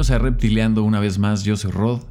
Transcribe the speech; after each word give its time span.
Bienvenidos 0.00 0.18
a 0.18 0.24
Reptileando 0.24 0.82
una 0.82 0.98
vez 0.98 1.18
más, 1.18 1.44
yo 1.44 1.58
soy 1.58 1.72
Rod 1.72 2.04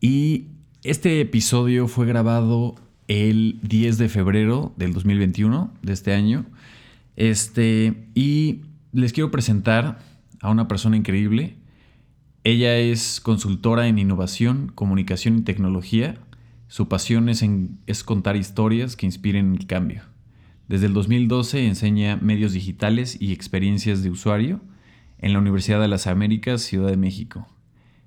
y 0.00 0.46
este 0.82 1.20
episodio 1.20 1.86
fue 1.86 2.04
grabado 2.04 2.74
el 3.06 3.60
10 3.62 3.98
de 3.98 4.08
febrero 4.08 4.74
del 4.76 4.92
2021 4.92 5.72
de 5.80 5.92
este 5.92 6.12
año. 6.12 6.44
Este, 7.14 8.08
y 8.16 8.62
les 8.92 9.12
quiero 9.12 9.30
presentar 9.30 10.00
a 10.40 10.50
una 10.50 10.66
persona 10.66 10.96
increíble. 10.96 11.54
Ella 12.42 12.76
es 12.78 13.20
consultora 13.20 13.86
en 13.86 14.00
innovación, 14.00 14.72
comunicación 14.74 15.38
y 15.38 15.42
tecnología. 15.42 16.16
Su 16.66 16.88
pasión 16.88 17.28
es, 17.28 17.44
es 17.86 18.02
contar 18.02 18.34
historias 18.34 18.96
que 18.96 19.06
inspiren 19.06 19.54
el 19.54 19.68
cambio. 19.68 20.02
Desde 20.66 20.86
el 20.86 20.94
2012 20.94 21.64
enseña 21.64 22.16
medios 22.16 22.54
digitales 22.54 23.16
y 23.20 23.32
experiencias 23.32 24.02
de 24.02 24.10
usuario 24.10 24.60
en 25.20 25.32
la 25.32 25.38
Universidad 25.38 25.80
de 25.80 25.88
las 25.88 26.06
Américas, 26.06 26.62
Ciudad 26.62 26.90
de 26.90 26.96
México, 26.96 27.46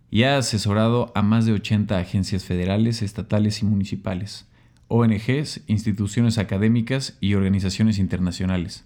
y 0.10 0.24
ha 0.24 0.38
asesorado 0.38 1.12
a 1.16 1.22
más 1.22 1.46
de 1.46 1.54
80 1.54 1.98
agencias 1.98 2.44
federales, 2.44 3.02
estatales 3.02 3.62
y 3.62 3.66
municipales, 3.66 4.48
ONGs, 4.88 5.62
instituciones 5.68 6.38
académicas 6.38 7.18
y 7.20 7.34
organizaciones 7.34 7.98
internacionales. 7.98 8.86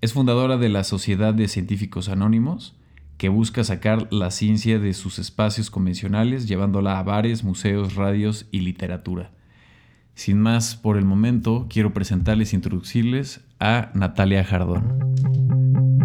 Es 0.00 0.12
fundadora 0.12 0.56
de 0.56 0.68
la 0.68 0.84
Sociedad 0.84 1.34
de 1.34 1.48
Científicos 1.48 2.08
Anónimos, 2.08 2.74
que 3.18 3.28
busca 3.28 3.64
sacar 3.64 4.12
la 4.12 4.30
ciencia 4.30 4.78
de 4.78 4.92
sus 4.92 5.18
espacios 5.18 5.70
convencionales, 5.70 6.46
llevándola 6.46 6.98
a 6.98 7.02
bares, 7.02 7.44
museos, 7.44 7.94
radios 7.94 8.46
y 8.50 8.60
literatura. 8.60 9.30
Sin 10.14 10.40
más 10.40 10.76
por 10.76 10.96
el 10.96 11.04
momento, 11.04 11.66
quiero 11.68 11.92
presentarles 11.92 12.52
e 12.52 12.56
introducirles 12.56 13.40
a 13.58 13.90
Natalia 13.94 14.44
Jardón. 14.44 15.95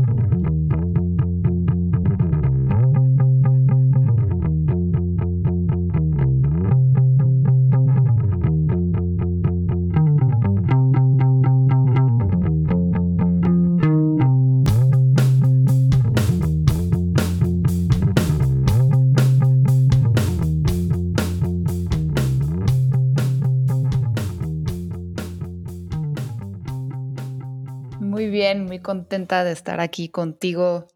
Contenta 28.92 29.46
de 29.46 29.54
estar 29.54 29.80
aquí 29.80 30.10
contigo, 30.10 30.90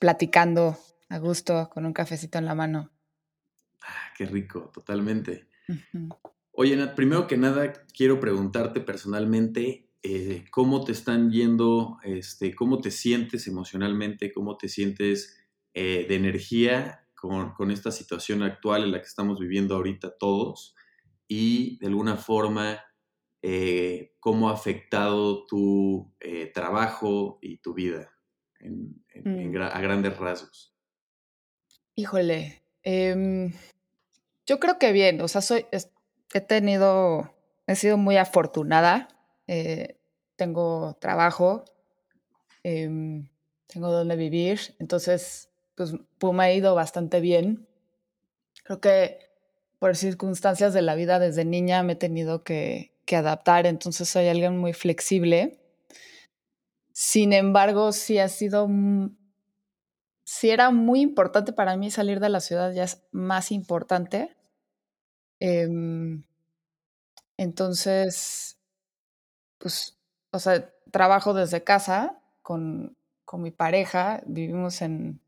platicando 0.00 0.76
a 1.08 1.18
gusto, 1.18 1.70
con 1.72 1.86
un 1.86 1.92
cafecito 1.92 2.38
en 2.38 2.44
la 2.44 2.56
mano. 2.56 2.90
Ah, 3.82 4.12
qué 4.18 4.26
rico, 4.26 4.72
totalmente. 4.74 5.46
Oye, 6.50 6.74
Nat, 6.74 6.96
primero 6.96 7.28
que 7.28 7.36
nada, 7.36 7.72
quiero 7.96 8.18
preguntarte 8.18 8.80
personalmente 8.80 9.88
eh, 10.02 10.44
cómo 10.50 10.82
te 10.82 10.90
están 10.90 11.30
yendo, 11.30 11.98
este, 12.02 12.52
cómo 12.52 12.80
te 12.80 12.90
sientes 12.90 13.46
emocionalmente, 13.46 14.32
cómo 14.32 14.56
te 14.56 14.68
sientes 14.68 15.38
eh, 15.72 16.06
de 16.08 16.16
energía 16.16 17.06
con, 17.14 17.52
con, 17.52 17.70
esta 17.70 17.92
situación 17.92 18.42
actual 18.42 18.82
en 18.82 18.90
la 18.90 18.98
que 18.98 19.06
estamos 19.06 19.38
viviendo 19.38 19.76
ahorita 19.76 20.18
todos 20.18 20.74
y 21.28 21.78
de 21.78 21.86
alguna 21.86 22.16
forma 22.16 22.80
eh, 23.46 24.16
cómo 24.20 24.48
ha 24.48 24.54
afectado 24.54 25.44
tu 25.44 26.14
eh, 26.18 26.50
trabajo 26.54 27.38
y 27.42 27.58
tu 27.58 27.74
vida 27.74 28.10
mm. 28.60 29.56
a 29.60 29.80
grandes 29.82 30.16
rasgos. 30.16 30.74
Híjole, 31.94 32.62
em, 32.82 33.52
yo 34.46 34.58
creo 34.58 34.78
que 34.78 34.92
bien, 34.92 35.20
o 35.20 35.28
sea, 35.28 35.42
soy, 35.42 35.66
he 36.32 36.40
tenido, 36.40 37.34
he 37.66 37.76
sido 37.76 37.98
muy 37.98 38.16
afortunada, 38.16 39.08
eh, 39.46 39.98
tengo 40.36 40.96
trabajo, 40.98 41.66
em, 42.62 43.28
tengo 43.66 43.92
donde 43.92 44.16
vivir, 44.16 44.74
entonces, 44.78 45.50
pues, 45.74 45.92
me 46.32 46.44
ha 46.44 46.54
ido 46.54 46.74
bastante 46.74 47.20
bien. 47.20 47.68
Creo 48.62 48.80
que 48.80 49.18
por 49.78 49.96
circunstancias 49.96 50.72
de 50.72 50.80
la 50.80 50.94
vida 50.94 51.18
desde 51.18 51.44
niña 51.44 51.82
me 51.82 51.92
he 51.92 51.96
tenido 51.96 52.42
que 52.42 52.93
que 53.04 53.16
adaptar, 53.16 53.66
entonces 53.66 54.08
soy 54.08 54.28
alguien 54.28 54.58
muy 54.58 54.72
flexible. 54.72 55.58
Sin 56.92 57.32
embargo, 57.32 57.92
sí 57.92 58.18
ha 58.18 58.28
sido, 58.28 58.68
sí 60.24 60.50
era 60.50 60.70
muy 60.70 61.00
importante 61.00 61.52
para 61.52 61.76
mí 61.76 61.90
salir 61.90 62.20
de 62.20 62.28
la 62.28 62.40
ciudad, 62.40 62.72
ya 62.72 62.84
es 62.84 63.02
más 63.12 63.50
importante. 63.52 64.36
Em, 65.40 66.24
entonces, 67.36 68.58
pues, 69.58 69.98
o 70.32 70.38
sea, 70.38 70.72
trabajo 70.92 71.34
desde 71.34 71.64
casa 71.64 72.20
con, 72.42 72.96
con 73.24 73.42
mi 73.42 73.50
pareja, 73.50 74.22
vivimos 74.26 74.82
en, 74.82 75.20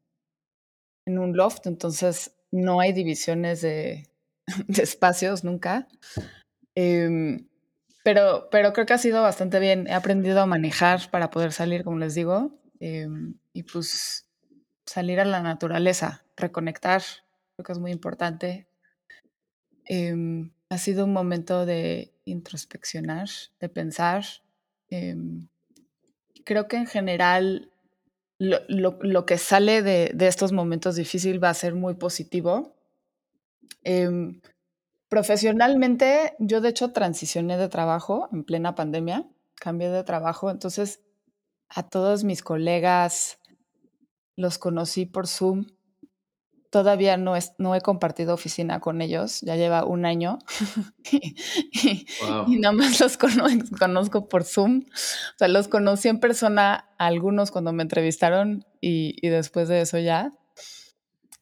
en 1.06 1.18
un 1.18 1.36
loft, 1.36 1.66
entonces 1.66 2.36
no 2.50 2.80
hay 2.80 2.92
divisiones 2.92 3.60
de, 3.62 4.08
espacios 4.68 5.44
nunca. 5.44 5.88
Eh, 6.74 7.44
pero, 8.06 8.46
pero 8.52 8.72
creo 8.72 8.86
que 8.86 8.92
ha 8.92 8.98
sido 8.98 9.20
bastante 9.20 9.58
bien. 9.58 9.88
He 9.88 9.92
aprendido 9.92 10.40
a 10.40 10.46
manejar 10.46 11.10
para 11.10 11.28
poder 11.28 11.50
salir, 11.50 11.82
como 11.82 11.98
les 11.98 12.14
digo, 12.14 12.56
em, 12.78 13.34
y 13.52 13.64
pues 13.64 14.28
salir 14.84 15.18
a 15.18 15.24
la 15.24 15.42
naturaleza, 15.42 16.24
reconectar, 16.36 17.02
creo 17.56 17.64
que 17.64 17.72
es 17.72 17.80
muy 17.80 17.90
importante. 17.90 18.68
Em, 19.86 20.52
ha 20.68 20.78
sido 20.78 21.04
un 21.04 21.12
momento 21.12 21.66
de 21.66 22.12
introspeccionar, 22.26 23.28
de 23.58 23.68
pensar. 23.68 24.24
Em, 24.88 25.48
creo 26.44 26.68
que 26.68 26.76
en 26.76 26.86
general 26.86 27.72
lo, 28.38 28.60
lo, 28.68 28.98
lo 29.02 29.26
que 29.26 29.36
sale 29.36 29.82
de, 29.82 30.12
de, 30.14 30.28
estos 30.28 30.52
momentos 30.52 30.94
difíciles 30.94 31.42
va 31.42 31.50
a 31.50 31.54
ser 31.54 31.74
muy 31.74 31.94
positivo. 31.94 32.76
Profesionalmente, 35.08 36.34
yo 36.40 36.60
de 36.60 36.70
hecho 36.70 36.92
transicioné 36.92 37.56
de 37.58 37.68
trabajo 37.68 38.28
en 38.32 38.44
plena 38.44 38.74
pandemia, 38.74 39.24
cambié 39.54 39.88
de 39.88 40.02
trabajo, 40.02 40.50
entonces 40.50 41.00
a 41.68 41.88
todos 41.88 42.24
mis 42.24 42.42
colegas 42.42 43.38
los 44.36 44.58
conocí 44.58 45.06
por 45.06 45.28
Zoom. 45.28 45.66
Todavía 46.70 47.16
no, 47.16 47.36
es, 47.36 47.52
no 47.58 47.74
he 47.76 47.80
compartido 47.80 48.34
oficina 48.34 48.80
con 48.80 49.00
ellos, 49.00 49.40
ya 49.42 49.54
lleva 49.54 49.84
un 49.84 50.04
año 50.04 50.38
y, 51.12 52.06
nada 52.58 52.72
más 52.72 53.00
los 53.00 53.16
conozco, 53.16 54.28
por 54.28 54.42
Zoom. 54.42 54.82
O 54.88 55.38
sea, 55.38 55.46
los 55.46 55.68
conocí 55.68 56.08
en 56.08 56.18
persona 56.18 56.90
algunos 56.98 57.52
cuando 57.52 57.72
me 57.72 57.84
entrevistaron 57.84 58.66
y, 58.80 59.14
y 59.24 59.30
después 59.30 59.68
de 59.68 59.82
eso 59.82 59.98
ya. 59.98 60.32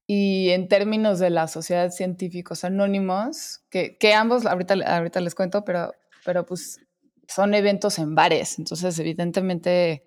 Y 0.06 0.50
en 0.50 0.68
términos 0.68 1.18
de 1.18 1.30
la 1.30 1.48
Sociedad 1.48 1.90
Científicos 1.90 2.64
Anónimos, 2.64 3.62
que, 3.70 3.96
que 3.96 4.12
ambos, 4.12 4.44
ahorita, 4.44 4.74
ahorita 4.86 5.20
les 5.20 5.34
cuento, 5.34 5.64
pero, 5.64 5.92
pero 6.24 6.44
pues 6.44 6.80
son 7.26 7.54
eventos 7.54 7.98
en 7.98 8.14
bares, 8.14 8.58
entonces 8.58 8.98
evidentemente 8.98 10.04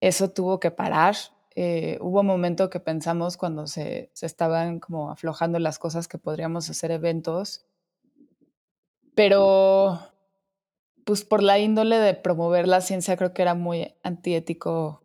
eso 0.00 0.30
tuvo 0.30 0.60
que 0.60 0.70
parar. 0.70 1.16
Eh, 1.56 1.98
hubo 2.00 2.20
un 2.20 2.26
momento 2.26 2.70
que 2.70 2.80
pensamos 2.80 3.36
cuando 3.36 3.66
se, 3.66 4.10
se, 4.12 4.26
estaban 4.26 4.80
como 4.80 5.10
aflojando 5.10 5.58
las 5.58 5.78
cosas 5.78 6.08
que 6.08 6.18
podríamos 6.18 6.68
hacer 6.70 6.90
eventos, 6.90 7.64
pero 9.14 10.00
pues 11.04 11.24
por 11.24 11.42
la 11.42 11.58
índole 11.58 11.98
de 11.98 12.14
promover 12.14 12.66
la 12.66 12.80
ciencia 12.80 13.16
creo 13.16 13.34
que 13.34 13.42
era 13.42 13.54
muy 13.54 13.94
antiético 14.02 15.02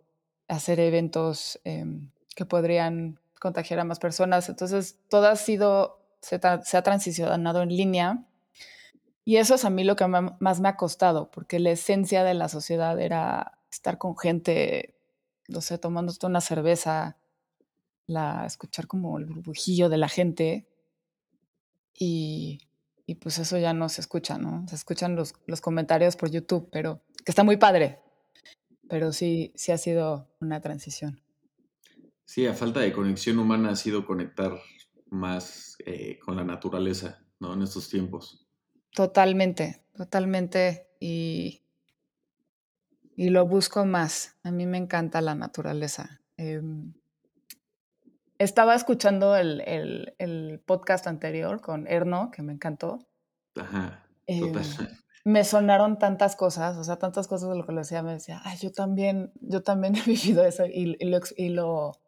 hacer 0.47 0.79
eventos 0.79 1.59
em, 1.63 2.09
que 2.35 2.45
podrían 2.45 3.19
contagiar 3.39 3.79
a 3.79 3.83
más 3.85 3.99
personas. 3.99 4.49
Entonces, 4.49 4.99
todo 5.09 5.27
ha 5.27 5.35
sido, 5.35 5.99
se, 6.21 6.35
ha 6.35 6.81
transicionado 6.83 7.61
en 7.61 7.69
línea. 7.69 8.25
Y 9.25 9.37
eso 9.37 9.55
es 9.55 9.65
a 9.65 9.69
mí 9.69 9.83
lo 9.83 9.95
que 9.95 10.07
más 10.07 10.59
me 10.59 10.69
ha 10.69 10.75
costado, 10.75 11.29
porque 11.31 11.59
la 11.59 11.71
esencia 11.71 12.23
de 12.23 12.33
la 12.33 12.49
sociedad 12.49 12.99
era 12.99 13.59
estar 13.71 13.97
con 13.97 14.17
gente, 14.17 14.95
no 15.47 15.61
sé, 15.61 15.77
tomando 15.77 16.13
una 16.23 16.41
cerveza, 16.41 17.17
la, 18.07 18.45
escuchar 18.45 18.87
como 18.87 19.17
el 19.19 19.25
burbujillo 19.25 19.89
de 19.89 19.97
la 19.97 20.09
gente. 20.09 20.67
Y, 21.93 22.59
y, 23.05 23.15
pues 23.15 23.37
eso 23.39 23.57
ya 23.57 23.73
no 23.73 23.89
se 23.89 24.01
escucha, 24.01 24.37
¿no? 24.37 24.67
Se 24.67 24.75
escuchan 24.75 25.15
los, 25.15 25.33
los 25.45 25.61
comentarios 25.61 26.15
por 26.15 26.31
YouTube, 26.31 26.69
pero 26.71 27.01
que 27.23 27.31
está 27.31 27.43
muy 27.43 27.57
padre. 27.57 27.99
Pero 28.87 29.11
sí, 29.13 29.53
sí 29.55 29.71
ha 29.71 29.77
sido 29.77 30.27
una 30.39 30.61
transición. 30.61 31.21
Sí, 32.29 32.45
a 32.45 32.53
falta 32.53 32.79
de 32.81 32.93
conexión 32.93 33.39
humana 33.39 33.71
ha 33.71 33.75
sido 33.75 34.05
conectar 34.05 34.51
más 35.09 35.77
eh, 35.83 36.19
con 36.19 36.35
la 36.35 36.43
naturaleza, 36.43 37.25
¿no? 37.39 37.55
En 37.55 37.63
estos 37.63 37.89
tiempos. 37.89 38.47
Totalmente, 38.93 39.83
totalmente. 39.95 40.91
Y, 40.99 41.63
y 43.15 43.29
lo 43.31 43.47
busco 43.47 43.83
más. 43.83 44.37
A 44.43 44.51
mí 44.51 44.67
me 44.67 44.77
encanta 44.77 45.21
la 45.21 45.33
naturaleza. 45.33 46.21
Em, 46.37 46.93
estaba 48.37 48.75
escuchando 48.75 49.35
el, 49.35 49.63
el, 50.19 50.61
podcast 50.67 51.07
anterior 51.07 51.61
con 51.61 51.87
Erno, 51.87 52.29
que 52.29 52.43
me 52.43 52.53
encantó. 52.53 52.99
Ajá. 53.55 54.05
Em, 54.27 54.53
me 55.25 55.43
sonaron 55.43 55.97
tantas 55.97 56.35
cosas, 56.35 56.77
o 56.77 56.83
sea, 56.83 56.97
tantas 56.97 57.27
cosas 57.27 57.49
de 57.49 57.55
lo 57.55 57.65
que 57.65 57.71
le 57.71 57.79
decía, 57.79 58.03
me 58.03 58.13
decía, 58.13 58.39
ay, 58.43 58.59
yo 58.59 58.71
también, 58.71 59.31
yo 59.41 59.63
también 59.63 59.95
he 59.95 60.03
vivido 60.03 60.45
eso 60.45 60.67
y, 60.67 60.95
lo, 61.09 61.19
y 61.35 61.49
lo, 61.49 61.99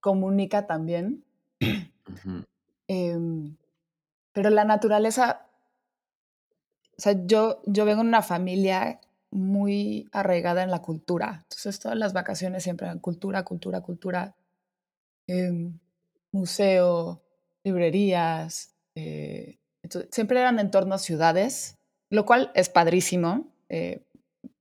comunica 0.00 0.66
también. 0.66 1.24
Em, 2.86 3.56
pero 4.32 4.50
la 4.50 4.64
naturaleza, 4.64 5.46
o 6.96 7.00
sea, 7.00 7.14
yo, 7.26 7.60
yo 7.66 7.84
vengo 7.84 8.02
de 8.02 8.08
una 8.08 8.22
familia 8.22 9.00
muy 9.30 10.08
arraigada 10.12 10.62
en 10.62 10.70
la 10.70 10.80
cultura. 10.80 11.40
Entonces, 11.42 11.78
todas 11.78 11.98
las 11.98 12.12
vacaciones 12.12 12.62
siempre 12.62 12.86
eran 12.86 12.98
cultura, 12.98 13.44
cultura, 13.44 13.82
cultura. 13.82 14.34
Em, 15.26 15.78
museo, 16.32 17.22
librerías. 17.64 18.74
Eh, 18.94 19.58
siempre 20.10 20.40
eran 20.40 20.58
en 20.58 20.70
torno 20.70 20.94
a 20.94 20.98
ciudades, 20.98 21.76
lo 22.10 22.24
cual 22.24 22.50
es 22.54 22.68
padrísimo. 22.68 23.52
Eh, 23.68 24.02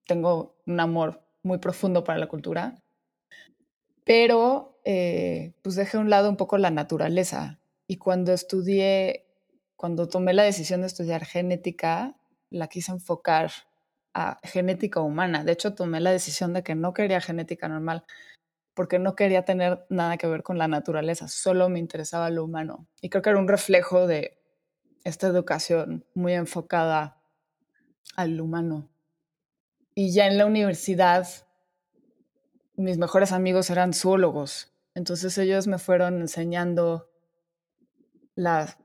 tengo 0.05 0.55
un 0.65 0.79
amor 0.79 1.21
muy 1.43 1.57
profundo 1.59 2.03
para 2.03 2.19
la 2.19 2.27
cultura. 2.27 2.75
Pero, 4.03 4.76
eh, 4.89 5.51
pues 5.63 5.75
dejé 5.75 5.97
un 5.97 6.09
lado 6.09 6.29
un 6.29 6.37
poco 6.37 6.57
la 6.57 6.71
naturaleza. 6.71 7.59
Y 7.87 7.97
cuando 7.97 8.31
estudié, 8.31 9.27
cuando 9.75 10.07
tomé 10.07 10.33
la 10.33 10.43
decisión 10.43 10.79
de 10.79 10.87
estudiar 10.87 11.25
genética, 11.25 12.15
la 12.49 12.69
quise 12.69 12.93
enfocar 12.93 13.51
a 14.13 14.39
genética 14.43 15.01
humana. 15.01 15.43
De 15.43 15.51
hecho, 15.51 15.75
tomé 15.75 15.99
la 15.99 16.11
decisión 16.11 16.53
de 16.53 16.63
que 16.63 16.73
no 16.73 16.93
quería 16.93 17.19
genética 17.19 17.67
normal 17.67 18.05
porque 18.75 18.97
no 18.97 19.13
quería 19.13 19.43
tener 19.43 19.85
nada 19.89 20.15
que 20.17 20.27
ver 20.27 20.43
con 20.43 20.57
la 20.57 20.69
naturaleza, 20.69 21.27
solo 21.27 21.67
me 21.67 21.79
interesaba 21.79 22.29
lo 22.29 22.45
humano. 22.45 22.87
Y 23.01 23.09
creo 23.09 23.23
que 23.23 23.31
era 23.31 23.39
un 23.39 23.47
reflejo 23.47 24.07
de 24.07 24.39
esta 25.03 25.27
educación 25.27 26.05
muy 26.13 26.33
enfocada 26.33 27.19
al 28.15 28.39
humano. 28.39 28.87
Y 29.95 30.13
ya 30.13 30.27
en 30.27 30.37
la 30.37 30.45
universidad, 30.45 31.27
mis 32.75 32.99
mejores 32.99 33.31
amigos 33.31 33.69
eran 33.71 33.93
zoólogos, 33.93 34.76
entonces 34.97 35.37
ellos 35.37 35.67
me 35.67 35.77
fueron 35.77 36.21
enseñando 36.21 37.09
la, 38.35 38.77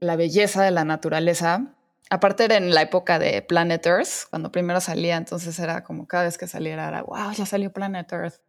la 0.00 0.16
belleza 0.16 0.62
de 0.62 0.70
la 0.70 0.84
naturaleza 0.84 1.76
aparte 2.10 2.44
era 2.44 2.56
en 2.56 2.74
la 2.74 2.82
época 2.82 3.18
de 3.18 3.40
Planet 3.40 3.86
Earth, 3.86 4.28
cuando 4.28 4.52
primero 4.52 4.80
salía, 4.80 5.16
entonces 5.16 5.58
era 5.58 5.84
como 5.84 6.06
cada 6.06 6.24
vez 6.24 6.36
que 6.36 6.48
saliera 6.48 6.88
era, 6.88 7.02
wow, 7.02 7.32
ya 7.32 7.46
salió 7.46 7.72
Planet 7.72 8.12
Earth. 8.12 8.40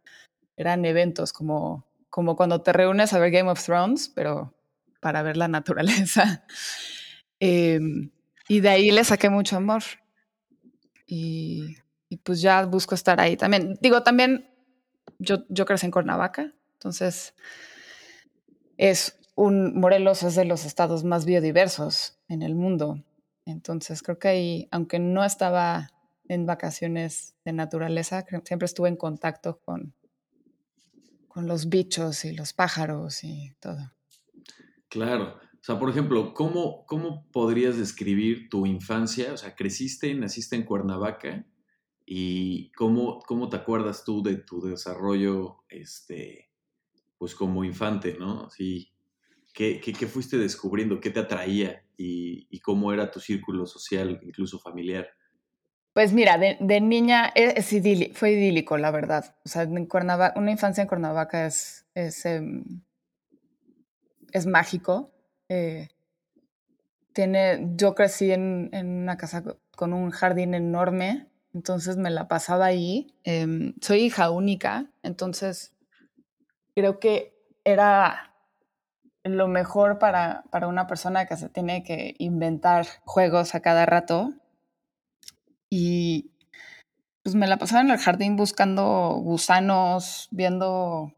Eran 0.56 0.84
eventos 0.84 1.32
como, 1.32 1.86
como 2.10 2.36
cuando 2.36 2.60
te 2.60 2.72
reúnes 2.72 3.12
a 3.12 3.18
ver 3.18 3.30
Game 3.30 3.50
of 3.50 3.64
Thrones, 3.64 4.10
pero 4.14 4.54
para 5.00 5.22
ver 5.22 5.38
la 5.38 5.48
naturaleza. 5.48 6.44
Em, 7.44 8.12
y 8.46 8.60
de 8.60 8.68
ahí 8.68 8.92
le 8.92 9.02
saqué 9.02 9.28
mucho 9.28 9.56
amor. 9.56 9.82
Y, 11.08 11.76
y, 12.08 12.18
pues 12.18 12.40
ya 12.40 12.64
busco 12.66 12.94
estar 12.94 13.20
ahí 13.20 13.36
también. 13.36 13.76
Digo, 13.80 14.04
también 14.04 14.51
yo, 15.18 15.44
yo 15.48 15.64
crecí 15.66 15.86
en 15.86 15.92
Cuernavaca, 15.92 16.52
entonces 16.74 17.34
es 18.76 19.18
un, 19.34 19.78
Morelos 19.78 20.22
es 20.22 20.34
de 20.34 20.44
los 20.44 20.64
estados 20.64 21.04
más 21.04 21.24
biodiversos 21.24 22.18
en 22.28 22.42
el 22.42 22.54
mundo. 22.54 23.02
Entonces 23.46 24.02
creo 24.02 24.18
que 24.18 24.28
ahí, 24.28 24.68
aunque 24.70 24.98
no 24.98 25.24
estaba 25.24 25.90
en 26.28 26.46
vacaciones 26.46 27.34
de 27.44 27.52
naturaleza, 27.52 28.24
siempre 28.44 28.66
estuve 28.66 28.88
en 28.88 28.96
contacto 28.96 29.60
con, 29.64 29.94
con 31.28 31.46
los 31.46 31.68
bichos 31.68 32.24
y 32.24 32.32
los 32.32 32.52
pájaros 32.52 33.24
y 33.24 33.54
todo. 33.60 33.92
Claro. 34.88 35.38
O 35.54 35.64
sea, 35.64 35.78
por 35.78 35.90
ejemplo, 35.90 36.34
¿cómo, 36.34 36.84
¿cómo 36.86 37.24
podrías 37.30 37.76
describir 37.76 38.48
tu 38.48 38.66
infancia? 38.66 39.32
O 39.32 39.36
sea, 39.36 39.54
creciste, 39.54 40.12
naciste 40.14 40.56
en 40.56 40.64
Cuernavaca 40.64 41.46
y 42.06 42.72
cómo, 42.72 43.20
cómo 43.20 43.48
te 43.48 43.56
acuerdas 43.56 44.04
tú 44.04 44.22
de 44.22 44.36
tu 44.36 44.60
desarrollo, 44.60 45.64
este, 45.68 46.50
pues 47.18 47.34
como 47.34 47.64
infante, 47.64 48.16
¿no? 48.18 48.46
Así, 48.46 48.92
¿qué, 49.52 49.80
qué, 49.80 50.06
fuiste 50.06 50.38
descubriendo? 50.38 51.00
¿Qué 51.00 51.10
te 51.10 51.20
atraía? 51.20 51.82
y, 52.02 52.60
cómo 52.60 52.92
era 52.92 53.10
tu 53.10 53.20
círculo 53.20 53.66
social, 53.66 54.20
incluso 54.22 54.58
familiar? 54.58 55.08
Pues 55.92 56.12
mira, 56.12 56.38
de, 56.38 56.80
niña 56.80 57.30
es, 57.34 57.68
fue 58.14 58.32
idílico, 58.32 58.78
la 58.78 58.90
verdad. 58.90 59.36
O 59.44 59.48
sea, 59.48 59.62
en 59.62 59.86
Cuernavaca, 59.86 60.38
una 60.38 60.50
infancia 60.50 60.82
en 60.82 60.88
Cuernavaca 60.88 61.46
es, 61.46 61.86
es, 61.94 62.24
em, 62.24 62.64
es 64.32 64.46
mágico. 64.46 65.12
Eh, 65.48 65.88
tiene, 67.12 67.72
yo 67.76 67.94
crecí 67.94 68.32
en, 68.32 68.70
en, 68.72 68.86
una 69.02 69.18
casa 69.18 69.44
con 69.76 69.92
un 69.92 70.10
jardín 70.10 70.54
enorme, 70.54 71.26
entonces 71.54 71.96
me 71.96 72.10
la 72.10 72.28
pasaba 72.28 72.66
ahí. 72.66 73.14
Em, 73.24 73.74
soy 73.80 74.00
hija 74.00 74.30
única, 74.30 74.86
entonces 75.02 75.74
creo 76.74 76.98
que 76.98 77.34
era 77.64 78.34
lo 79.24 79.48
mejor 79.48 79.98
para, 79.98 80.44
para, 80.50 80.66
una 80.66 80.86
persona 80.86 81.26
que 81.26 81.36
se 81.36 81.48
tiene 81.48 81.84
que 81.84 82.14
inventar 82.18 82.86
juegos 83.04 83.54
a 83.54 83.60
cada 83.60 83.86
rato. 83.86 84.32
Y 85.70 86.32
pues 87.22 87.34
me 87.36 87.46
la 87.46 87.56
pasaba 87.56 87.82
en 87.82 87.90
el 87.90 87.98
jardín 87.98 88.36
buscando 88.36 89.16
gusanos, 89.22 90.28
viendo 90.32 91.12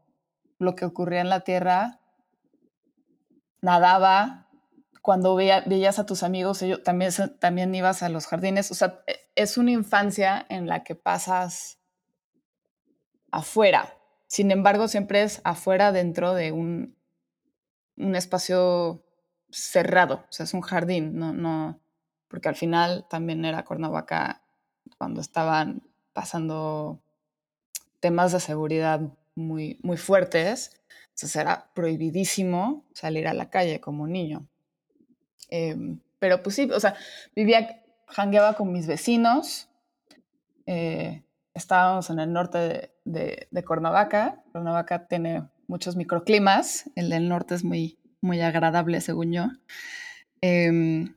lo 0.59 0.75
que 0.75 0.85
ocurría 0.85 1.21
en 1.21 1.29
la 1.29 1.41
tierra. 1.41 1.99
Nadaba. 3.61 4.44
Cuando 5.05 5.35
veías 5.35 5.99
a 5.99 6.07
tus 6.07 6.23
amigos, 6.23 6.63
ellos, 6.63 6.81
también, 6.81 7.11
también 7.39 7.75
ibas 7.75 8.01
a 8.01 8.09
los 8.09 8.25
jardines. 8.25 8.71
O 8.71 8.73
sea, 8.73 9.03
e, 9.05 9.19
es 9.35 9.57
una 9.57 9.69
infancia 9.69 10.43
en 10.49 10.65
la 10.65 10.83
que 10.83 10.95
pasas 10.95 11.77
afuera. 13.29 13.93
Sin 14.25 14.49
embargo, 14.49 14.87
siempre 14.87 15.21
es 15.21 15.41
afuera 15.43 15.91
dentro 15.91 16.33
de 16.33 16.51
un 16.51 16.95
un 17.97 18.15
espacio 18.15 19.03
cerrado, 19.49 20.25
o 20.29 20.31
sea, 20.31 20.43
es 20.43 20.53
un 20.53 20.61
jardín, 20.61 21.17
no, 21.17 21.33
no, 21.33 21.79
porque 22.27 22.49
al 22.49 22.55
final 22.55 23.05
también 23.09 23.45
era 23.45 23.63
Cuernavaca 23.63 24.41
cuando 24.97 25.21
estaban 25.21 25.81
pasando 26.13 26.99
temas 27.99 28.31
de 28.31 28.39
seguridad 28.39 29.01
muy, 29.35 29.79
muy 29.81 29.97
fuertes, 29.97 30.81
entonces 31.09 31.35
era 31.35 31.69
prohibidísimo 31.73 32.85
salir 32.93 33.27
a 33.27 33.33
la 33.33 33.49
calle 33.49 33.79
como 33.79 34.07
niño. 34.07 34.47
Em, 35.49 35.99
pero 36.19 36.41
pues 36.43 36.55
sí, 36.55 36.69
o 36.71 36.79
sea, 36.79 36.95
vivía, 37.35 37.81
jangueaba 38.07 38.53
con 38.53 38.71
mis 38.71 38.87
vecinos, 38.87 39.69
eh, 40.65 41.23
estábamos 41.53 42.09
en 42.09 42.19
el 42.19 42.33
norte 42.33 42.57
de, 42.57 42.91
de, 43.05 43.47
de 43.51 43.63
Cuernavaca, 43.63 44.43
Cuernavaca 44.51 45.07
tiene 45.07 45.43
muchos 45.67 45.95
microclimas. 45.95 46.89
El 46.95 47.09
del 47.09 47.29
norte 47.29 47.55
es 47.55 47.63
muy, 47.63 47.97
muy 48.21 48.41
agradable, 48.41 49.01
según 49.01 49.31
yo. 49.31 49.47
Em, 50.41 51.15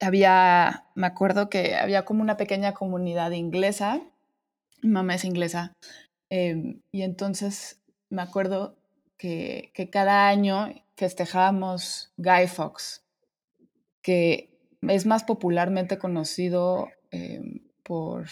había, 0.00 0.86
me 0.94 1.06
acuerdo 1.06 1.48
que 1.48 1.76
había 1.76 2.04
como 2.04 2.22
una 2.22 2.36
pequeña 2.36 2.74
comunidad 2.74 3.30
inglesa. 3.32 4.00
Mi 4.82 4.90
mamá 4.90 5.14
es 5.14 5.24
inglesa. 5.24 5.72
Em, 6.30 6.80
y 6.92 7.02
entonces 7.02 7.80
me 8.10 8.22
acuerdo 8.22 8.76
que, 9.24 9.70
que, 9.72 9.88
cada 9.88 10.28
año 10.28 10.68
festejábamos 10.96 12.12
Guy 12.18 12.46
Fawkes, 12.46 13.06
que 14.02 14.54
es 14.82 15.06
más 15.06 15.24
popularmente 15.24 15.96
conocido 15.96 16.88
em, 17.10 17.60
por, 17.82 18.26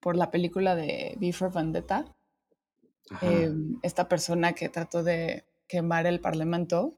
por 0.00 0.16
la 0.16 0.30
película 0.30 0.74
de 0.76 1.14
Before 1.18 1.52
Vendetta. 1.54 2.06
Em, 3.20 3.78
esta 3.82 4.08
persona 4.08 4.54
que 4.54 4.70
trató 4.70 5.02
de 5.02 5.44
quemar 5.68 6.06
el 6.06 6.20
Parlamento 6.20 6.94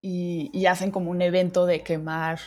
y, 0.00 0.64
hacen 0.64 0.90
como 0.90 1.10
un 1.10 1.20
evento 1.20 1.66
de 1.66 1.82
quemar 1.82 2.38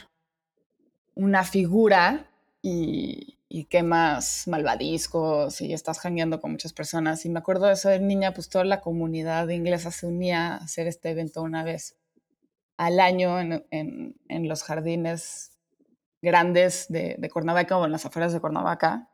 una 1.14 1.44
figura 1.44 2.32
y, 2.64 3.38
quemas 3.70 4.48
malvadiscos 4.48 5.62
y 5.62 5.74
estás 5.74 6.00
jangueando 6.00 6.40
con 6.40 6.52
muchas 6.52 6.74
personas. 6.74 7.26
Y 7.26 7.30
me 7.30 7.40
acuerdo 7.40 7.68
de 7.68 7.74
eso 7.74 7.90
de 7.90 8.00
niña, 8.00 8.34
pues 8.34 8.50
toda 8.50 8.64
la 8.66 8.82
comunidad 8.82 9.48
inglesa 9.50 9.92
se 9.92 10.08
unía 10.08 10.54
a 10.54 10.58
hacer 10.58 10.88
este 10.88 11.10
evento 11.10 11.42
una 11.42 11.64
vez 11.64 11.98
al 12.78 13.00
año 13.00 13.40
en, 13.40 14.16
los 14.48 14.64
jardines 14.64 15.52
grandes 16.22 16.88
de, 16.90 17.16
de 17.20 17.30
Cuernavaca 17.30 17.78
o 17.78 17.86
en 17.86 17.92
las 17.92 18.06
afueras 18.06 18.34
de 18.34 18.40
Cuernavaca 18.40 19.10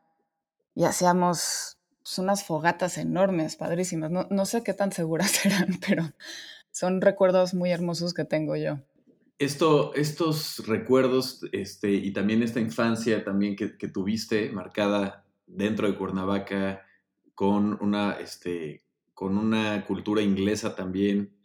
y 0.76 0.86
hacíamos 0.86 1.78
son 2.08 2.26
unas 2.26 2.46
fogatas 2.46 2.98
enormes, 2.98 3.58
padrísimas. 3.58 4.10
No, 4.10 4.28
no 4.30 4.46
sé 4.46 4.64
qué 4.64 4.74
tan 4.74 4.94
seguras 4.94 5.46
eran, 5.46 5.78
pero 5.86 6.10
son 6.72 7.02
recuerdos 7.02 7.54
muy 7.54 7.72
hermosos 7.72 8.14
que 8.14 8.24
tengo 8.24 8.56
yo. 8.56 8.80
Esto, 9.40 9.94
estos 9.94 10.66
recuerdos 10.68 11.46
este, 11.52 11.92
y 11.92 12.12
también 12.12 12.42
esta 12.42 12.60
infancia 12.60 13.24
también 13.24 13.56
que, 13.56 13.78
que, 13.78 13.88
tuviste 13.88 14.52
marcada 14.52 15.26
dentro 15.46 15.88
de 15.88 15.96
Cuernavaca, 15.96 16.84
con 17.36 17.78
una, 17.82 18.14
este, 18.14 18.84
con 19.14 19.38
una 19.38 19.86
cultura 19.86 20.24
inglesa 20.24 20.76
también, 20.76 21.36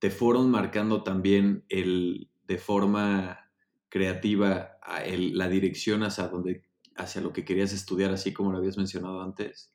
te 0.00 0.10
fueron 0.10 0.50
marcando 0.50 1.04
también 1.04 1.64
el, 1.68 2.28
de 2.48 2.58
forma 2.58 3.50
creativa 3.88 4.78
la 5.08 5.48
dirección 5.48 6.02
hacia, 6.02 6.28
donde, 6.28 6.64
hacia 6.96 7.20
lo 7.20 7.32
que 7.32 7.44
querías 7.44 7.72
estudiar, 7.72 8.10
así 8.10 8.32
como 8.32 8.50
lo 8.50 8.58
habías 8.58 8.76
mencionado 8.76 9.22
antes? 9.22 9.72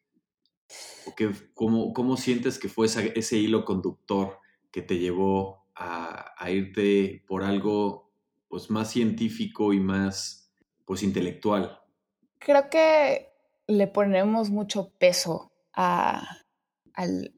¿O 1.08 1.15
qué, 1.15 1.31
cómo, 1.53 1.93
cómo, 1.93 2.17
sientes 2.17 2.60
que 2.60 2.69
fue 2.69 2.88
ese 2.88 3.38
hilo 3.38 3.65
conductor 3.65 4.39
que 4.72 4.81
te 4.81 5.00
llevó 5.00 5.58
a, 5.79 6.51
irte 6.51 7.24
por 7.27 7.43
algo 7.43 8.12
pues, 8.48 8.69
más 8.69 8.91
científico 8.91 9.74
y 9.74 9.79
más 9.79 10.51
pues, 10.86 11.03
intelectual? 11.03 11.79
Creo 12.38 12.69
que 12.69 13.29
le 13.67 13.88
ponemos 13.88 14.50
mucho 14.50 14.91
peso 14.98 15.51
a, 15.74 16.21
al, 16.93 17.33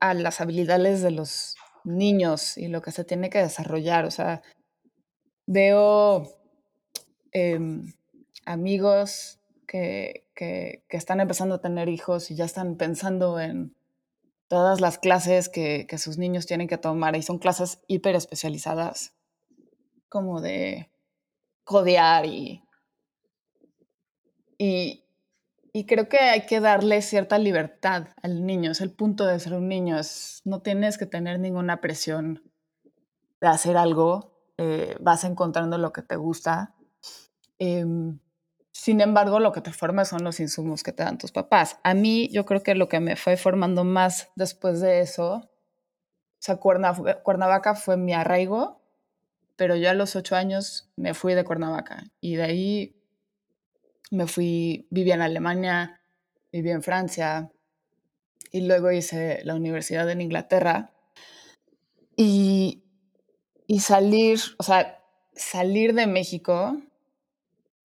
a 0.00 0.14
las 0.14 0.40
habilidades 0.40 1.02
de 1.02 1.12
los 1.12 1.56
niños 1.84 2.58
y 2.58 2.68
lo 2.68 2.82
que 2.82 2.90
se 2.90 3.04
tiene 3.04 3.30
que 3.30 3.38
desarrollar. 3.38 4.04
O 4.04 4.10
sea, 4.10 4.42
veo 5.46 6.28
em, 7.32 7.92
amigos 8.44 9.40
que, 9.66 10.26
que, 10.34 10.82
están 10.88 11.20
empezando 11.20 11.56
a 11.56 11.60
tener 11.60 11.88
hijos 11.88 12.30
y 12.30 12.34
ya 12.34 12.44
están 12.44 12.76
pensando 12.76 13.38
en 13.38 13.74
todas 14.48 14.80
las 14.80 14.98
clases 14.98 15.48
que, 15.48 15.86
que 15.86 15.98
sus 15.98 16.18
niños 16.18 16.46
tienen 16.46 16.68
que 16.68 16.78
tomar 16.78 17.14
y 17.16 17.22
son 17.22 17.38
clases 17.38 17.80
hiper 17.86 18.16
especializadas, 18.16 19.14
como 20.08 20.40
de 20.40 20.90
codear 21.64 22.24
y, 22.24 22.64
y, 24.58 25.04
creo 25.86 26.08
que 26.08 26.18
hay 26.18 26.46
que 26.46 26.60
darle 26.60 27.02
cierta 27.02 27.38
libertad 27.38 28.08
al 28.22 28.44
niño. 28.44 28.72
Es 28.72 28.80
el 28.80 28.90
punto 28.90 29.24
de 29.26 29.38
ser 29.38 29.54
un 29.54 29.68
niño. 29.68 29.98
Es, 29.98 30.40
no 30.44 30.60
tienes 30.60 30.98
que 30.98 31.06
tener 31.06 31.38
ninguna 31.38 31.80
presión 31.80 32.42
de 33.40 33.46
hacer 33.46 33.76
algo. 33.76 34.32
Eh, 34.56 34.96
vas 35.00 35.22
encontrando 35.24 35.78
lo 35.78 35.92
que 35.92 36.02
te 36.02 36.16
gusta. 36.16 36.74
Em, 37.58 38.18
sin 38.78 39.00
embargo, 39.00 39.40
lo 39.40 39.50
que 39.50 39.60
te 39.60 39.72
forma 39.72 40.04
son 40.04 40.22
los 40.22 40.38
insumos 40.38 40.84
que 40.84 40.92
te 40.92 41.02
dan 41.02 41.18
tus 41.18 41.32
papás. 41.32 41.80
A 41.82 41.94
mí, 41.94 42.28
yo 42.28 42.46
creo 42.46 42.62
que 42.62 42.76
lo 42.76 42.88
que 42.88 43.00
me 43.00 43.16
fue 43.16 43.36
formando 43.36 43.82
más 43.82 44.30
después 44.36 44.80
de 44.80 45.00
eso, 45.00 45.32
o 45.32 45.48
sea, 46.38 46.58
Cuernavaca 46.58 47.74
fue 47.74 47.96
mi 47.96 48.14
arraigo, 48.14 48.80
pero 49.56 49.74
yo 49.74 49.90
a 49.90 49.94
los 49.94 50.14
ocho 50.14 50.36
años 50.36 50.92
me 50.94 51.12
fui 51.12 51.34
de 51.34 51.42
Cuernavaca 51.42 52.04
y 52.20 52.36
de 52.36 52.42
ahí 52.44 52.96
me 54.12 54.28
fui, 54.28 54.86
viví 54.90 55.10
en 55.10 55.22
Alemania, 55.22 56.00
viví 56.52 56.70
en 56.70 56.84
Francia 56.84 57.50
y 58.52 58.60
luego 58.60 58.92
hice 58.92 59.40
la 59.42 59.56
universidad 59.56 60.08
en 60.08 60.20
Inglaterra. 60.20 60.92
Y, 62.14 62.84
y 63.66 63.80
salir, 63.80 64.38
o 64.56 64.62
sea, 64.62 65.02
salir 65.34 65.94
de 65.94 66.06
México, 66.06 66.80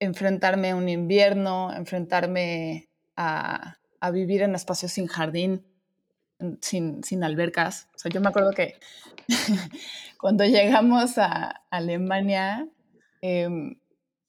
enfrentarme 0.04 0.70
a 0.70 0.76
un 0.76 0.88
invierno, 0.88 1.72
enfrentarme 1.74 2.88
a, 3.16 3.76
a 4.00 4.10
vivir 4.10 4.42
en 4.42 4.54
espacios 4.54 4.92
sin 4.92 5.06
jardín, 5.06 5.64
sin, 6.60 7.02
sin, 7.04 7.24
albercas. 7.24 7.88
O 7.94 7.98
sea, 7.98 8.10
yo 8.10 8.20
me 8.20 8.28
acuerdo 8.28 8.52
que 8.52 8.74
cuando 10.20 10.44
llegamos 10.44 11.18
a 11.18 11.62
Alemania, 11.70 12.68
eh, 13.22 13.76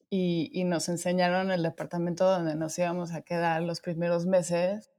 y, 0.10 0.64
nos 0.64 0.90
enseñaron 0.90 1.52
el 1.52 1.64
departamento 1.64 2.26
donde 2.30 2.56
nos 2.56 2.78
íbamos 2.78 3.12
a 3.12 3.22
quedar 3.22 3.62
los 3.62 3.82
primeros 3.82 4.26
meses. 4.26 4.92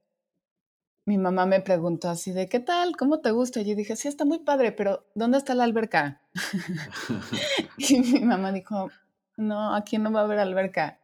Mi 1.05 1.19
mamá 1.19 1.47
me 1.47 1.61
preguntó 1.61 2.09
así 2.09 2.33
de, 2.33 2.49
¿qué 2.49 2.61
tal? 2.61 2.97
¿Cómo 2.97 3.21
te 3.21 3.31
gusta? 3.31 3.61
Y 3.61 3.65
yo 3.65 3.77
dije, 3.77 3.97
sí, 3.97 4.09
está 4.09 4.25
muy 4.25 4.41
padre, 4.41 4.73
pero 4.73 5.07
¿dónde 5.15 5.39
está 5.39 5.55
la 5.55 5.65
alberca? 5.65 6.21
y 7.79 8.01
mi 8.01 8.21
mamá 8.21 8.53
dijo, 8.53 8.91
no, 9.37 9.75
aquí 9.75 9.99
no 9.99 10.13
va 10.13 10.21
a 10.21 10.25
haber 10.25 10.39
alberca. 10.39 11.01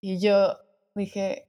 Y 0.00 0.18
yo 0.20 0.58
dije, 0.94 1.46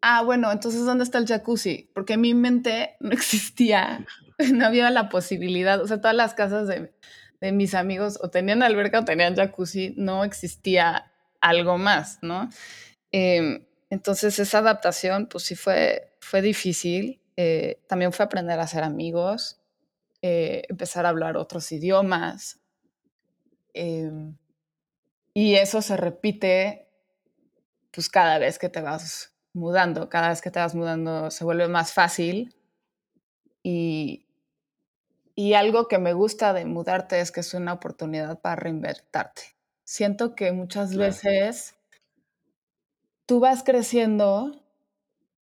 ah, 0.00 0.22
bueno, 0.22 0.50
entonces 0.52 0.84
¿dónde 0.84 1.04
está 1.04 1.18
el 1.18 1.26
jacuzzi? 1.26 1.90
Porque 1.94 2.16
mi 2.16 2.34
mente 2.34 2.96
no 3.00 3.10
existía, 3.12 4.06
no 4.52 4.66
había 4.66 4.90
la 4.90 5.08
posibilidad, 5.08 5.80
o 5.80 5.86
sea, 5.86 6.00
todas 6.00 6.16
las 6.16 6.34
casas 6.34 6.68
de, 6.68 6.92
de 7.40 7.52
mis 7.52 7.74
amigos 7.74 8.18
o 8.22 8.30
tenían 8.30 8.62
alberca 8.62 9.00
o 9.00 9.04
tenían 9.04 9.34
jacuzzi, 9.34 9.94
no 9.96 10.24
existía 10.24 11.10
algo 11.40 11.78
más, 11.78 12.18
¿no? 12.22 12.48
Em, 13.12 13.64
entonces 13.88 14.38
esa 14.38 14.58
adaptación, 14.58 15.26
pues 15.26 15.44
sí 15.44 15.56
fue, 15.56 16.12
fue 16.20 16.42
difícil. 16.42 17.20
Eh, 17.36 17.80
también 17.86 18.12
fue 18.12 18.24
aprender 18.24 18.60
a 18.60 18.66
ser 18.66 18.84
amigos, 18.84 19.60
eh, 20.22 20.62
empezar 20.68 21.06
a 21.06 21.08
hablar 21.08 21.36
otros 21.36 21.72
idiomas. 21.72 22.60
Em, 23.72 24.36
y 25.34 25.54
eso 25.54 25.82
se 25.82 25.96
repite 25.96 26.88
pues 27.92 28.08
cada 28.08 28.38
vez 28.38 28.58
que 28.58 28.68
te 28.68 28.80
vas 28.80 29.34
mudando, 29.52 30.08
cada 30.08 30.28
vez 30.28 30.40
que 30.40 30.50
te 30.50 30.60
vas 30.60 30.74
mudando 30.74 31.30
se 31.30 31.44
vuelve 31.44 31.68
más 31.68 31.92
fácil 31.92 32.54
y, 33.62 34.26
y 35.34 35.54
algo 35.54 35.88
que 35.88 35.98
me 35.98 36.12
gusta 36.12 36.52
de 36.52 36.64
mudarte 36.64 37.20
es 37.20 37.32
que 37.32 37.40
es 37.40 37.54
una 37.54 37.72
oportunidad 37.72 38.40
para 38.40 38.56
reinvertarte. 38.56 39.42
Siento 39.84 40.34
que 40.34 40.52
muchas 40.52 40.96
veces 40.96 41.74
tú 43.26 43.40
vas 43.40 43.62
creciendo 43.64 44.52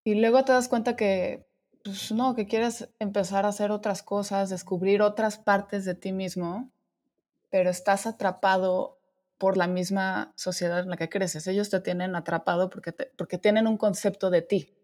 y 0.04 0.14
luego 0.14 0.44
te 0.44 0.52
das 0.52 0.68
cuenta 0.68 0.96
que, 0.96 1.46
pues 1.84 2.12
no, 2.12 2.34
que 2.34 2.46
quieres 2.46 2.88
empezar 2.98 3.44
a 3.44 3.48
hacer 3.48 3.70
otras 3.70 4.02
cosas, 4.02 4.48
descubrir 4.48 5.02
otras 5.02 5.38
partes 5.38 5.84
de 5.84 5.94
ti 5.94 6.12
mismo, 6.12 6.70
pero 7.50 7.68
estás 7.68 8.06
atrapado 8.06 8.97
por 9.38 9.56
la 9.56 9.68
misma 9.68 10.32
sociedad 10.36 10.80
en 10.80 10.90
la 10.90 10.96
que 10.96 11.08
creces. 11.08 11.46
Ellos 11.46 11.70
te 11.70 11.80
tienen 11.80 12.16
atrapado 12.16 12.68
porque, 12.68 12.92
porque 12.92 13.38
tienen 13.38 13.66
un 13.66 13.76
concepto 13.76 14.30
de 14.30 14.42
ti. 14.42 14.74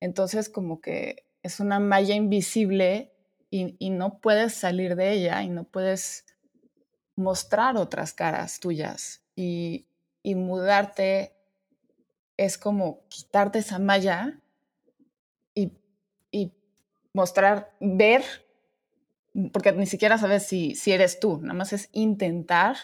Entonces, 0.00 0.48
como 0.48 0.80
que 0.80 1.24
es 1.42 1.60
una 1.60 1.78
malla 1.78 2.14
invisible 2.14 3.12
y, 3.50 3.90
no 3.90 4.18
puedes 4.18 4.54
salir 4.54 4.96
de 4.96 5.12
ella 5.12 5.42
y 5.42 5.50
no 5.50 5.64
puedes 5.64 6.24
mostrar 7.16 7.76
otras 7.76 8.12
caras 8.14 8.60
tuyas. 8.60 9.22
Y, 9.36 9.86
mudarte 10.24 11.36
es 12.36 12.56
como 12.58 13.06
quitarte 13.08 13.58
esa 13.58 13.78
malla 13.78 14.40
y, 15.54 15.72
y, 16.30 16.52
mostrar, 17.12 17.72
ver, 17.78 18.24
porque 19.52 19.72
ni 19.72 19.86
siquiera 19.86 20.16
sabes 20.18 20.46
si, 20.46 20.74
si 20.74 20.92
eres 20.92 21.20
tú, 21.20 21.38
nada 21.42 21.54
más 21.54 21.72
es 21.72 21.90
intentar, 21.92 22.76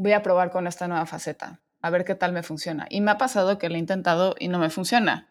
voy 0.00 0.12
a 0.12 0.22
probar 0.22 0.50
con 0.50 0.66
esta 0.66 0.88
nueva 0.88 1.06
faceta, 1.06 1.60
a 1.82 1.90
ver 1.90 2.04
qué 2.04 2.14
tal 2.14 2.32
me 2.32 2.42
funciona. 2.42 2.86
Y 2.90 3.00
me 3.00 3.10
ha 3.10 3.18
pasado 3.18 3.58
que 3.58 3.68
lo 3.68 3.76
he 3.76 3.78
intentado 3.78 4.34
y 4.38 4.48
no 4.48 4.58
me 4.58 4.70
funciona, 4.70 5.28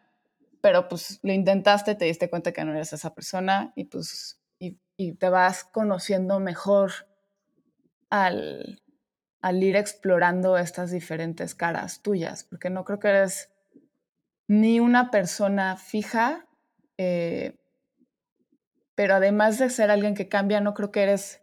pero 0.61 0.87
pues 0.87 1.19
lo 1.23 1.33
intentaste, 1.33 1.95
te 1.95 2.05
diste 2.05 2.29
cuenta 2.29 2.51
que 2.51 2.63
no 2.63 2.71
eres 2.71 2.93
esa 2.93 3.13
persona 3.13 3.73
y 3.75 3.85
pues 3.85 4.39
y 4.99 5.13
te 5.13 5.29
vas 5.29 5.63
conociendo 5.63 6.41
mejor 6.41 6.91
al, 8.09 8.81
ir 9.53 9.77
explorando 9.77 10.57
estas 10.57 10.91
diferentes 10.91 11.55
caras 11.55 12.01
tuyas, 12.01 12.43
porque 12.43 12.69
no 12.69 12.83
creo 12.83 12.99
que 12.99 13.07
eres 13.07 13.49
ni 14.49 14.81
una 14.81 15.09
persona 15.09 15.77
fija, 15.77 16.49
eh, 16.97 17.55
pero 18.93 19.15
además 19.15 19.57
de 19.57 19.69
ser 19.69 19.89
alguien 19.89 20.15
que 20.15 20.27
cambia, 20.27 20.59
no 20.59 20.73
creo 20.73 20.91
que 20.91 21.03
eres 21.03 21.41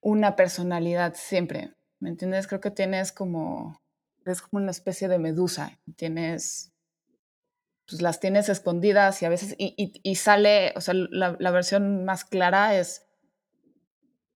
una 0.00 0.34
personalidad 0.34 1.12
siempre, 1.14 1.74
¿me 2.00 2.08
entiendes? 2.08 2.46
Creo 2.46 2.60
que 2.60 2.70
tienes 2.70 3.12
como, 3.12 3.80
es 4.24 4.42
como 4.42 4.62
una 4.62 4.70
especie 4.70 5.08
de 5.08 5.18
medusa, 5.18 5.78
tienes 5.96 6.72
pues 7.88 8.02
las 8.02 8.18
tienes 8.20 8.48
escondidas 8.48 9.22
y 9.22 9.26
a 9.26 9.28
veces, 9.28 9.54
y, 9.58 10.14
sale, 10.16 10.72
o 10.74 10.80
sea, 10.80 10.92
la, 10.94 11.50
versión 11.50 12.04
más 12.04 12.24
clara 12.24 12.76
es 12.76 13.06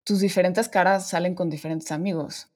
tus 0.04 0.20
diferentes 0.20 0.68
caras 0.68 1.08
salen 1.08 1.34
con 1.34 1.50
diferentes 1.50 1.90
amigos. 1.90 2.48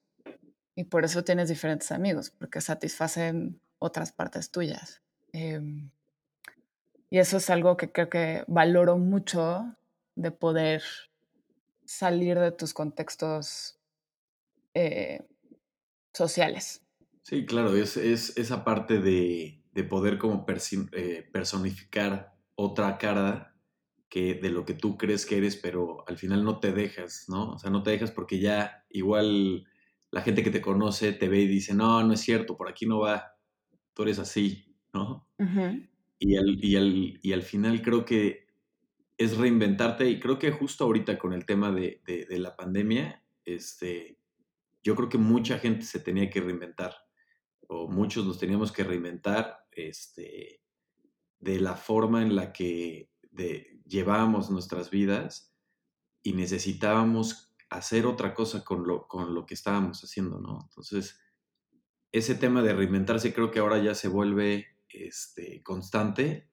Y 0.76 0.84
por 0.84 1.04
eso 1.04 1.24
tienes 1.24 1.48
diferentes 1.48 1.90
amigos, 1.92 2.30
porque 2.30 2.60
satisfacen 2.60 3.60
otras 3.78 4.12
partes 4.12 4.50
tuyas. 4.50 5.02
Em, 5.32 5.90
y 7.10 7.18
eso 7.18 7.36
es 7.36 7.50
algo 7.50 7.76
que 7.76 7.90
creo 7.90 8.08
que 8.08 8.44
valoro 8.46 8.96
mucho 8.96 9.76
de 10.14 10.30
poder 10.30 10.82
salir 11.84 12.38
de 12.38 12.52
tus 12.52 12.72
contextos 12.72 13.73
eh, 14.74 15.20
sociales. 16.12 16.84
Sí, 17.22 17.46
claro, 17.46 17.74
es, 17.74 17.96
es 17.96 18.36
esa 18.36 18.64
parte 18.64 19.00
de, 19.00 19.62
de 19.72 19.84
poder 19.84 20.18
como 20.18 20.44
eh, 20.92 21.28
personificar 21.32 22.34
otra 22.54 22.98
cara 22.98 23.56
que 24.08 24.34
de 24.34 24.50
lo 24.50 24.64
que 24.64 24.74
tú 24.74 24.96
crees 24.96 25.26
que 25.26 25.38
eres, 25.38 25.56
pero 25.56 26.04
al 26.06 26.18
final 26.18 26.44
no 26.44 26.60
te 26.60 26.72
dejas, 26.72 27.24
¿no? 27.28 27.52
O 27.52 27.58
sea, 27.58 27.70
no 27.70 27.82
te 27.82 27.90
dejas 27.90 28.10
porque 28.12 28.38
ya 28.38 28.84
igual 28.90 29.66
la 30.10 30.22
gente 30.22 30.44
que 30.44 30.50
te 30.50 30.60
conoce 30.60 31.12
te 31.12 31.28
ve 31.28 31.40
y 31.40 31.48
dice, 31.48 31.74
no, 31.74 32.04
no 32.04 32.12
es 32.12 32.20
cierto, 32.20 32.56
por 32.56 32.68
aquí 32.68 32.86
no 32.86 33.00
va, 33.00 33.36
tú 33.92 34.04
eres 34.04 34.20
así, 34.20 34.76
¿no? 34.92 35.26
Y 36.20 36.36
al, 36.36 36.64
y, 36.64 37.18
y 37.20 37.32
al 37.32 37.42
final 37.42 37.82
creo 37.82 38.04
que 38.04 38.46
es 39.18 39.36
reinventarte 39.36 40.08
y 40.08 40.20
creo 40.20 40.38
que 40.38 40.52
justo 40.52 40.84
ahorita 40.84 41.18
con 41.18 41.32
el 41.32 41.44
tema 41.44 41.72
de, 41.72 42.00
de, 42.06 42.38
la 42.38 42.56
pandemia, 42.56 43.22
este, 43.44 44.18
yo 44.84 44.94
creo 44.94 45.08
que 45.08 45.18
mucha 45.18 45.58
gente 45.58 45.84
se 45.84 45.98
tenía 45.98 46.30
que 46.30 46.40
reinventar 46.40 46.94
o 47.68 47.88
muchos 47.88 48.26
nos 48.26 48.38
teníamos 48.38 48.70
que 48.70 48.84
reinventar 48.84 49.58
este, 49.72 50.62
de 51.38 51.60
la 51.60 51.74
forma 51.74 52.22
en 52.22 52.36
la 52.36 52.52
que 52.52 53.10
llevábamos 53.86 54.50
nuestras 54.50 54.90
vidas 54.90 55.52
y 56.22 56.34
necesitábamos 56.34 57.54
hacer 57.70 58.06
otra 58.06 58.34
cosa 58.34 58.62
con 58.62 58.86
lo, 58.86 59.08
con 59.08 59.34
lo 59.34 59.46
que 59.46 59.54
estábamos 59.54 60.04
haciendo, 60.04 60.38
¿no? 60.38 60.60
Entonces, 60.62 61.18
ese 62.12 62.34
tema 62.34 62.62
de 62.62 62.74
reinventarse 62.74 63.34
creo 63.34 63.50
que 63.50 63.58
ahora 63.58 63.78
ya 63.78 63.94
se 63.94 64.08
vuelve 64.08 64.78
este, 64.88 65.62
constante 65.62 66.50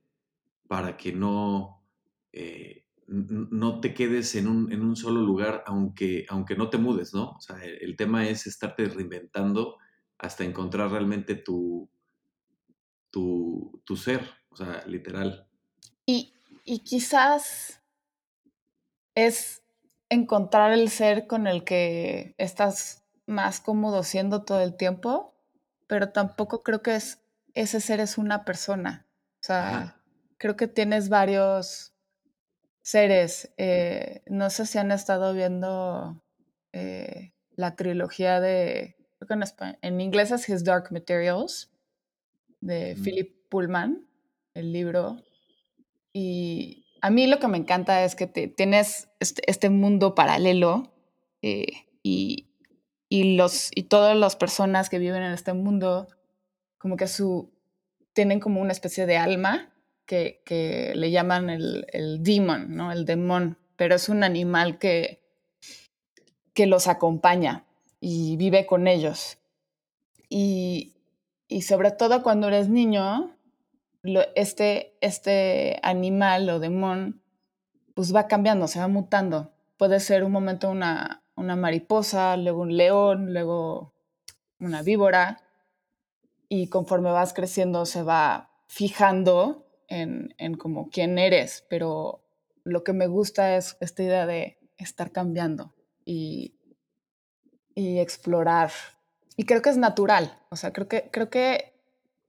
para 0.67 0.97
que 0.97 1.11
no, 1.11 1.85
eh, 2.31 2.87
no 3.11 3.81
te 3.81 3.93
quedes 3.93 4.35
en 4.35 4.47
un, 4.47 4.71
en 4.71 4.81
un, 4.81 4.95
solo 4.95 5.21
lugar, 5.21 5.63
aunque, 5.67 6.25
aunque 6.29 6.55
no 6.55 6.69
te 6.69 6.77
mudes, 6.77 7.13
¿no? 7.13 7.31
O 7.31 7.41
sea, 7.41 7.57
el, 7.63 7.97
tema 7.97 8.27
es 8.27 8.47
estarte 8.47 8.85
reinventando 8.85 9.77
hasta 10.17 10.45
encontrar 10.45 10.91
realmente 10.91 11.35
tu, 11.35 11.89
tu, 13.09 13.81
tu 13.83 13.97
ser, 13.97 14.21
o 14.49 14.55
sea, 14.55 14.85
literal. 14.87 15.45
Y, 16.05 16.33
y 16.63 16.79
quizás 16.79 17.81
es 19.13 19.61
encontrar 20.09 20.71
el 20.71 20.89
ser 20.89 21.27
con 21.27 21.47
el 21.47 21.65
que 21.65 22.33
estás 22.37 23.03
más 23.25 23.59
cómodo 23.59 24.03
siendo 24.03 24.43
todo 24.43 24.61
el 24.61 24.77
tiempo, 24.77 25.35
pero 25.87 26.11
tampoco 26.13 26.63
creo 26.63 26.81
que 26.81 26.95
es, 26.95 27.19
ese 27.53 27.81
ser 27.81 27.99
es 27.99 28.17
una 28.17 28.45
persona. 28.45 29.05
O 29.41 29.43
sea, 29.43 30.01
creo 30.37 30.55
que 30.55 30.67
tienes 30.67 31.09
varios 31.09 31.91
seres. 32.91 33.53
Eh, 33.57 34.21
no 34.27 34.49
sé 34.49 34.65
si 34.65 34.77
han 34.77 34.91
estado 34.91 35.33
viendo 35.33 36.21
eh, 36.73 37.33
la 37.55 37.75
trilogía 37.75 38.39
de, 38.39 38.95
creo 39.17 39.27
que 39.27 39.33
en, 39.33 39.77
en, 39.81 40.01
inglés 40.01 40.31
es 40.31 40.47
His 40.49 40.63
Dark 40.63 40.91
Materials, 40.91 41.71
de 42.59 42.95
Philip 43.01 43.33
Pullman, 43.49 44.05
el 44.53 44.73
libro. 44.73 45.23
Y 46.13 46.85
a 47.01 47.09
mí 47.09 47.27
lo 47.27 47.39
que 47.39 47.47
me 47.47 47.57
encanta 47.57 48.03
es 48.03 48.15
que 48.15 48.27
te, 48.27 48.47
tienes 48.47 49.09
este, 49.19 49.41
este 49.49 49.69
mundo 49.69 50.13
paralelo 50.13 50.93
eh, 51.41 51.67
y, 52.03 52.49
y, 53.07 53.35
los, 53.35 53.71
y 53.73 53.83
todas 53.83 54.15
las 54.17 54.35
personas 54.35 54.89
que 54.89 54.99
viven 54.99 55.23
en 55.23 55.31
este 55.31 55.53
mundo, 55.53 56.07
como 56.77 56.97
que 56.97 57.07
su, 57.07 57.51
tienen 58.13 58.39
como 58.41 58.61
una 58.61 58.73
especie 58.73 59.05
de 59.05 59.17
alma 59.17 59.71
que, 60.05 60.93
le 60.95 61.11
llaman 61.11 61.49
el, 61.49 61.85
el 61.91 62.23
demon, 62.23 62.75
¿no? 62.75 62.91
El 62.91 63.05
demon, 63.05 63.57
pero 63.75 63.95
es 63.95 64.09
un 64.09 64.23
animal 64.23 64.77
que, 64.77 65.21
que 66.53 66.67
los 66.67 66.87
acompaña 66.87 67.65
y 67.99 68.35
vive 68.37 68.65
con 68.65 68.87
ellos. 68.87 69.37
Y, 70.29 70.93
y 71.47 71.63
sobre 71.63 71.91
todo 71.91 72.23
cuando 72.23 72.47
eres 72.47 72.69
niño, 72.69 73.35
este, 74.35 74.97
este 75.01 75.79
animal 75.83 76.49
o 76.49 76.59
demon 76.59 77.21
pues 77.93 78.15
va 78.15 78.27
cambiando, 78.27 78.67
se 78.67 78.79
va 78.79 78.87
mutando. 78.87 79.53
Puede 79.77 79.99
ser 79.99 80.23
un 80.23 80.31
momento 80.31 80.69
una, 80.69 81.23
una 81.35 81.55
mariposa, 81.55 82.37
luego 82.37 82.61
un 82.61 82.77
león, 82.77 83.33
luego 83.33 83.93
una 84.59 84.81
víbora, 84.81 85.41
y 86.47 86.67
conforme 86.67 87.11
vas 87.11 87.33
creciendo 87.33 87.85
se 87.85 88.03
va 88.03 88.51
fijando 88.67 89.65
en, 89.91 90.33
en 90.37 90.55
como 90.55 90.89
quién 90.89 91.19
eres, 91.19 91.65
pero 91.69 92.23
lo 92.63 92.83
que 92.83 92.93
me 92.93 93.07
gusta 93.07 93.57
es 93.57 93.77
esta 93.81 94.01
idea 94.01 94.25
de 94.25 94.57
estar 94.77 95.11
cambiando 95.11 95.73
y, 96.05 96.55
y 97.75 97.99
explorar. 97.99 98.71
Y 99.35 99.43
creo 99.43 99.61
que 99.61 99.69
es 99.69 99.77
natural, 99.77 100.39
o 100.49 100.55
sea, 100.55 100.71
creo 100.71 100.87
que, 100.87 101.09
creo 101.11 101.29
que 101.29 101.73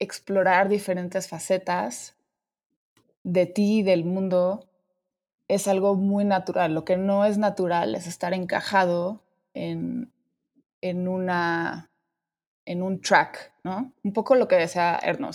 explorar 0.01 0.69
diferentes 0.69 1.29
facetas 1.29 2.17
de 3.23 3.47
ti 3.47 3.79
y 3.79 3.83
del 3.85 4.05
mundo 4.05 4.69
es 5.47 5.69
algo 5.69 5.95
muy 5.95 6.25
natural. 6.25 6.75
Lo 6.75 6.85
que 6.85 6.97
no 6.97 7.25
es 7.25 7.39
natural 7.39 7.95
es 7.95 8.09
estar 8.09 8.35
encajado 8.35 9.23
en, 9.55 10.13
en, 10.81 11.07
una, 11.07 11.91
en 12.65 12.83
un 12.83 13.01
track, 13.01 13.53
¿no? 13.63 13.93
Un 14.03 14.13
poco 14.13 14.35
lo 14.35 14.49
que 14.49 14.57
decía 14.57 14.99
Erno, 15.01 15.31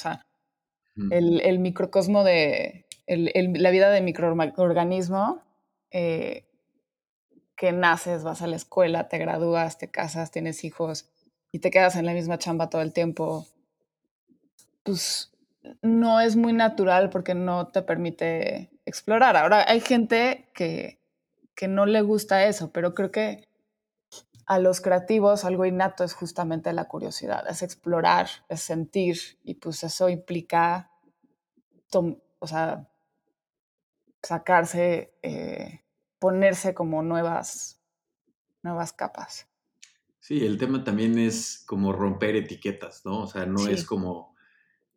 el, 1.12 1.60
microcosmo 1.60 2.23
de 2.23 2.86
la 3.07 3.71
vida 3.71 3.89
de 3.89 4.01
microorganismo 4.01 5.41
eh, 5.91 6.45
que 7.55 7.71
naces, 7.71 8.23
vas 8.23 8.41
a 8.41 8.47
la 8.47 8.55
escuela, 8.55 9.07
te 9.07 9.17
gradúas, 9.17 9.77
te 9.77 9.89
casas, 9.89 10.31
tienes 10.31 10.63
hijos 10.63 11.10
y 11.51 11.60
te 11.60 11.71
quedas 11.71 11.95
en 11.95 12.05
la 12.05 12.13
misma 12.13 12.38
chamba 12.38 12.69
todo 12.69 12.81
el 12.81 12.93
tiempo 12.93 13.47
pues 14.83 15.31
no 15.81 16.21
es 16.21 16.36
muy 16.36 16.53
natural 16.53 17.10
porque 17.10 17.36
no 17.36 17.67
te 17.67 17.81
permite 17.81 18.69
explorar. 18.86 19.36
Ahora 19.36 19.65
hay 19.67 19.81
gente 19.81 20.47
que, 20.53 20.99
que 21.55 21.67
no 21.67 21.86
le 21.86 22.01
gusta 22.01 22.45
eso, 22.45 22.71
pero 22.71 22.93
creo 22.93 23.12
que 23.12 23.46
a 24.47 24.60
los 24.60 24.81
creativos 24.81 25.45
algo 25.45 25.65
innato 25.65 26.03
es 26.03 26.13
justamente 26.13 26.73
la 26.73 26.86
curiosidad, 26.86 27.47
es 27.49 27.62
explorar, 27.62 28.27
es 28.49 28.62
sentir 28.62 29.17
y 29.43 29.55
pues 29.55 29.83
eso 29.83 30.10
implica, 30.10 30.89
o 31.93 32.47
sea, 32.47 32.89
sacarse, 34.23 35.13
eh, 35.21 35.81
ponerse 36.17 36.73
como 36.73 37.03
nuevas, 37.03 37.81
nuevas 38.63 38.93
capas. 38.93 39.47
Sí, 40.19 40.45
el 40.45 40.57
tema 40.57 40.83
también 40.83 41.19
es 41.19 41.63
como 41.67 41.93
romper 41.93 42.36
etiquetas, 42.36 43.05
¿no? 43.05 43.21
O 43.21 43.27
sea, 43.27 43.45
no 43.45 43.67
es 43.67 43.86
como 43.86 44.36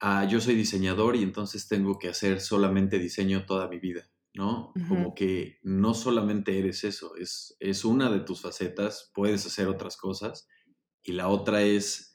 ah, 0.00 0.24
yo 0.24 0.40
soy 0.40 0.54
diseñador 0.54 1.16
y 1.16 1.22
entonces 1.22 1.68
tengo 1.68 1.98
que 1.98 2.08
hacer 2.08 2.40
solamente 2.40 2.98
diseño 2.98 3.46
toda 3.46 3.68
mi 3.68 3.78
vida, 3.78 4.08
¿no? 4.34 4.72
Como 4.88 5.14
que 5.14 5.58
no 5.62 5.94
solamente 5.94 6.58
eres 6.58 6.84
eso, 6.84 7.16
es, 7.16 7.56
es 7.60 7.84
una 7.84 8.10
de 8.10 8.20
tus 8.20 8.42
facetas, 8.42 9.10
puedes 9.14 9.44
hacer 9.46 9.68
otras 9.68 9.96
cosas. 9.96 10.48
Y 11.02 11.12
la 11.12 11.28
otra 11.28 11.62
es, 11.62 12.10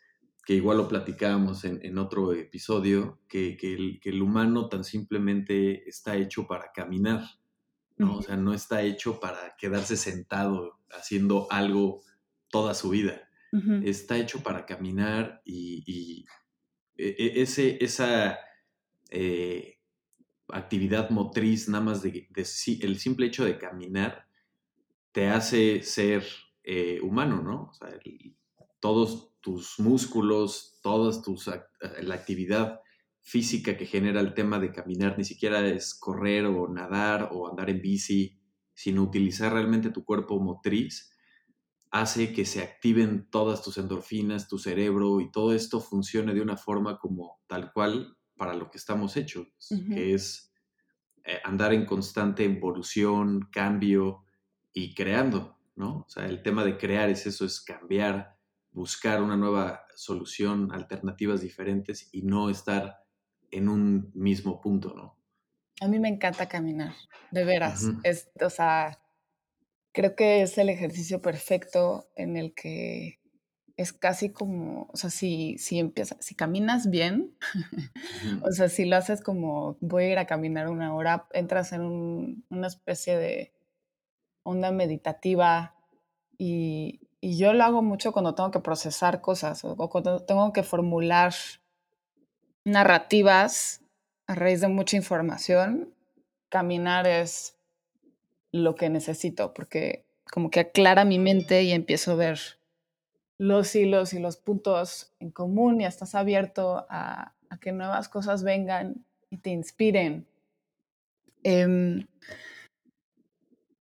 que 0.46 0.54
igual 0.54 0.78
lo 0.78 0.88
platicábamos 0.88 1.66
en, 1.66 1.98
otro 1.98 2.32
episodio, 2.34 3.20
que, 3.28 3.58
el, 3.62 4.00
que, 4.00 4.10
el, 4.10 4.22
humano 4.22 4.70
tan 4.70 4.84
simplemente 4.84 5.90
está 5.90 6.16
hecho 6.18 6.46
para 6.46 6.72
caminar, 6.72 7.24
¿no? 7.98 8.18
O 8.18 8.22
sea, 8.22 8.38
no 8.38 8.54
está 8.54 8.84
hecho 8.84 9.20
para 9.20 9.56
quedarse 9.58 9.98
sentado 9.98 10.80
haciendo 10.92 11.48
algo 11.50 12.04
toda 12.50 12.76
su 12.76 12.90
vida. 12.90 13.28
Está 13.84 14.18
hecho 14.18 14.44
para 14.44 14.66
caminar 14.66 15.42
y, 15.46 16.26
e, 16.98 17.08
e, 17.08 17.42
ese, 17.42 17.78
esa 17.84 18.38
eh, 19.10 19.75
actividad 20.50 21.10
motriz, 21.10 21.70
nada 21.70 21.84
más 21.84 22.02
de, 22.02 22.28
el 22.82 23.00
simple 23.00 23.28
hecho 23.28 23.46
de 23.46 23.58
caminar, 23.58 24.28
te 25.12 25.28
hace 25.28 25.82
ser 25.82 26.26
eh, 26.64 27.00
humano, 27.02 27.42
¿no? 27.42 27.72
Todos 28.80 29.34
tus 29.42 29.80
músculos, 29.80 30.80
toda 30.82 31.22
tus, 31.22 31.50
la 32.02 32.16
actividad 32.16 32.82
física 33.22 33.76
que 33.78 33.86
genera 33.86 34.20
el 34.20 34.34
tema 34.34 34.60
de 34.60 34.72
caminar, 34.72 35.18
ni 35.18 35.24
siquiera 35.24 35.66
es 35.68 35.96
correr 35.96 36.46
o 36.46 36.68
nadar 36.68 37.30
o 37.32 37.48
andar 37.48 37.70
en 37.70 37.82
bici, 37.82 38.40
sino 38.74 39.04
utilizar 39.04 39.54
realmente 39.54 39.90
tu 39.90 40.04
cuerpo 40.04 40.40
motriz, 40.40 41.12
hace 41.92 42.34
que 42.34 42.46
se 42.46 42.62
activen 42.62 43.28
todas 43.32 43.64
tus 43.64 43.78
endorfinas, 43.78 44.48
tu 44.48 44.58
cerebro 44.58 45.22
y 45.22 45.32
todo 45.32 45.54
esto 45.54 45.80
funcione 45.80 46.34
de 46.34 46.42
una 46.42 46.58
forma 46.58 47.00
como 47.00 47.40
tal 47.48 47.72
cual 47.72 48.18
para 48.36 48.54
lo 48.54 48.70
que 48.70 48.78
estamos 48.78 49.16
hechos, 49.18 49.48
que 49.70 50.14
es 50.14 50.54
eh, 51.24 51.40
andar 51.44 51.74
en 51.74 51.86
constante 51.86 52.44
evolución, 52.44 53.50
cambio 53.52 54.26
y 54.74 54.94
creando, 54.94 55.58
¿no? 55.76 56.00
O 56.00 56.10
sea, 56.10 56.26
el 56.26 56.44
tema 56.44 56.64
de 56.64 56.78
crear 56.78 57.10
es 57.10 57.26
eso, 57.26 57.46
es 57.46 57.62
cambiar, 57.62 58.38
buscar 58.72 59.22
una 59.22 59.38
nueva 59.38 59.86
solución, 59.96 60.72
alternativas 60.72 61.42
diferentes 61.42 62.10
y 62.12 62.22
no 62.24 62.50
estar 62.50 62.98
en 63.52 63.70
un 63.70 64.12
mismo 64.14 64.60
punto, 64.62 64.94
¿no? 64.96 65.18
A 65.82 65.88
mí 65.88 66.00
me 66.00 66.10
encanta 66.10 66.48
caminar, 66.48 66.94
de 67.32 67.44
veras. 67.44 67.86
es, 68.04 68.30
o 68.42 68.50
sea, 68.50 69.00
creo 69.92 70.16
que 70.16 70.42
es 70.42 70.58
el 70.58 70.70
ejercicio 70.70 71.22
perfecto 71.22 72.10
en 72.16 72.38
el 72.38 72.54
que 72.54 73.20
es 73.78 73.92
casi 73.92 74.30
como, 74.32 74.88
o 74.94 74.98
sea, 74.98 75.10
si, 75.10 75.58
si 75.58 75.80
empiezas, 75.80 76.18
si 76.22 76.36
caminas 76.36 76.90
bien, 76.90 77.36
o 78.44 78.52
sea, 78.52 78.70
si 78.70 78.86
lo 78.86 78.96
haces 78.96 79.22
como 79.22 79.78
voy 79.82 80.06
a 80.06 80.12
ir 80.12 80.18
a 80.18 80.28
caminar 80.28 80.70
una 80.70 80.96
hora, 80.96 81.28
entras 81.34 81.74
en 81.74 82.44
una 82.50 82.68
especie 82.68 83.18
de 83.18 83.54
onda 84.44 84.72
meditativa 84.72 85.76
y, 86.38 87.02
y, 87.20 87.38
yo 87.38 87.54
lo 87.54 87.64
hago 87.64 87.82
mucho 87.82 88.12
cuando 88.12 88.36
tengo 88.36 88.52
que 88.52 88.60
procesar 88.60 89.22
cosas 89.22 89.64
o, 89.66 89.76
cuando 89.90 90.20
tengo 90.20 90.54
que 90.54 90.64
formular 90.64 91.34
narrativas 92.64 93.82
a 94.28 94.36
raíz 94.36 94.62
de 94.62 94.68
mucha 94.68 94.98
información, 94.98 95.94
caminar 96.50 97.08
es 97.08 97.58
lo 98.52 98.76
que 98.76 98.90
necesito, 98.90 99.54
porque 99.54 100.06
como 100.32 100.50
que 100.50 100.62
aclara 100.62 101.06
mi 101.06 101.20
mente 101.20 101.64
y 101.64 101.72
empiezo 101.72 102.14
a 102.14 102.16
ver 102.16 102.40
los 103.38 103.76
hilos 103.76 104.14
y 104.14 104.20
los 104.20 104.38
puntos 104.38 105.14
en 105.20 105.32
común 105.32 105.82
y 105.82 105.86
estás 105.86 106.16
abierto 106.16 106.86
a, 106.90 107.34
que 107.62 107.72
nuevas 107.72 108.10
cosas 108.10 108.44
vengan 108.44 109.06
y 109.30 109.38
te 109.38 109.50
inspiren. 109.50 110.28
Em, 111.44 112.06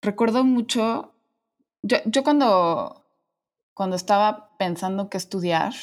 recuerdo 0.00 0.44
mucho, 0.44 1.12
yo, 1.82 1.98
yo, 2.04 2.22
cuando, 2.22 3.04
cuando 3.74 3.96
estaba 3.96 4.56
pensando 4.58 5.10
qué 5.10 5.16
estudiar, 5.16 5.74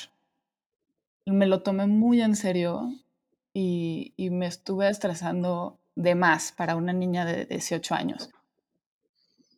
me 1.25 1.47
lo 1.47 1.63
tomé 1.63 1.87
muy 1.87 2.21
en 2.21 2.35
serio 2.35 2.93
y, 3.53 4.13
y 4.15 4.29
me 4.29 4.47
estuve 4.47 4.89
estresando 4.89 5.79
de 5.95 6.15
más 6.15 6.53
para 6.53 6.75
una 6.77 6.93
niña 6.93 7.25
de 7.25 7.45
18 7.45 7.93
años. 7.93 8.29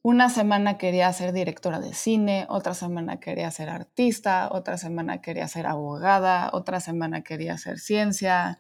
Una 0.06 0.30
semana 0.30 0.78
quería 0.78 1.14
ser 1.14 1.32
directora 1.32 1.80
de 1.80 1.94
cine, 1.94 2.46
otra 2.50 2.74
semana 2.74 3.22
quería 3.22 3.50
ser 3.52 3.70
artista, 3.70 4.50
otra 4.52 4.78
semana 4.78 5.22
quería 5.22 5.48
ser 5.48 5.66
abogada, 5.66 6.50
otra 6.52 6.82
semana 6.82 7.24
quería 7.24 7.54
hacer 7.54 7.80
ciencia 7.80 8.60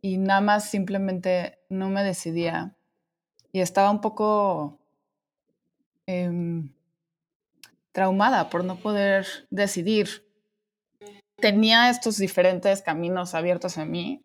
y 0.00 0.18
nada 0.18 0.40
más 0.40 0.70
simplemente 0.70 1.58
no 1.68 1.88
me 1.88 2.04
decidía 2.04 2.76
y 3.50 3.58
estaba 3.58 3.90
un 3.90 4.00
poco 4.00 4.78
em, 6.06 6.72
traumada 7.90 8.48
por 8.48 8.62
no 8.62 8.76
poder 8.76 9.26
decidir. 9.50 10.28
Tenía 11.38 11.90
estos 11.90 12.18
diferentes 12.18 12.82
caminos 12.82 13.34
abiertos 13.34 13.78
a 13.78 13.84
mí 13.84 14.24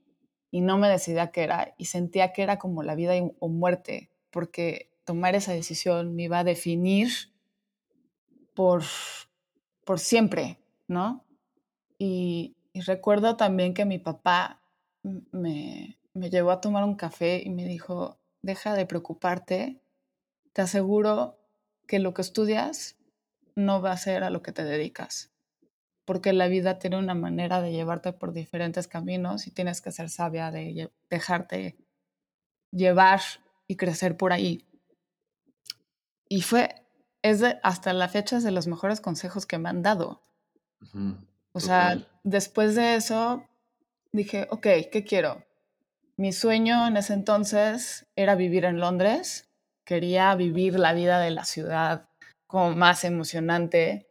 y 0.52 0.62
no 0.62 0.78
me 0.78 0.88
decidía 0.88 1.32
qué 1.32 1.46
era 1.46 1.74
y 1.80 1.86
sentía 1.86 2.32
que 2.32 2.44
era 2.44 2.60
como 2.60 2.84
la 2.84 2.94
vida 2.94 3.14
o 3.40 3.50
muerte 3.50 4.12
porque 4.30 4.92
tomar 5.08 5.36
esa 5.36 5.54
decisión 5.54 6.16
me 6.16 6.24
iba 6.24 6.40
a 6.40 6.44
definir 6.44 7.10
por, 8.54 8.84
por 9.86 10.00
siempre, 10.00 10.60
¿no? 10.88 11.26
Y, 11.98 12.54
recuerdo 12.86 13.38
también 13.38 13.74
que 13.74 13.86
mi 13.86 13.98
papá 13.98 14.62
me, 15.02 15.98
me 16.14 16.30
llevó 16.30 16.52
a 16.52 16.62
tomar 16.62 16.84
un 16.84 16.94
café 16.94 17.42
y 17.44 17.50
me 17.50 17.66
dijo, 17.66 18.20
deja 18.44 18.76
de 18.76 18.86
preocuparte, 18.86 19.82
te 20.54 20.62
aseguro 20.62 21.40
que 21.88 21.98
lo 21.98 22.14
que 22.14 22.22
estudias 22.22 22.98
no 23.56 23.82
va 23.82 23.94
a 23.94 23.98
ser 23.98 24.24
a 24.24 24.30
lo 24.30 24.44
que 24.44 24.52
te 24.52 24.64
dedicas, 24.64 25.32
porque 26.06 26.34
la 26.34 26.50
vida 26.50 26.78
tiene 26.78 27.00
una 27.00 27.16
manera 27.16 27.62
de 27.62 27.72
llevarte 27.72 28.14
por 28.14 28.32
diferentes 28.32 28.88
caminos 28.88 29.48
y 29.48 29.52
tienes 29.52 29.82
que 29.82 29.92
ser 29.92 30.10
sabia 30.10 30.52
de 30.52 30.92
dejarte 31.10 31.78
llevar 32.72 33.22
y 33.68 33.76
crecer 33.76 34.18
por 34.18 34.34
ahí. 34.34 34.67
Y 36.30 36.42
fue, 36.42 36.76
es 37.22 37.40
de, 37.40 37.60
hasta 37.64 37.94
la 37.94 38.08
fecha 38.08 38.38
es 38.38 38.44
de 38.44 38.52
los 38.52 38.68
mejores 38.68 39.02
consejos 39.02 39.46
que 39.46 39.58
me 39.58 39.70
han 39.70 39.82
dado. 39.82 40.22
O 41.54 41.60
sea, 41.60 42.06
después 42.24 42.76
de 42.76 42.96
eso 42.96 43.44
dije, 44.12 44.48
ok, 44.52 44.68
¿qué 44.92 45.04
quiero? 45.08 45.44
Mi 46.16 46.34
sueño 46.34 46.88
en 46.88 46.98
ese 46.98 47.14
entonces 47.14 48.08
era 48.16 48.36
vivir 48.36 48.66
en 48.66 48.80
Londres. 48.80 49.50
Quería 49.84 50.34
vivir 50.36 50.80
la 50.80 50.94
vida 50.94 51.20
de 51.20 51.32
la 51.32 51.46
ciudad 51.46 52.10
como 52.48 52.76
más 52.76 53.04
emocionante. 53.04 54.08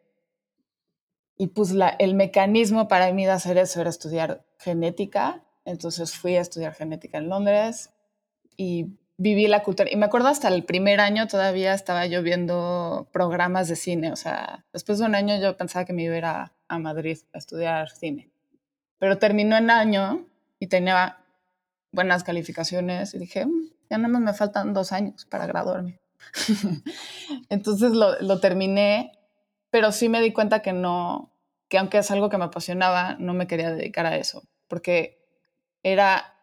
Y 1.36 1.48
pues 1.48 1.72
la, 1.72 1.88
el 1.88 2.14
mecanismo 2.14 2.88
para 2.88 3.12
mí 3.12 3.24
de 3.24 3.32
hacer 3.32 3.58
eso 3.58 3.80
era 3.80 3.90
estudiar 3.90 4.44
genética. 4.58 5.42
Entonces 5.64 6.14
fui 6.14 6.36
a 6.36 6.40
estudiar 6.40 6.74
genética 6.74 7.18
en 7.18 7.28
Londres 7.28 7.90
y 8.56 8.98
viví 9.18 9.46
la 9.46 9.62
cultura. 9.62 9.90
Y 9.90 9.96
me 9.96 10.06
acuerdo 10.06 10.28
hasta 10.28 10.48
el 10.48 10.64
primer 10.64 11.00
año 11.00 11.26
todavía 11.26 11.74
estaba 11.74 12.06
yo 12.06 12.22
viendo 12.22 13.08
programas 13.12 13.68
de 13.68 13.76
cine. 13.76 14.12
O 14.12 14.16
sea, 14.16 14.64
después 14.72 14.98
de 14.98 15.06
un 15.06 15.14
año 15.14 15.40
yo 15.40 15.56
pensaba 15.56 15.84
que 15.84 15.92
me 15.92 16.02
iba 16.02 16.14
a 16.14 16.18
ir 16.18 16.24
a, 16.24 16.52
Madrid 16.78 17.18
a 17.32 17.38
estudiar 17.38 17.90
cine. 17.90 18.30
Pero 18.98 19.18
terminó 19.18 19.56
el 19.56 19.70
año 19.70 20.26
y 20.58 20.66
tenía 20.66 21.18
buenas 21.92 22.24
calificaciones 22.24 23.14
y 23.14 23.18
dije, 23.18 23.46
mm, 23.46 23.70
ya 23.90 23.98
nada 23.98 24.08
más 24.08 24.22
me 24.22 24.34
faltan 24.34 24.74
dos 24.74 24.92
años 24.92 25.26
para 25.26 25.46
graduarme. 25.46 26.00
Entonces 27.48 27.92
lo, 27.92 28.20
lo 28.20 28.40
terminé, 28.40 29.12
pero 29.70 29.92
sí 29.92 30.08
me 30.08 30.20
di 30.20 30.32
cuenta 30.32 30.60
que 30.60 30.72
no, 30.72 31.30
que 31.68 31.78
aunque 31.78 31.98
es 31.98 32.10
algo 32.10 32.28
que 32.28 32.38
me 32.38 32.44
apasionaba, 32.44 33.16
no 33.18 33.32
me 33.32 33.46
quería 33.46 33.70
dedicar 33.70 34.06
a 34.06 34.16
eso, 34.16 34.42
porque 34.66 35.24
era 35.82 36.34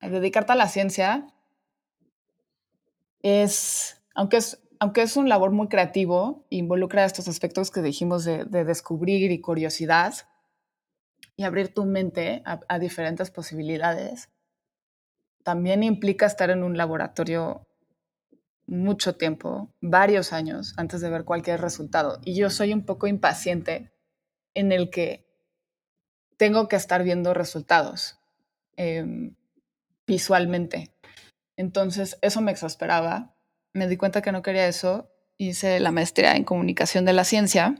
dedicarte 0.00 0.52
a 0.52 0.56
la 0.56 0.68
ciencia 0.68 1.33
es, 3.24 4.02
aunque 4.14 4.36
es, 4.36 4.62
aunque 4.78 5.00
es 5.00 5.16
un 5.16 5.30
labor 5.30 5.50
muy 5.50 5.68
creativo, 5.68 6.44
involucra 6.50 7.06
estos 7.06 7.26
aspectos 7.26 7.70
que 7.70 7.80
dijimos 7.80 8.24
de, 8.24 8.44
descubrir 8.44 9.32
y 9.32 9.40
curiosidad 9.40 10.14
y 11.34 11.44
abrir 11.44 11.72
tu 11.72 11.86
mente 11.86 12.42
a, 12.44 12.78
diferentes 12.78 13.30
posibilidades, 13.30 14.28
también 15.42 15.82
implica 15.82 16.26
estar 16.26 16.50
en 16.50 16.62
un 16.62 16.76
laboratorio 16.76 17.66
mucho 18.66 19.16
tiempo, 19.16 19.70
varios 19.80 20.34
años, 20.34 20.74
antes 20.76 21.00
de 21.00 21.08
ver 21.08 21.24
cualquier 21.24 21.62
resultado. 21.62 22.20
Y 22.24 22.34
yo 22.34 22.50
soy 22.50 22.74
un 22.74 22.84
poco 22.84 23.06
impaciente 23.06 23.90
en 24.52 24.70
el 24.70 24.90
que 24.90 25.26
tengo 26.36 26.68
que 26.68 26.76
estar 26.76 27.02
viendo 27.02 27.32
resultados 27.32 28.18
em, 28.76 29.34
visualmente. 30.06 30.93
Entonces, 31.56 32.18
eso 32.22 32.40
me 32.40 32.52
exasperaba. 32.52 33.34
Me 33.72 33.88
di 33.88 33.96
cuenta 33.96 34.22
que 34.22 34.32
no 34.32 34.42
quería 34.42 34.66
eso. 34.66 35.10
Hice 35.36 35.80
la 35.80 35.90
maestría 35.90 36.36
en 36.36 36.44
comunicación 36.44 37.04
de 37.04 37.12
la 37.12 37.24
ciencia 37.24 37.76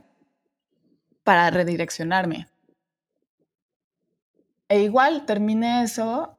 para 1.22 1.50
redireccionarme. 1.50 2.48
E 4.68 4.80
igual 4.80 5.26
terminé 5.26 5.82
eso 5.82 6.37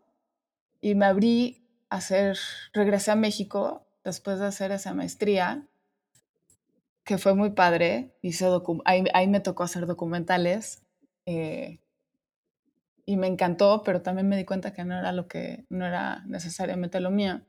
y 0.82 0.96
me 0.96 1.06
abrí 1.06 1.68
a 1.90 1.98
hacer, 1.98 2.38
regresé 2.74 3.12
a 3.12 3.16
México 3.16 3.86
después 4.04 4.40
de 4.40 4.48
hacer 4.48 4.72
esa 4.72 4.94
maestría, 4.94 5.68
que 7.04 7.18
fue 7.18 7.34
muy 7.34 7.52
padre. 7.52 8.16
Hice 8.22 8.48
ahí, 8.86 9.04
ahí 9.14 9.28
me 9.28 9.40
tocó 9.40 9.64
hacer 9.64 9.86
documentales. 9.86 10.84
Eh, 11.26 11.80
y 13.06 13.18
me 13.18 13.28
encantó, 13.28 13.84
pero 13.84 14.02
también 14.02 14.28
me 14.28 14.38
di 14.38 14.46
cuenta 14.46 14.74
que 14.74 14.84
no 14.84 14.98
era 14.98 15.12
lo 15.12 15.28
que, 15.28 15.66
no 15.70 15.86
era 15.86 16.24
necesariamente 16.26 17.00
lo 17.00 17.12
mío. 17.12 17.42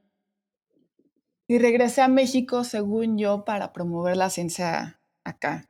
Y 1.48 1.58
regresé 1.58 2.02
a 2.02 2.08
México, 2.08 2.64
según 2.64 3.18
yo, 3.18 3.44
para 3.44 3.72
promover 3.72 4.16
la 4.16 4.30
ciencia 4.30 5.00
acá. 5.24 5.68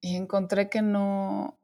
Y 0.00 0.16
encontré 0.16 0.68
que 0.68 0.82
no... 0.82 1.58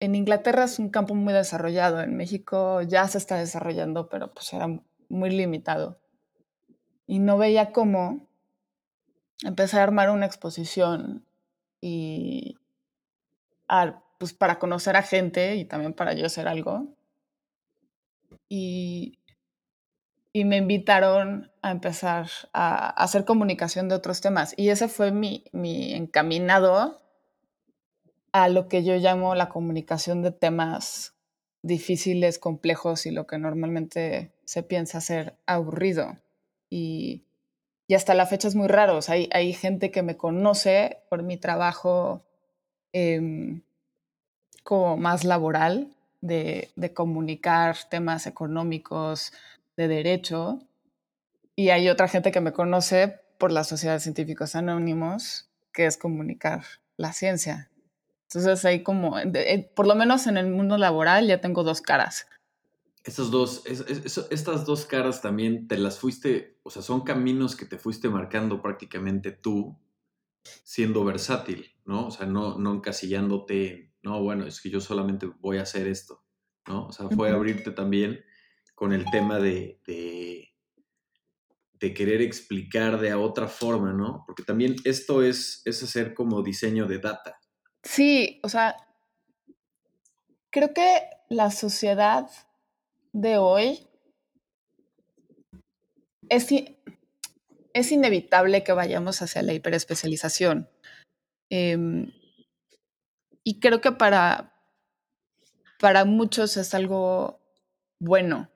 En 0.00 0.14
Inglaterra 0.14 0.64
es 0.64 0.78
un 0.78 0.90
campo 0.90 1.14
muy 1.14 1.34
desarrollado, 1.34 2.00
en 2.00 2.16
México 2.16 2.82
ya 2.82 3.06
se 3.08 3.18
está 3.18 3.36
desarrollando, 3.36 4.08
pero 4.08 4.32
pues 4.32 4.52
era 4.52 4.68
muy 5.08 5.30
limitado. 5.30 6.00
Y 7.06 7.18
no 7.18 7.36
veía 7.36 7.72
cómo 7.72 8.28
empezar 9.44 9.80
a 9.80 9.84
armar 9.84 10.10
una 10.10 10.26
exposición 10.26 11.24
y 11.80 12.58
pues 14.18 14.34
para 14.34 14.58
conocer 14.58 14.96
a 14.96 15.02
gente 15.02 15.56
y 15.56 15.64
también 15.64 15.94
para 15.94 16.12
yo 16.12 16.26
hacer 16.26 16.48
algo. 16.48 16.86
Y, 18.48 19.18
y 20.32 20.44
me 20.44 20.56
invitaron 20.56 21.50
a 21.62 21.70
empezar 21.70 22.28
a, 22.52 22.90
hacer 22.90 23.24
comunicación 23.24 23.88
de 23.88 23.94
otros 23.94 24.20
temas. 24.20 24.54
Y 24.56 24.70
ese 24.70 24.88
fue 24.88 25.12
mi, 25.12 25.44
mi 25.52 25.94
encaminado 25.94 27.00
a 28.32 28.48
lo 28.48 28.68
que 28.68 28.84
yo 28.84 28.96
llamo 28.96 29.34
la 29.34 29.48
comunicación 29.48 30.22
de 30.22 30.32
temas 30.32 31.14
difíciles, 31.62 32.38
complejos 32.38 33.06
y 33.06 33.10
lo 33.10 33.26
que 33.26 33.38
normalmente 33.38 34.32
se 34.44 34.62
piensa 34.62 35.00
ser 35.00 35.36
aburrido. 35.46 36.18
Y, 36.70 37.24
y 37.86 37.94
hasta 37.94 38.14
la 38.14 38.26
fecha 38.26 38.48
es 38.48 38.54
muy 38.54 38.68
raro. 38.68 38.98
hay, 39.08 39.28
hay, 39.32 39.52
gente 39.52 39.90
que 39.90 40.02
me 40.02 40.16
conoce 40.16 40.98
por 41.08 41.22
mi 41.22 41.36
trabajo 41.36 42.24
eh, 42.92 43.60
como 44.68 44.98
más 44.98 45.24
laboral, 45.24 45.96
de, 46.20 46.70
comunicar 46.94 47.78
temas 47.88 48.26
económicos, 48.26 49.32
de 49.78 49.88
derecho, 49.88 50.58
y 51.56 51.70
hay 51.70 51.88
otra 51.88 52.06
gente 52.06 52.30
que 52.32 52.42
me 52.42 52.52
conoce 52.52 53.18
por 53.38 53.50
la 53.50 53.64
Sociedad 53.64 53.94
de 53.94 54.00
Científicos 54.00 54.54
Anónimos, 54.54 55.48
que 55.72 55.86
es 55.86 55.96
comunicar 55.96 56.64
la 56.98 57.14
ciencia. 57.14 57.70
Entonces 58.24 58.62
hay 58.66 58.82
como, 58.82 59.14
por 59.74 59.86
lo 59.86 59.94
menos 59.94 60.26
en 60.26 60.36
el 60.36 60.50
mundo 60.50 60.76
laboral 60.76 61.26
ya 61.26 61.40
tengo 61.40 61.64
dos 61.64 61.80
caras. 61.80 62.26
Estas 63.04 63.30
dos, 63.30 63.62
estas 63.64 64.66
dos 64.66 64.84
caras 64.84 65.22
también 65.22 65.66
te 65.66 65.78
las 65.78 65.98
fuiste, 65.98 66.58
o 66.62 66.68
sea, 66.68 66.82
son 66.82 67.04
caminos 67.04 67.56
que 67.56 67.64
te 67.64 67.78
fuiste 67.78 68.10
marcando 68.10 68.60
prácticamente 68.60 69.32
tú, 69.32 69.78
siendo 70.62 71.06
versátil, 71.06 71.74
¿no? 71.86 72.08
O 72.08 72.10
sea, 72.10 72.26
no, 72.26 72.58
no 72.58 72.74
encasillándote 72.74 73.87
no, 74.02 74.22
bueno, 74.22 74.46
es 74.46 74.60
que 74.60 74.70
yo 74.70 74.80
solamente 74.80 75.26
voy 75.40 75.58
a 75.58 75.62
hacer 75.62 75.86
esto, 75.86 76.24
¿no? 76.66 76.86
O 76.86 76.92
sea, 76.92 77.08
fue 77.08 77.30
abrirte 77.30 77.70
también 77.70 78.24
con 78.74 78.92
el 78.92 79.04
tema 79.10 79.38
de, 79.38 79.80
de, 79.86 80.48
de, 81.74 81.94
querer 81.94 82.22
explicar 82.22 83.00
de 83.00 83.12
otra 83.14 83.48
forma, 83.48 83.92
¿no? 83.92 84.22
Porque 84.26 84.44
también 84.44 84.76
esto 84.84 85.22
es, 85.22 85.62
es 85.64 85.82
hacer 85.82 86.14
como 86.14 86.42
diseño 86.42 86.86
de 86.86 86.98
data. 86.98 87.40
Sí, 87.82 88.40
o 88.44 88.48
sea, 88.48 88.76
creo 90.50 90.72
que 90.72 91.02
la 91.28 91.50
sociedad 91.50 92.30
de 93.12 93.38
hoy 93.38 93.88
es, 96.28 96.48
es 97.72 97.92
inevitable 97.92 98.62
que 98.62 98.72
vayamos 98.72 99.22
hacia 99.22 99.42
la 99.42 99.54
hiperespecialización. 99.54 100.68
Em, 101.50 102.12
y 103.44 103.60
creo 103.60 103.80
que 103.80 103.92
para, 103.92 104.52
para 105.80 106.04
muchos 106.04 106.56
es 106.56 106.74
algo 106.74 107.40
bueno, 107.98 108.50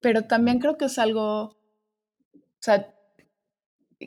pero 0.00 0.26
también 0.26 0.58
creo 0.58 0.76
que 0.76 0.86
es 0.86 0.98
algo, 0.98 1.42
o 1.42 1.56
sea, 2.60 2.94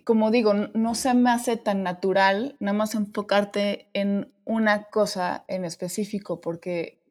como 0.06 0.32
digo, 0.32 0.54
no 0.54 0.96
se 0.96 1.14
me 1.14 1.30
hace 1.30 1.56
tan 1.58 1.84
natural 1.84 2.56
nada 2.60 2.78
más 2.78 2.96
enfocarte 2.96 3.90
en 3.94 4.34
una 4.44 4.86
cosa 4.86 5.46
en 5.48 5.66
específico, 5.66 6.42
porque 6.42 7.02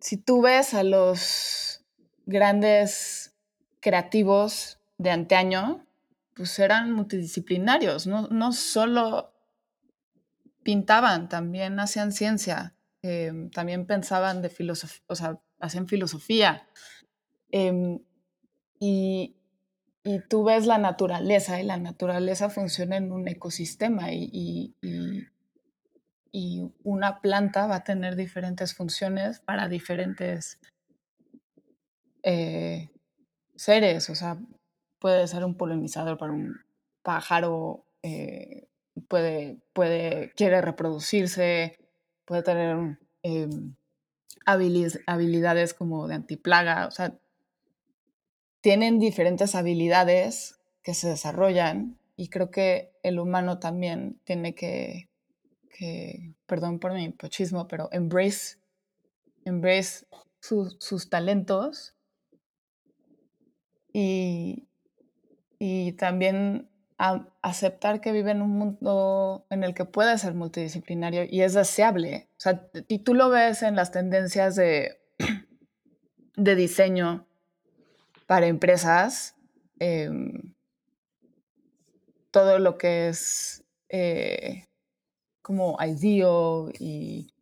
si 0.00 0.16
tú 0.16 0.42
ves 0.42 0.72
a 0.74 0.84
los 0.84 1.84
grandes 2.26 3.34
creativos 3.80 4.78
de 4.98 5.10
antaño, 5.10 5.86
pues 6.34 6.58
eran 6.58 6.92
multidisciplinarios, 6.92 8.06
no, 8.06 8.28
no 8.28 8.52
solo 8.52 9.32
pintaban, 10.66 11.28
también 11.28 11.78
hacían 11.78 12.10
ciencia, 12.10 12.74
em, 13.00 13.50
también 13.50 13.86
pensaban 13.86 14.42
de 14.42 14.50
filosofía, 14.50 15.04
o 15.06 15.14
sea, 15.14 15.40
hacían 15.60 15.86
filosofía. 15.86 16.66
Em, 17.52 18.00
y, 18.80 19.36
y, 20.02 20.20
tú 20.28 20.42
ves 20.42 20.66
la 20.66 20.78
naturaleza 20.78 21.60
y 21.60 21.64
la 21.64 21.76
naturaleza 21.76 22.50
funciona 22.50 22.96
en 22.96 23.12
un 23.12 23.28
ecosistema 23.28 24.12
y, 24.12 24.74
y, 24.82 25.24
una 26.82 27.20
planta 27.20 27.66
va 27.66 27.76
a 27.76 27.84
tener 27.84 28.16
diferentes 28.16 28.74
funciones 28.74 29.40
para 29.40 29.68
diferentes 29.68 30.58
eh, 32.22 32.90
seres, 33.54 34.10
o 34.10 34.14
sea, 34.14 34.36
puede 34.98 35.26
ser 35.28 35.44
un 35.44 35.56
polinizador 35.56 36.18
para 36.18 36.32
un 36.32 36.56
pájaro, 37.02 37.86
eh, 38.02 38.68
puede, 39.08 39.58
puede, 39.72 40.32
quiere 40.36 40.60
reproducirse, 40.60 41.78
puede 42.24 42.42
tener 42.42 42.98
em, 43.22 43.74
habilidades 44.46 45.74
como 45.74 46.06
de 46.08 46.14
antiplaga, 46.14 46.86
o 46.86 46.90
sea, 46.90 47.18
tienen 48.60 48.98
diferentes 48.98 49.54
habilidades 49.54 50.58
que 50.82 50.94
se 50.94 51.08
desarrollan 51.08 51.98
y 52.16 52.28
creo 52.28 52.50
que 52.50 52.92
el 53.02 53.18
humano 53.18 53.58
también 53.58 54.20
tiene 54.24 54.54
que, 54.54 55.08
perdón 56.46 56.78
por 56.78 56.92
mi 56.92 57.10
pochismo, 57.10 57.68
pero 57.68 57.88
embrace, 57.92 58.56
embrace 59.44 60.06
sus 60.40 61.10
talentos 61.10 61.94
y, 63.92 64.68
y 65.58 65.92
también 65.92 66.70
aceptar 66.98 68.00
que 68.00 68.12
vive 68.12 68.30
en 68.30 68.42
un 68.42 68.50
mundo 68.50 69.46
en 69.50 69.64
el 69.64 69.74
que 69.74 69.84
puede 69.84 70.16
ser 70.16 70.34
multidisciplinario 70.34 71.24
y 71.28 71.42
es 71.42 71.52
deseable. 71.54 72.28
O 72.32 72.40
sea, 72.40 72.68
y 72.88 73.00
tú 73.00 73.14
lo 73.14 73.28
ves 73.28 73.62
en 73.62 73.76
las 73.76 73.90
tendencias 73.90 74.56
de, 74.56 74.98
de 76.36 76.54
diseño 76.54 77.26
para 78.26 78.46
empresas, 78.46 79.36
em, 79.78 80.54
todo 82.30 82.58
lo 82.58 82.76
que 82.78 83.08
es 83.08 83.64
eh, 83.88 84.64
como 85.42 85.76
IDEO 85.80 86.70
y, 86.78 87.32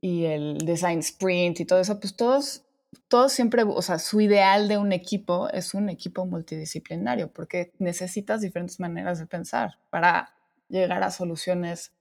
y 0.00 0.24
el 0.24 0.58
design 0.58 1.00
sprint 1.00 1.60
y 1.60 1.64
todo 1.64 1.80
eso, 1.80 2.00
pues 2.00 2.16
todos 2.16 2.65
todos 3.08 3.32
siempre, 3.32 3.62
o 3.62 3.82
sea, 3.82 3.98
su 3.98 4.20
ideal 4.20 4.68
de 4.68 4.78
un 4.78 4.92
equipo 4.92 5.48
es 5.50 5.74
un 5.74 5.88
equipo 5.88 6.26
multidisciplinario, 6.26 7.32
porque 7.32 7.72
necesitas 7.78 8.40
diferentes 8.40 8.80
maneras 8.80 9.18
de 9.18 9.26
pensar 9.26 9.78
para 9.90 10.34
llegar 10.68 11.02
a 11.02 11.10
soluciones 11.10 11.92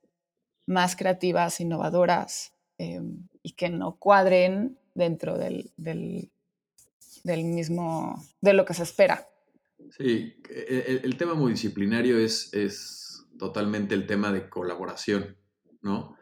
más 0.66 0.96
creativas, 0.96 1.60
innovadoras 1.60 2.54
em, 2.78 3.28
y 3.44 3.52
que 3.52 3.70
no 3.70 3.98
cuadren 3.98 4.78
dentro 4.96 5.38
del, 5.38 5.72
del, 5.78 6.30
mismo, 7.44 8.24
de 8.42 8.54
lo 8.54 8.66
que 8.66 8.74
se 8.74 8.84
espera. 8.84 9.28
Sí, 9.92 10.42
e, 10.50 11.02
el, 11.04 11.18
tema 11.18 11.36
multidisciplinario 11.36 12.18
es, 12.18 12.54
es 12.54 13.26
totalmente 13.38 13.94
el 13.94 14.08
tema 14.08 14.32
de 14.32 14.50
colaboración, 14.50 15.38
¿no? 15.82 16.18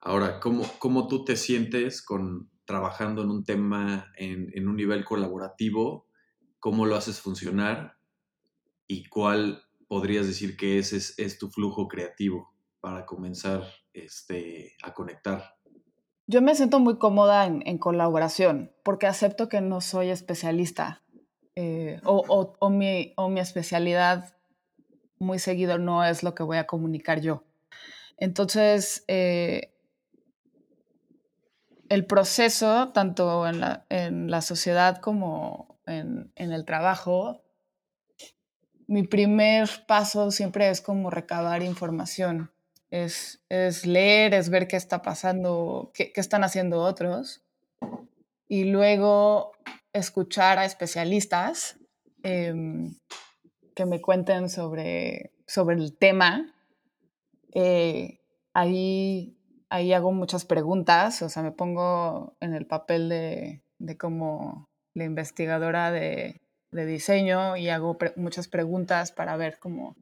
Ahora, 0.00 0.40
¿cómo, 0.40 0.64
cómo 0.78 1.06
tú 1.06 1.24
te 1.24 1.36
sientes 1.36 2.02
con, 2.02 2.50
trabajando 2.64 3.22
en 3.22 3.30
un 3.30 3.44
tema 3.44 4.12
en, 4.16 4.68
un 4.68 4.76
nivel 4.76 5.04
colaborativo, 5.04 6.06
cómo 6.60 6.86
lo 6.86 6.96
haces 6.96 7.20
funcionar 7.20 7.96
y 8.86 9.08
cuál 9.08 9.62
podrías 9.88 10.26
decir 10.26 10.56
que 10.56 10.78
ese 10.78 10.96
es, 10.96 11.38
tu 11.38 11.50
flujo 11.50 11.88
creativo 11.88 12.52
para 12.80 13.04
comenzar 13.04 13.64
este, 13.92 14.74
a 14.82 14.94
conectar. 14.94 15.56
Yo 16.26 16.40
me 16.40 16.54
siento 16.54 16.78
muy 16.78 16.98
cómoda 16.98 17.46
en, 17.46 17.78
colaboración 17.78 18.72
porque 18.82 19.06
acepto 19.06 19.48
que 19.48 19.60
no 19.60 19.80
soy 19.80 20.10
especialista 20.10 21.02
eh, 21.56 22.00
o, 22.04 22.70
mi, 22.70 23.12
o 23.16 23.28
mi 23.28 23.40
especialidad 23.40 24.34
muy 25.18 25.38
seguido 25.38 25.78
no 25.78 26.04
es 26.04 26.22
lo 26.22 26.34
que 26.34 26.42
voy 26.42 26.58
a 26.58 26.66
comunicar 26.66 27.20
yo. 27.20 27.44
Entonces, 28.18 29.04
eh, 29.08 29.71
el 31.92 32.06
proceso, 32.06 32.88
tanto 32.94 33.46
en 33.46 33.60
la, 34.30 34.40
sociedad 34.40 34.96
como 34.96 35.78
en, 35.84 36.32
el 36.36 36.64
trabajo, 36.64 37.42
mi 38.86 39.02
primer 39.02 39.68
paso 39.86 40.30
siempre 40.30 40.70
es 40.70 40.80
como 40.80 41.10
recabar 41.10 41.62
información. 41.62 42.50
Es, 42.90 43.42
leer, 43.84 44.32
es 44.32 44.48
ver 44.48 44.68
qué 44.68 44.76
está 44.76 45.02
pasando, 45.02 45.92
qué, 45.92 46.12
están 46.16 46.44
haciendo 46.44 46.80
otros. 46.80 47.42
Y 48.48 48.64
luego 48.64 49.52
escuchar 49.92 50.58
a 50.58 50.64
especialistas 50.64 51.76
em, 52.22 52.94
que 53.74 53.84
me 53.84 54.00
cuenten 54.00 54.48
sobre, 54.48 55.34
sobre 55.46 55.76
el 55.76 55.94
tema. 55.98 56.54
Eh, 57.54 58.18
ahí 58.54 59.36
ahí 59.72 59.94
hago 59.94 60.12
muchas 60.12 60.44
preguntas, 60.44 61.22
o 61.22 61.30
sea, 61.30 61.42
me 61.42 61.50
pongo 61.50 62.36
en 62.40 62.52
el 62.52 62.66
papel 62.66 63.08
de, 63.08 63.62
como 63.98 64.68
la 64.92 65.04
investigadora 65.04 65.90
de, 65.90 66.40
diseño 66.70 67.56
y 67.56 67.70
hago 67.70 67.96
muchas 68.16 68.48
preguntas 68.48 69.12
para 69.12 69.36
ver 69.36 69.58
cómo, 69.58 69.96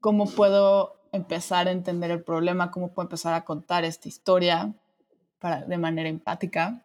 cómo 0.00 0.26
puedo 0.26 1.00
empezar 1.12 1.66
a 1.66 1.72
entender 1.72 2.12
el 2.12 2.22
problema, 2.22 2.70
cómo 2.70 2.92
puedo 2.92 3.06
empezar 3.06 3.34
a 3.34 3.44
contar 3.44 3.84
esta 3.84 4.08
historia 4.08 4.72
para, 5.40 5.64
de 5.64 5.78
manera 5.78 6.08
empática. 6.08 6.84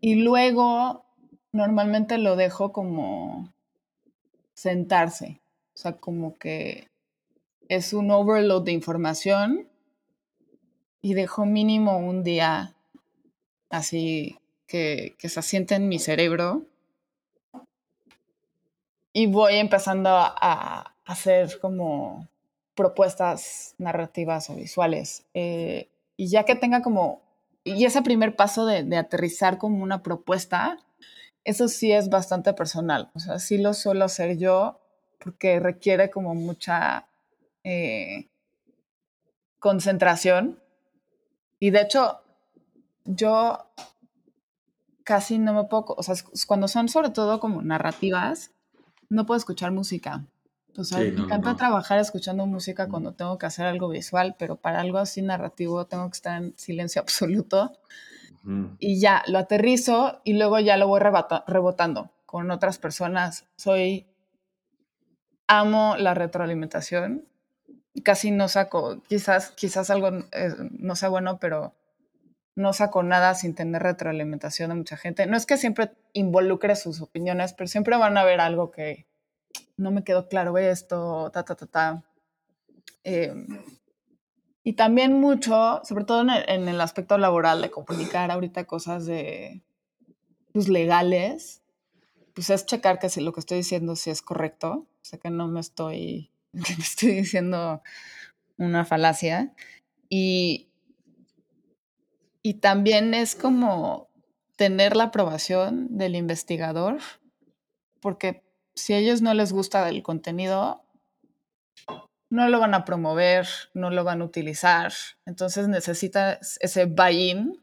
Y 0.00 0.16
luego, 0.16 1.04
normalmente 1.52 2.16
lo 2.16 2.36
dejo 2.36 2.72
como 2.72 3.52
sentarse, 4.54 5.40
o 5.74 5.78
sea, 5.78 5.92
como 5.98 6.36
que 6.38 6.89
es 7.70 7.92
un 7.92 8.10
overload 8.10 8.64
de 8.64 8.72
información 8.72 9.68
y 11.00 11.14
dejo 11.14 11.46
mínimo 11.46 11.98
un 11.98 12.24
día 12.24 12.74
así 13.70 14.36
que, 14.66 15.14
se 15.20 15.38
asiente 15.38 15.76
en 15.76 15.88
mi 15.88 16.00
cerebro 16.00 16.64
y 19.12 19.26
voy 19.26 19.54
empezando 19.54 20.10
a, 20.10 20.94
hacer 21.04 21.58
como 21.60 22.28
propuestas 22.76 23.74
narrativas 23.78 24.48
o 24.48 24.54
visuales. 24.54 25.24
Eh, 25.34 25.88
y 26.16 26.28
ya 26.28 26.44
que 26.44 26.54
tenga 26.54 26.82
como, 26.82 27.20
y 27.64 27.84
ese 27.84 28.02
primer 28.02 28.36
paso 28.36 28.64
de, 28.66 28.84
de, 28.84 28.96
aterrizar 28.96 29.58
como 29.58 29.82
una 29.82 30.04
propuesta, 30.04 30.78
eso 31.44 31.66
sí 31.66 31.90
es 31.90 32.10
bastante 32.10 32.52
personal. 32.52 33.10
O 33.14 33.20
sea, 33.20 33.40
sí 33.40 33.58
lo 33.58 33.74
suelo 33.74 34.04
hacer 34.04 34.38
yo 34.38 34.78
porque 35.18 35.58
requiere 35.58 36.10
como 36.10 36.34
mucha 36.36 37.09
eh, 37.64 38.30
concentración. 39.58 40.60
Y 41.58 41.70
de 41.70 41.82
hecho, 41.82 42.20
yo 43.04 43.70
casi 45.04 45.38
no 45.38 45.52
me 45.52 45.64
puedo, 45.64 45.84
o 45.88 46.02
sea, 46.02 46.14
cuando 46.46 46.68
son 46.68 46.88
sobre 46.88 47.10
todo 47.10 47.40
como 47.40 47.62
narrativas, 47.62 48.52
no 49.08 49.26
puedo 49.26 49.38
escuchar 49.38 49.72
música. 49.72 50.26
O 50.76 50.84
sea, 50.84 51.00
me 51.00 51.08
encanta 51.08 51.56
trabajar 51.56 51.98
escuchando 51.98 52.46
música 52.46 52.88
cuando 52.88 53.12
tengo 53.12 53.36
que 53.36 53.46
hacer 53.46 53.66
algo 53.66 53.88
visual, 53.88 54.36
pero 54.38 54.56
para 54.56 54.80
algo 54.80 54.98
así 54.98 55.20
narrativo 55.20 55.86
tengo 55.86 56.08
que 56.08 56.16
estar 56.16 56.42
en 56.42 56.54
silencio 56.56 57.02
absoluto. 57.02 57.72
y 58.78 59.00
ya 59.00 59.22
lo 59.26 59.38
aterrizo 59.38 60.20
y 60.24 60.34
luego 60.34 60.60
ya 60.60 60.76
lo 60.76 60.88
voy 60.88 61.00
rebotando 61.00 62.10
con 62.24 62.50
otras 62.50 62.78
personas. 62.78 63.46
Soy, 63.56 64.06
amo 65.48 65.96
la 65.98 66.14
retroalimentación. 66.14 67.26
Casi 68.04 68.30
no 68.30 68.48
saco, 68.48 69.02
quizás, 69.08 69.50
quizás 69.50 69.90
algo 69.90 70.08
eh, 70.32 70.54
no 70.70 70.94
sea 70.96 71.08
bueno, 71.08 71.38
pero 71.38 71.74
no 72.54 72.72
saco 72.72 73.02
nada 73.02 73.34
sin 73.34 73.54
tener 73.54 73.82
retroalimentación 73.82 74.70
de 74.70 74.76
mucha 74.76 74.96
gente. 74.96 75.26
No 75.26 75.36
es 75.36 75.46
que 75.46 75.56
siempre 75.56 75.92
involucre 76.12 76.76
sus 76.76 77.00
opiniones, 77.00 77.52
pero 77.52 77.68
siempre 77.68 77.96
van 77.96 78.16
a 78.16 78.24
ver 78.24 78.40
algo 78.40 78.70
que 78.70 79.06
no 79.76 79.90
me 79.90 80.04
quedó 80.04 80.28
claro 80.28 80.56
esto, 80.58 81.30
ta, 81.32 81.44
ta, 81.44 81.54
ta, 81.54 81.66
ta. 81.66 82.04
Em, 83.02 83.46
y 84.62 84.74
también 84.74 85.14
mucho, 85.14 85.80
sobre 85.84 86.04
todo 86.04 86.20
en 86.22 86.68
el, 86.68 86.80
aspecto 86.80 87.16
laboral, 87.18 87.62
de 87.62 87.70
comunicar 87.70 88.30
ahorita 88.30 88.64
cosas 88.64 89.06
de 89.06 89.62
pues, 90.52 90.68
legales, 90.68 91.62
pues 92.34 92.50
es 92.50 92.66
checar 92.66 92.98
que 92.98 93.08
si 93.08 93.20
lo 93.22 93.32
que 93.32 93.40
estoy 93.40 93.58
diciendo 93.58 93.96
sí 93.96 94.10
es 94.10 94.22
correcto, 94.22 94.86
o 94.86 95.04
sea 95.04 95.18
que 95.18 95.30
no 95.30 95.48
me 95.48 95.60
estoy, 95.60 96.29
estoy 96.78 97.16
diciendo 97.16 97.82
una 98.56 98.84
falacia. 98.84 99.52
Y, 100.08 100.68
y 102.42 102.54
también 102.54 103.14
es 103.14 103.34
como 103.34 104.08
tener 104.56 104.96
la 104.96 105.04
aprobación 105.04 105.96
del 105.96 106.16
investigador, 106.16 106.98
porque 108.00 108.42
si 108.74 108.94
ellos 108.94 109.22
no 109.22 109.32
les 109.34 109.52
gusta 109.52 109.88
el 109.88 110.02
contenido, 110.02 110.82
no 112.30 112.48
lo 112.48 112.60
van 112.60 112.74
a 112.74 112.84
promover, 112.84 113.46
no 113.74 113.90
lo 113.90 114.04
van 114.04 114.22
a 114.22 114.24
utilizar. 114.24 114.92
Entonces 115.26 115.68
necesitas 115.68 116.58
ese 116.60 116.84
buy-in 116.84 117.60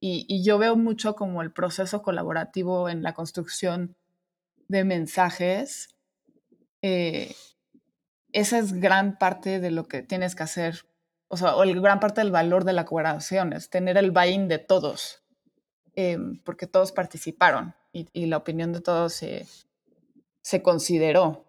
y, 0.00 0.42
yo 0.42 0.58
veo 0.58 0.76
mucho 0.76 1.16
como 1.16 1.42
el 1.42 1.52
proceso 1.52 2.02
colaborativo 2.02 2.88
en 2.88 3.02
la 3.02 3.12
construcción 3.12 3.96
de 4.68 4.84
mensajes. 4.84 5.88
Eh, 6.82 7.34
esa 8.36 8.58
es 8.58 8.74
gran 8.74 9.16
parte 9.16 9.60
de 9.60 9.70
lo 9.70 9.88
que 9.88 10.02
tienes 10.02 10.34
que 10.34 10.42
hacer, 10.42 10.84
o 11.28 11.38
sea, 11.38 11.56
o 11.56 11.62
el 11.62 11.80
gran 11.80 12.00
parte 12.00 12.20
del 12.20 12.30
valor 12.30 12.64
de 12.64 12.74
la 12.74 12.84
colaboración, 12.84 13.54
es 13.54 13.70
tener 13.70 13.96
el 13.96 14.10
buy-in 14.10 14.46
de 14.46 14.58
todos, 14.58 15.22
em, 15.94 16.38
porque 16.44 16.66
todos 16.66 16.92
participaron 16.92 17.74
y, 17.92 18.26
la 18.26 18.36
opinión 18.36 18.74
de 18.74 18.82
todos 18.82 19.14
se, 19.14 19.46
se 20.42 20.60
consideró 20.60 21.46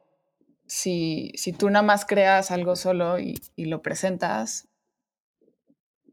si, 0.65 1.33
si 1.35 1.51
tú 1.51 1.69
nada 1.69 1.83
más 1.83 2.05
creas 2.05 2.51
algo 2.51 2.77
solo 2.77 3.19
y, 3.19 3.37
lo 3.57 3.81
presentas, 3.81 4.69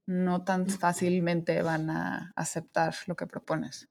no 0.07 0.43
tan 0.43 0.69
fácilmente 0.69 1.63
van 1.63 1.89
a 1.89 2.33
aceptar 2.35 2.97
lo 3.07 3.15
que 3.15 3.29
propones. 3.29 3.89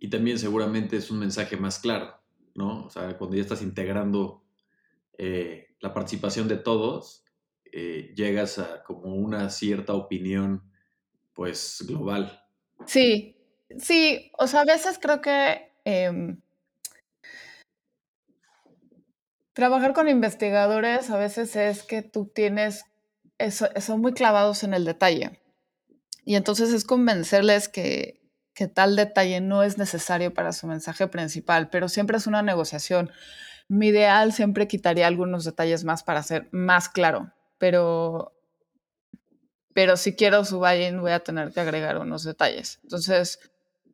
Y 0.00 0.10
también 0.10 0.36
seguramente 0.36 0.96
es 0.96 1.12
un 1.12 1.20
mensaje 1.20 1.56
más 1.56 1.78
claro, 1.78 2.20
¿no? 2.56 2.86
O 2.86 2.90
sea, 2.90 3.16
cuando 3.16 3.36
ya 3.36 3.42
estás 3.42 3.62
integrando 3.62 4.42
eh, 5.22 5.76
la 5.80 5.92
participación 5.92 6.48
de 6.48 6.56
todos, 6.56 7.24
eh, 7.70 8.14
llegas 8.16 8.58
a 8.58 8.82
como 8.82 9.14
una 9.14 9.50
cierta 9.50 9.92
opinión, 9.92 10.62
pues, 11.34 11.84
global. 11.86 12.42
Sí, 12.86 13.36
sí, 13.78 14.32
o 14.38 14.46
sea, 14.46 14.62
a 14.62 14.64
veces 14.64 14.98
creo 14.98 15.20
que 15.20 15.72
em, 15.84 16.40
Trabajar 19.52 19.92
con 19.92 20.08
investigadores 20.08 21.10
a 21.10 21.18
veces 21.18 21.54
es 21.54 21.82
que 21.82 22.00
tú 22.00 22.24
tienes, 22.32 22.84
eso, 23.36 23.68
son 23.80 24.00
muy 24.00 24.14
clavados 24.14 24.62
en 24.62 24.72
el 24.72 24.86
detalle. 24.86 25.38
Y 26.24 26.36
entonces 26.36 26.72
es 26.72 26.84
convencerles 26.84 27.68
que, 27.68 28.22
que 28.54 28.68
tal 28.68 28.96
detalle 28.96 29.42
no 29.42 29.62
es 29.62 29.76
necesario 29.76 30.32
para 30.32 30.54
su 30.54 30.66
mensaje 30.66 31.08
principal, 31.08 31.68
pero 31.68 31.90
siempre 31.90 32.16
es 32.16 32.26
una 32.26 32.40
negociación. 32.40 33.10
Mi 33.70 33.86
ideal 33.86 34.32
siempre 34.32 34.66
quitaría 34.66 35.06
algunos 35.06 35.44
detalles 35.44 35.84
más 35.84 36.02
para 36.02 36.24
ser 36.24 36.48
más 36.50 36.88
claro, 36.88 37.32
pero, 37.56 38.32
pero 39.72 39.96
si 39.96 40.16
quiero 40.16 40.44
su 40.44 40.58
buy 40.58 40.90
voy 40.96 41.12
a 41.12 41.20
tener 41.20 41.52
que 41.52 41.60
agregar 41.60 41.98
unos 41.98 42.24
detalles. 42.24 42.80
Entonces, 42.82 43.38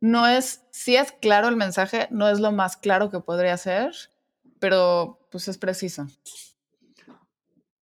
no 0.01 0.25
es, 0.25 0.63
si 0.71 0.95
es 0.95 1.11
claro 1.11 1.47
el 1.47 1.57
mensaje, 1.57 2.07
no 2.09 2.27
es 2.27 2.39
lo 2.39 2.51
más 2.51 2.75
claro 2.75 3.11
que 3.11 3.19
podría 3.19 3.55
ser, 3.55 3.93
pero 4.57 5.27
pues 5.29 5.47
es 5.47 5.59
preciso. 5.59 6.07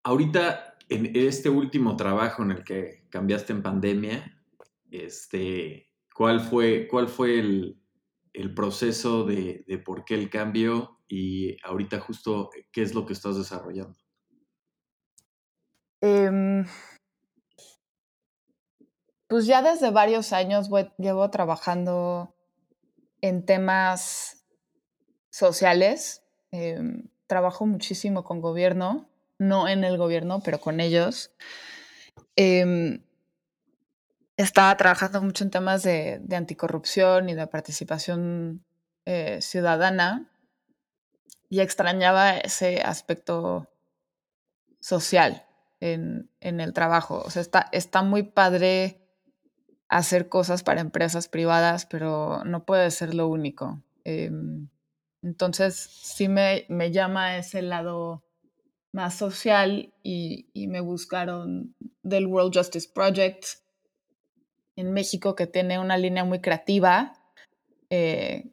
Ahorita, 0.02 0.76
en 0.90 1.16
este 1.16 1.48
último 1.48 1.96
trabajo 1.96 2.42
en 2.42 2.50
el 2.50 2.62
que 2.62 3.06
cambiaste 3.08 3.54
en 3.54 3.62
pandemia, 3.62 4.38
este, 4.90 5.90
¿cuál 6.14 6.40
fue, 6.40 6.88
cuál 6.88 7.08
fue 7.08 7.38
el, 7.38 7.80
proceso 8.54 9.24
de, 9.24 9.64
por 9.82 10.04
qué 10.04 10.14
el 10.14 10.28
cambio 10.28 10.95
y 11.08 11.56
ahorita 11.64 12.00
justo 12.00 12.50
qué 12.72 12.82
es 12.82 12.94
lo 12.94 13.06
que 13.06 13.12
estás 13.12 13.36
desarrollando? 13.36 13.96
Em, 16.00 16.66
pues 19.28 19.46
ya 19.46 19.62
desde 19.62 19.90
varios 19.90 20.32
años 20.32 20.68
llevo 20.98 21.30
trabajando 21.30 22.34
en 23.20 23.44
temas 23.44 24.44
sociales, 25.30 26.26
Em, 26.58 27.08
trabajo 27.26 27.66
muchísimo 27.66 28.24
con 28.24 28.40
gobierno, 28.40 29.08
no 29.38 29.68
en 29.68 29.84
el 29.84 29.98
gobierno, 29.98 30.40
pero 30.44 30.58
con 30.60 30.80
ellos. 30.80 31.32
Em, 32.36 33.02
estaba 34.36 34.76
trabajando 34.76 35.22
mucho 35.22 35.44
en 35.44 35.50
temas 35.50 35.82
de, 35.82 36.22
anticorrupción 36.34 37.28
y 37.28 37.34
de 37.34 37.46
participación 37.46 38.64
eh, 39.04 39.40
ciudadana 39.42 40.30
y 41.48 41.60
extrañaba 41.60 42.36
ese 42.38 42.80
aspecto 42.80 43.68
social 44.80 45.46
en, 45.80 46.30
el 46.40 46.72
trabajo. 46.72 47.22
O 47.24 47.30
sea, 47.30 47.42
está, 47.42 47.68
está 47.72 48.02
muy 48.02 48.22
padre 48.22 49.00
hacer 49.88 50.28
cosas 50.28 50.62
para 50.62 50.80
empresas 50.80 51.28
privadas, 51.28 51.86
pero 51.86 52.44
no 52.44 52.64
puede 52.64 52.90
ser 52.90 53.14
lo 53.14 53.28
único. 53.28 53.82
Em, 54.04 54.68
entonces, 55.22 55.74
sí 55.76 56.28
me, 56.28 56.66
llama 56.92 57.36
ese 57.38 57.62
lado 57.62 58.24
más 58.92 59.14
social 59.14 59.92
y, 60.02 60.46
me 60.68 60.80
buscaron 60.80 61.74
del 62.02 62.26
World 62.26 62.56
Justice 62.56 62.88
Project 62.92 63.44
en 64.76 64.92
México, 64.92 65.34
que 65.34 65.46
tiene 65.46 65.78
una 65.78 65.96
línea 65.96 66.24
muy 66.24 66.40
creativa. 66.40 67.12
Eh, 67.90 68.52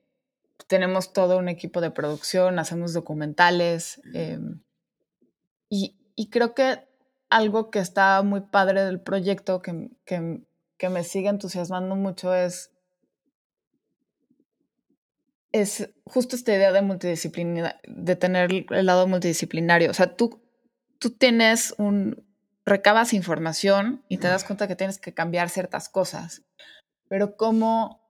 tenemos 0.67 1.13
todo 1.13 1.37
un 1.37 1.49
equipo 1.49 1.81
de 1.81 1.91
producción, 1.91 2.59
hacemos 2.59 2.93
documentales. 2.93 4.01
Em, 4.13 4.61
y, 5.69 5.95
creo 6.29 6.53
que 6.53 6.87
algo 7.29 7.69
que 7.71 7.79
está 7.79 8.21
muy 8.21 8.41
padre 8.41 8.83
del 8.85 9.01
proyecto, 9.01 9.61
que, 9.61 9.89
que 10.05 10.89
me 10.89 11.03
sigue 11.03 11.29
entusiasmando 11.29 11.95
mucho, 11.95 12.33
es 12.33 12.73
es 15.53 15.91
justo 16.03 16.35
esta 16.35 16.53
idea 16.53 16.71
de 16.73 16.81
multidisciplina, 16.81 17.79
de 17.87 18.15
tener 18.15 18.65
el 18.71 18.85
lado 18.85 19.07
multidisciplinario. 19.07 19.91
O 19.91 19.93
sea, 19.93 20.15
tú, 20.15 20.41
tú 20.99 21.11
tienes 21.11 21.75
un, 21.77 22.25
recabas 22.65 23.13
información 23.13 24.03
y 24.09 24.17
te 24.17 24.27
das 24.27 24.43
cuenta 24.43 24.67
que 24.67 24.75
tienes 24.75 24.97
que 24.97 25.13
cambiar 25.13 25.49
ciertas 25.49 25.89
cosas, 25.89 26.41
pero 27.07 27.37
cómo 27.37 28.01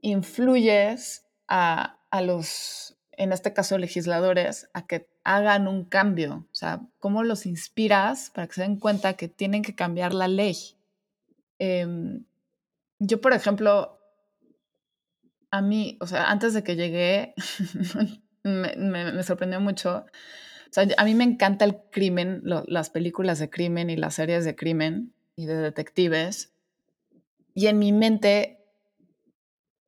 influyes 0.00 1.25
a, 1.48 1.98
a 2.10 2.22
los, 2.22 2.96
en 3.12 3.32
este 3.32 3.52
caso, 3.52 3.78
legisladores, 3.78 4.68
a 4.72 4.86
que 4.86 5.08
hagan 5.24 5.66
un 5.66 5.84
cambio. 5.84 6.46
O 6.50 6.54
sea, 6.54 6.80
cómo 7.00 7.24
los 7.24 7.46
inspiras 7.46 8.30
para 8.30 8.46
que 8.46 8.54
se 8.54 8.62
den 8.62 8.78
cuenta 8.78 9.14
que 9.14 9.28
tienen 9.28 9.62
que 9.62 9.74
cambiar 9.74 10.14
la 10.14 10.28
ley. 10.28 10.56
Em, 11.58 12.24
yo, 12.98 13.20
por 13.20 13.32
ejemplo, 13.32 13.98
a 15.50 15.60
mí, 15.60 15.96
o 16.00 16.06
sea, 16.06 16.30
antes 16.30 16.54
de 16.54 16.62
que 16.62 16.76
llegué, 16.76 17.34
me, 18.44 19.22
sorprendió 19.22 19.60
mucho. 19.60 20.06
O 20.06 20.72
sea, 20.72 20.86
a 20.96 21.04
mí 21.04 21.14
me 21.14 21.24
encanta 21.24 21.64
el 21.64 21.76
crimen, 21.90 22.42
las 22.44 22.90
películas 22.90 23.38
de 23.38 23.50
crimen 23.50 23.90
y 23.90 23.96
las 23.96 24.14
series 24.14 24.44
de 24.44 24.54
crimen 24.54 25.12
y 25.34 25.46
de 25.46 25.56
detectives. 25.56 26.52
Y 27.54 27.66
en 27.66 27.78
mi 27.78 27.92
mente, 27.92 28.60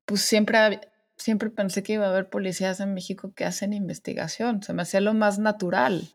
pues 0.05 0.23
siempre, 0.23 0.81
siempre 1.19 1.51
pensé 1.51 1.83
que 1.83 1.95
iba 1.95 2.07
a 2.07 2.11
haber 2.11 2.31
policías 2.31 2.81
en 2.81 2.95
México 2.95 3.33
que 3.35 3.45
hacen 3.45 3.73
investigación. 3.73 4.63
Se 4.63 4.73
me 4.73 4.83
hacía 4.83 5.01
lo 5.01 5.13
más 5.15 5.39
natural. 5.39 6.09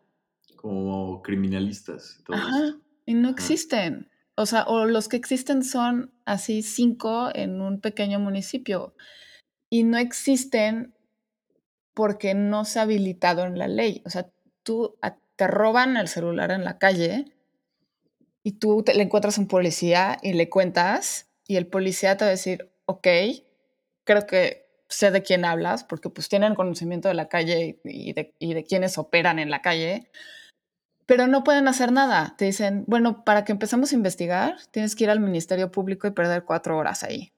Como 0.56 1.22
criminalistas. 1.22 2.22
Ajá, 2.30 2.78
y 3.06 3.14
no 3.14 3.30
existen. 3.30 4.10
O 4.36 4.46
sea, 4.46 4.64
o 4.64 4.86
los 4.86 5.10
que 5.10 5.18
existen 5.18 5.64
son 5.64 6.12
así 6.26 6.64
cinco 6.64 7.30
en 7.36 7.62
un 7.62 7.82
pequeño 7.82 8.20
municipio 8.20 8.96
y 9.70 9.84
no 9.84 9.98
existen 9.98 10.96
porque 11.94 12.34
no 12.34 12.66
se 12.66 12.80
ha 12.80 12.84
habilitado 12.84 13.46
en 13.46 13.60
la 13.60 13.68
ley. 13.68 14.02
O 14.06 14.10
sea, 14.10 14.32
tú 14.64 14.98
te 15.36 15.48
roban 15.48 15.98
el 15.98 16.08
celular 16.08 16.50
en 16.52 16.64
la 16.64 16.80
calle 16.80 17.26
y 18.42 18.54
tú 18.54 18.84
le 18.88 19.04
encuentras 19.04 19.38
a 19.38 19.42
un 19.42 19.48
policía 19.48 20.18
y 20.24 20.34
le 20.34 20.50
cuentas 20.50 21.30
y 21.48 21.58
el 21.58 21.68
policía 21.68 22.18
te 22.18 22.26
va 22.26 22.30
a 22.30 22.32
decir, 22.32 22.72
ok, 22.86 23.08
creo 24.04 24.26
que 24.26 24.63
sé 24.94 25.12
de 25.12 25.24
quién 25.24 25.46
hablas, 25.46 25.84
porque 25.84 26.10
pues 26.10 26.30
tienen 26.30 26.56
conocimiento 26.56 27.08
de 27.08 27.14
la 27.14 27.28
calle 27.28 27.80
y 27.84 28.14
de, 28.14 28.34
y 28.40 28.54
de 28.54 28.64
quienes 28.64 28.98
operan 28.98 29.40
en 29.40 29.50
la 29.50 29.62
calle, 29.62 30.10
pero 31.06 31.28
no 31.28 31.44
pueden 31.44 31.68
hacer 31.68 31.92
nada. 31.92 32.36
Te 32.38 32.46
dicen, 32.46 32.86
bueno, 32.88 33.24
para 33.26 33.44
que 33.44 33.52
empecemos 33.52 33.92
a 33.92 33.96
investigar, 33.96 34.56
tienes 34.72 34.96
que 34.96 35.06
ir 35.06 35.10
al 35.10 35.20
Ministerio 35.20 35.72
Público 35.72 36.08
y 36.08 36.12
perder 36.12 36.44
cuatro 36.44 36.78
horas 36.78 37.04
ahí, 37.04 37.34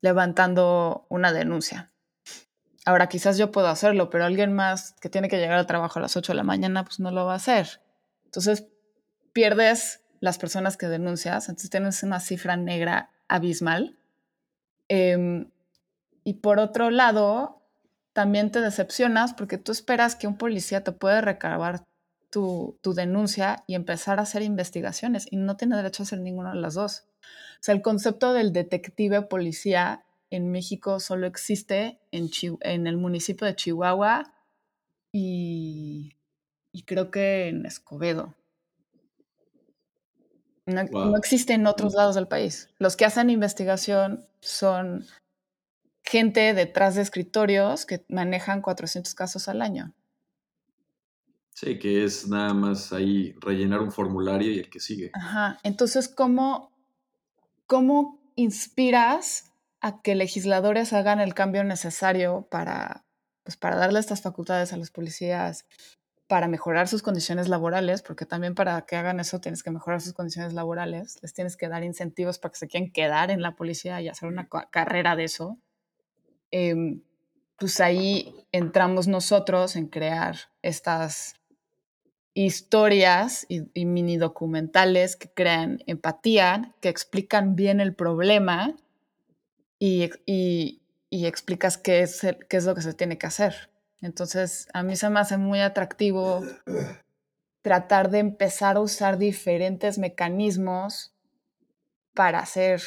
levantando 0.00 1.06
una 1.08 1.32
denuncia. 1.32 1.90
Ahora, 2.84 3.08
quizás 3.08 3.36
yo 3.36 3.52
puedo 3.52 3.68
hacerlo, 3.68 4.08
pero 4.08 4.24
alguien 4.24 4.52
más 4.52 4.94
que 5.00 5.10
tiene 5.10 5.28
que 5.28 5.36
llegar 5.36 5.58
al 5.58 5.66
trabajo 5.66 5.98
a 5.98 6.02
las 6.02 6.16
8 6.16 6.32
de 6.32 6.36
la 6.36 6.42
mañana, 6.42 6.84
pues 6.84 7.00
no 7.00 7.10
lo 7.10 7.26
va 7.26 7.34
a 7.34 7.36
hacer. 7.36 7.82
Entonces, 8.24 8.66
pierdes 9.32 10.00
las 10.20 10.38
personas 10.38 10.76
que 10.76 10.88
denuncias, 10.88 11.48
entonces 11.48 11.70
tienes 11.70 12.02
una 12.02 12.18
cifra 12.18 12.56
negra 12.56 13.10
abismal. 13.28 13.98
Em, 14.88 15.50
y 16.28 16.34
por 16.34 16.58
otro 16.58 16.90
lado, 16.90 17.62
también 18.12 18.50
te 18.50 18.60
decepcionas 18.60 19.32
porque 19.32 19.56
tú 19.56 19.72
esperas 19.72 20.14
que 20.14 20.26
un 20.26 20.36
policía 20.36 20.84
te 20.84 20.92
pueda 20.92 21.22
recabar 21.22 21.86
tu, 22.28 22.78
tu, 22.82 22.92
denuncia 22.92 23.64
y 23.66 23.74
empezar 23.74 24.18
a 24.18 24.24
hacer 24.24 24.42
investigaciones 24.42 25.26
y 25.30 25.38
no 25.38 25.56
tiene 25.56 25.76
derecho 25.76 26.02
a 26.02 26.04
hacer 26.04 26.20
ninguna 26.20 26.50
de 26.52 26.60
las 26.60 26.74
dos. 26.74 27.06
O 27.22 27.62
sea, 27.62 27.74
el 27.74 27.80
concepto 27.80 28.34
del 28.34 28.52
detective 28.52 29.22
policía 29.22 30.04
en 30.28 30.50
México 30.50 31.00
solo 31.00 31.26
existe 31.26 31.98
en, 32.10 32.28
en 32.60 32.86
el 32.86 32.98
municipio 32.98 33.46
de 33.46 33.56
Chihuahua 33.56 34.34
y, 35.10 36.14
y 36.72 36.82
creo 36.82 37.10
que 37.10 37.48
en 37.48 37.64
Escobedo. 37.64 38.34
No, 40.66 41.16
existe 41.16 41.54
en 41.54 41.66
otros 41.66 41.94
lados 41.94 42.16
del 42.16 42.28
país. 42.28 42.68
Los 42.78 42.96
que 42.96 43.06
hacen 43.06 43.30
investigación 43.30 44.28
son 44.40 45.06
gente 46.08 46.54
detrás 46.54 46.94
de 46.94 47.02
escritorios 47.02 47.84
que 47.84 48.04
manejan 48.08 48.62
400 48.62 49.14
casos 49.14 49.48
al 49.48 49.60
año. 49.60 49.94
Sí, 51.54 51.78
que 51.78 52.04
es 52.04 52.28
nada 52.28 52.54
más 52.54 52.92
ahí 52.92 53.34
rellenar 53.40 53.80
un 53.80 53.92
formulario 53.92 54.52
y 54.52 54.60
el 54.60 54.70
que 54.70 54.80
sigue. 54.80 55.10
Ajá. 55.12 55.58
Entonces, 55.64 56.08
¿cómo, 56.08 56.72
cómo 57.66 58.20
inspiras 58.36 59.52
a 59.80 60.00
que 60.00 60.14
legisladores 60.14 60.92
hagan 60.92 61.20
el 61.20 61.34
cambio 61.34 61.64
necesario 61.64 62.46
para, 62.50 63.04
pues, 63.42 63.56
para 63.56 63.76
darle 63.76 64.00
estas 64.00 64.22
facultades 64.22 64.72
a 64.72 64.76
los 64.76 64.90
policías, 64.90 65.66
para 66.28 66.46
mejorar 66.46 66.88
sus 66.88 67.02
condiciones 67.02 67.48
laborales, 67.48 68.02
porque 68.02 68.26
también 68.26 68.54
para 68.54 68.80
que 68.82 68.96
hagan 68.96 69.18
eso 69.18 69.40
tienes 69.40 69.62
que 69.62 69.70
mejorar 69.70 70.00
sus 70.00 70.12
condiciones 70.12 70.52
laborales, 70.52 71.18
les 71.22 71.32
tienes 71.32 71.56
que 71.56 71.68
dar 71.68 71.82
incentivos 71.82 72.38
para 72.38 72.52
que 72.52 72.58
se 72.58 72.68
quieran 72.68 72.92
quedar 72.92 73.30
en 73.30 73.42
la 73.42 73.56
policía 73.56 74.00
y 74.00 74.08
hacer 74.08 74.28
una 74.28 74.48
carrera 74.70 75.16
de 75.16 75.24
eso. 75.24 75.58
Em, 76.50 77.02
pues 77.58 77.80
ahí 77.80 78.34
entramos 78.52 79.08
nosotros 79.08 79.76
en 79.76 79.88
crear 79.88 80.36
estas 80.62 81.34
historias 82.34 83.46
y, 83.48 83.84
mini 83.84 84.16
documentales 84.16 85.16
que 85.16 85.28
crean 85.28 85.82
empatía, 85.86 86.74
que 86.80 86.88
explican 86.88 87.56
bien 87.56 87.80
el 87.80 87.94
problema 87.94 88.76
y, 89.80 90.10
y 91.10 91.26
explicas 91.26 91.78
qué 91.78 92.02
es, 92.02 92.20
qué 92.48 92.56
es 92.56 92.64
lo 92.64 92.74
que 92.74 92.82
se 92.82 92.94
tiene 92.94 93.18
que 93.18 93.26
hacer. 93.26 93.70
Entonces, 94.00 94.68
a 94.72 94.82
mí 94.82 94.94
se 94.94 95.10
me 95.10 95.20
hace 95.20 95.36
muy 95.36 95.60
atractivo 95.60 96.44
tratar 97.62 98.10
de 98.10 98.20
empezar 98.20 98.76
a 98.76 98.80
usar 98.80 99.18
diferentes 99.18 99.98
mecanismos 99.98 101.12
para 102.14 102.38
hacer 102.38 102.82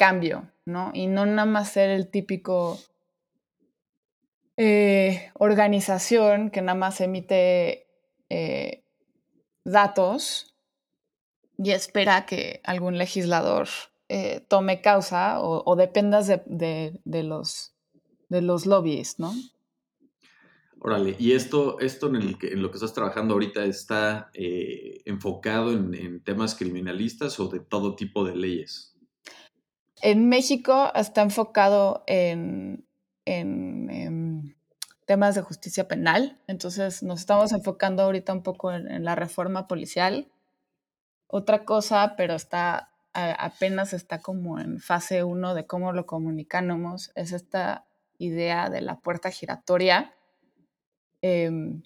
cambio, 0.00 0.50
¿no? 0.64 0.92
Y 0.94 1.08
no 1.08 1.26
nada 1.26 1.44
más 1.44 1.72
ser 1.72 1.90
el 1.90 2.08
típico 2.08 2.80
eh, 4.56 5.30
organización 5.34 6.50
que 6.50 6.62
nada 6.62 6.78
más 6.78 7.02
emite 7.02 7.86
eh, 8.30 8.82
datos 9.62 10.54
y 11.58 11.72
espera 11.72 12.24
que 12.24 12.62
algún 12.64 12.96
legislador 12.96 13.68
eh, 14.08 14.42
tome 14.48 14.80
causa 14.80 15.38
o, 15.42 15.76
dependas 15.76 16.28
de, 16.28 17.00
los, 17.04 17.74
de 18.30 18.40
los 18.40 18.64
lobbies, 18.64 19.18
¿no? 19.18 19.34
Órale, 20.78 21.14
¿y 21.18 21.32
esto, 21.32 21.78
esto 21.78 22.06
en, 22.06 22.38
lo 22.62 22.70
que 22.70 22.76
estás 22.78 22.94
trabajando 22.94 23.34
ahorita 23.34 23.66
está 23.66 24.30
enfocado 24.32 25.72
en, 25.72 26.22
temas 26.24 26.54
criminalistas 26.54 27.38
o 27.38 27.48
de 27.48 27.60
todo 27.60 27.96
tipo 27.96 28.24
de 28.24 28.34
leyes? 28.34 28.90
En 30.02 30.28
México 30.28 30.90
está 30.94 31.22
enfocado 31.22 32.04
en, 32.06 32.86
em, 33.26 34.54
temas 35.04 35.34
de 35.34 35.42
justicia 35.42 35.88
penal, 35.88 36.38
entonces 36.46 37.02
nos 37.02 37.20
estamos 37.20 37.52
enfocando 37.52 38.02
ahorita 38.02 38.32
un 38.32 38.42
poco 38.42 38.72
en, 38.72 39.04
la 39.04 39.14
reforma 39.14 39.66
policial. 39.66 40.28
Otra 41.26 41.64
cosa, 41.64 42.14
pero 42.16 42.34
está 42.34 42.86
apenas 43.12 43.92
está 43.92 44.20
como 44.20 44.60
en 44.60 44.78
fase 44.78 45.24
uno 45.24 45.54
de 45.54 45.66
cómo 45.66 45.92
lo 45.92 46.06
comunicamos, 46.06 47.10
es 47.16 47.32
esta 47.32 47.84
idea 48.18 48.70
de 48.70 48.80
la 48.82 49.00
puerta 49.00 49.30
giratoria. 49.32 50.14
Em, 51.20 51.82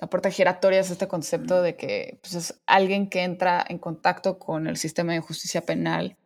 la 0.00 0.06
puerta 0.08 0.30
giratoria 0.30 0.78
es 0.80 0.90
este 0.90 1.08
concepto 1.08 1.60
de 1.60 1.76
que 1.76 2.20
pues, 2.22 2.34
es 2.34 2.60
alguien 2.66 3.10
que 3.10 3.24
entra 3.24 3.64
en 3.68 3.78
contacto 3.78 4.38
con 4.38 4.68
el 4.68 4.76
sistema 4.76 5.12
de 5.12 5.20
justicia 5.20 5.62
penal 5.62 6.16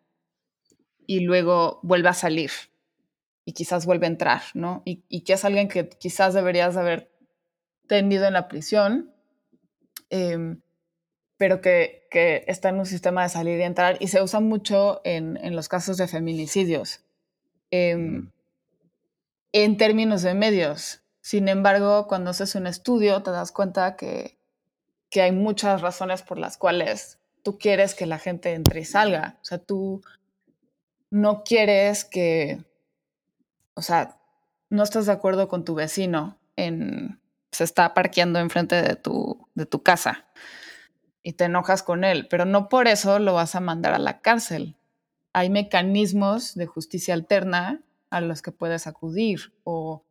y 1.07 1.21
luego 1.21 1.81
vuelve 1.83 2.09
a 2.09 2.15
salir 2.15 2.51
y 3.45 3.53
quizás 3.53 3.87
vuelve 3.87 4.07
a 4.07 4.11
entrar, 4.11 4.43
¿no? 4.55 4.83
Y, 4.85 5.23
que 5.23 5.33
es 5.33 5.45
alguien 5.45 5.69
que 5.69 5.89
quizás 5.89 6.35
deberías 6.35 6.77
haber 6.77 7.11
tenido 7.89 8.27
en 8.27 8.35
la 8.35 8.49
prisión, 8.49 9.13
em, 10.11 10.61
pero 11.37 11.61
que, 11.61 12.03
está 12.47 12.69
en 12.69 12.79
un 12.79 12.87
sistema 12.87 13.23
de 13.23 13.31
salir 13.31 13.59
y 13.59 13.63
entrar 13.63 13.97
y 13.99 14.09
se 14.09 14.23
usa 14.23 14.41
mucho 14.41 15.01
en, 15.05 15.57
los 15.57 15.69
casos 15.69 15.97
de 15.97 16.07
feminicidios. 16.07 17.01
Em, 17.71 18.31
en 19.53 19.77
términos 19.77 20.23
de 20.23 20.35
medios, 20.35 21.03
sin 21.23 21.49
embargo, 21.49 22.07
cuando 22.09 22.31
haces 22.31 22.55
un 22.57 22.67
estudio 22.67 23.23
te 23.23 23.31
das 23.31 23.53
cuenta 23.53 23.97
que, 23.97 24.39
hay 25.15 25.33
muchas 25.33 25.83
razones 25.83 26.23
por 26.23 26.39
las 26.39 26.57
cuales 26.57 27.19
tú 27.43 27.59
quieres 27.59 27.95
que 27.95 28.07
la 28.07 28.19
gente 28.19 28.55
entre 28.55 28.81
y 28.81 28.85
salga. 28.85 29.39
O 29.43 29.45
sea, 29.45 29.59
tú 29.59 30.03
no 31.13 31.45
quieres 31.45 32.07
que, 32.07 32.65
o 33.75 33.83
sea, 33.83 34.19
no 34.71 34.83
estás 34.83 35.05
de 35.05 35.13
acuerdo 35.13 35.47
con 35.47 35.63
tu 35.63 35.75
vecino 35.75 36.39
en 36.57 37.21
se 37.51 37.65
está 37.65 37.93
parqueando 37.93 38.39
enfrente 38.39 38.81
de 38.81 38.97
tu, 38.97 39.47
de 39.55 39.67
tu 39.67 39.83
casa 39.83 40.25
y 41.23 41.35
te 41.35 41.45
enojas 41.45 41.83
con 41.83 42.03
él, 42.03 42.27
pero 42.31 42.47
no 42.47 42.71
por 42.71 42.89
eso 42.89 43.19
lo 43.19 43.35
vas 43.35 43.55
a 43.55 43.61
mandar 43.61 43.93
a 43.93 43.99
la 43.99 44.23
cárcel. 44.23 44.75
Hay 45.35 45.51
mecanismos 45.51 46.55
de 46.55 46.65
justicia 46.65 47.13
alterna 47.13 47.83
a 48.09 48.23
los 48.23 48.41
que 48.41 48.51
puedes 48.51 48.87
acudir 48.87 49.53
o 49.65 50.05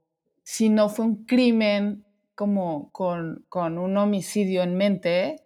si 0.43 0.69
no 0.69 0.87
fue 0.87 1.05
un 1.05 1.25
crimen 1.25 2.05
como 2.35 2.91
con, 2.91 3.43
un 3.51 3.97
homicidio 3.97 4.61
en 4.61 4.77
mente, 4.77 5.43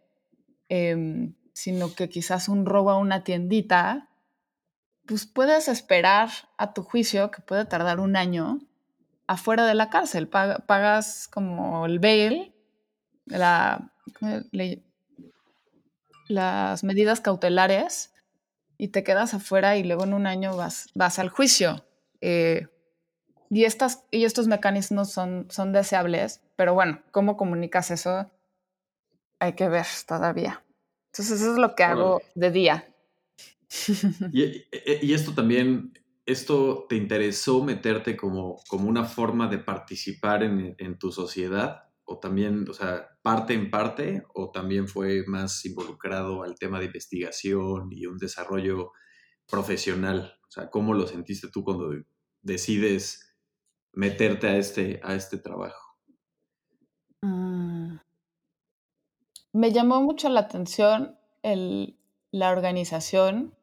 em, 0.67 1.33
sino 1.53 1.95
que 1.95 2.09
quizás 2.09 2.49
un 2.49 2.65
robo 2.65 2.89
a 2.89 2.97
una 2.97 3.23
tiendita, 3.23 4.09
pues 5.07 5.25
puedes 5.25 5.67
esperar 5.67 6.29
a 6.57 6.73
tu 6.73 6.83
juicio, 6.83 7.31
que 7.31 7.41
puede 7.41 7.65
tardar 7.65 7.99
un 7.99 8.15
año, 8.15 8.59
afuera 9.27 9.65
de 9.65 9.75
la 9.75 9.89
cárcel. 9.89 10.27
pagas 10.27 11.27
como 11.27 11.85
el 11.85 11.99
bail, 11.99 12.53
la, 13.25 13.91
las 16.27 16.83
medidas 16.83 17.21
cautelares, 17.21 18.13
y 18.77 18.89
te 18.89 19.03
quedas 19.03 19.33
afuera 19.33 19.77
y 19.77 19.83
luego 19.83 20.03
en 20.03 20.13
un 20.13 20.27
año 20.27 20.55
vas, 20.55 20.89
vas 20.95 21.19
al 21.19 21.29
juicio. 21.29 21.85
Eh, 22.21 22.67
y, 23.49 23.63
estas, 23.63 24.03
y 24.11 24.25
estos 24.25 24.47
mecanismos 24.47 25.11
son, 25.11 25.47
son 25.49 25.71
deseables, 25.71 26.41
pero 26.55 26.73
bueno, 26.73 27.01
¿cómo 27.11 27.37
comunicas 27.37 27.91
eso? 27.91 28.29
Hay 29.39 29.53
que 29.53 29.69
ver 29.69 29.85
todavía. 30.07 30.63
Entonces 31.11 31.41
eso 31.41 31.53
es 31.53 31.57
lo 31.57 31.75
que 31.75 31.83
hago 31.83 32.21
de 32.33 32.51
día. 32.51 32.87
Y, 34.31 34.43
e, 34.43 34.67
e, 34.71 34.99
y, 35.01 35.13
esto 35.13 35.33
también, 35.33 35.93
¿esto 36.25 36.85
te 36.89 36.95
interesó 36.95 37.63
meterte 37.63 38.15
como, 38.15 38.57
como 38.67 38.89
una 38.89 39.05
forma 39.05 39.47
de 39.47 39.59
participar 39.59 40.43
en, 40.43 40.75
en 40.77 40.97
tu 40.97 41.11
sociedad? 41.11 41.83
¿O 42.03 42.19
también, 42.19 42.69
o 42.69 42.73
sea, 42.73 43.07
parte 43.21 43.53
en 43.53 43.71
parte? 43.71 44.23
¿O 44.33 44.51
también 44.51 44.87
fue 44.87 45.23
más 45.27 45.65
involucrado 45.65 46.43
al 46.43 46.55
tema 46.55 46.79
de 46.79 46.85
investigación 46.85 47.89
y 47.91 48.05
un 48.05 48.17
desarrollo 48.17 48.91
profesional? 49.47 50.33
O 50.47 50.51
sea, 50.51 50.69
¿cómo 50.69 50.93
lo 50.93 51.07
sentiste 51.07 51.49
tú 51.49 51.63
cuando 51.63 51.91
decides 52.41 53.35
meterte 53.93 54.47
a 54.47 54.57
este, 54.57 54.99
a 55.03 55.15
este 55.15 55.37
trabajo? 55.37 55.97
Mm. 57.21 57.97
Me 59.53 59.71
llamó 59.71 60.01
mucho 60.01 60.29
la 60.29 60.41
atención 60.41 61.17
el, 61.41 61.97
la 62.31 62.51
organización, 62.51 63.55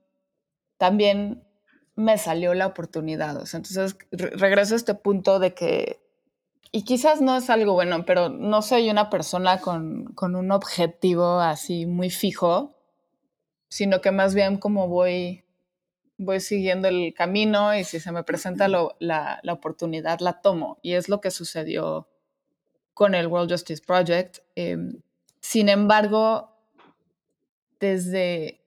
también 0.83 1.45
me 1.95 2.19
salió 2.19 2.55
la 2.55 2.67
oportunidad. 2.67 3.37
entonces 3.37 3.97
regreso 4.11 4.75
a 4.75 4.77
este 4.77 4.97
punto 4.97 5.39
de 5.39 5.55
que, 5.55 6.01
y 6.73 6.83
quizás 6.83 7.21
no 7.21 7.37
es 7.37 7.51
algo 7.51 7.75
bueno, 7.75 8.05
pero 8.05 8.31
no 8.31 8.63
soy 8.63 8.91
una 8.91 9.09
persona 9.09 9.61
con, 9.61 10.07
con 10.15 10.35
un 10.35 10.51
objetivo 10.51 11.39
así 11.39 11.87
muy 11.87 12.11
fijo, 12.11 12.75
sino 13.69 14.01
que 14.01 14.11
más 14.11 14.35
bien 14.35 14.57
como 14.57 14.89
voy, 14.89 15.45
voy 16.19 16.41
siguiendo 16.41 16.89
el 16.89 17.15
camino 17.15 17.77
y 17.77 17.85
si 17.85 18.01
se 18.01 18.11
me 18.11 18.25
presenta 18.25 18.67
la, 18.67 18.89
la, 18.99 19.53
oportunidad, 19.53 20.19
la 20.19 20.41
tomo. 20.41 20.81
Y 20.83 20.95
es 20.95 21.09
lo 21.09 21.21
que 21.21 21.31
sucedió 21.31 22.09
con 22.93 23.15
el 23.15 23.29
World 23.29 23.53
Justice 23.53 23.85
Project. 23.87 24.39
Em, 24.57 25.01
sin 25.39 25.69
embargo, 25.69 26.57
desde 27.79 28.62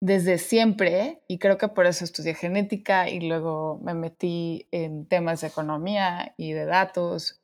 desde 0.00 0.38
siempre, 0.38 1.22
y 1.26 1.38
creo 1.38 1.58
que 1.58 1.68
por 1.68 1.86
eso 1.86 2.04
estudié 2.04 2.34
genética 2.34 3.08
y 3.08 3.20
luego 3.20 3.80
me 3.82 3.94
metí 3.94 4.68
en 4.70 5.06
temas 5.06 5.40
de 5.40 5.48
economía 5.48 6.34
y 6.36 6.52
de 6.52 6.66
datos. 6.66 7.40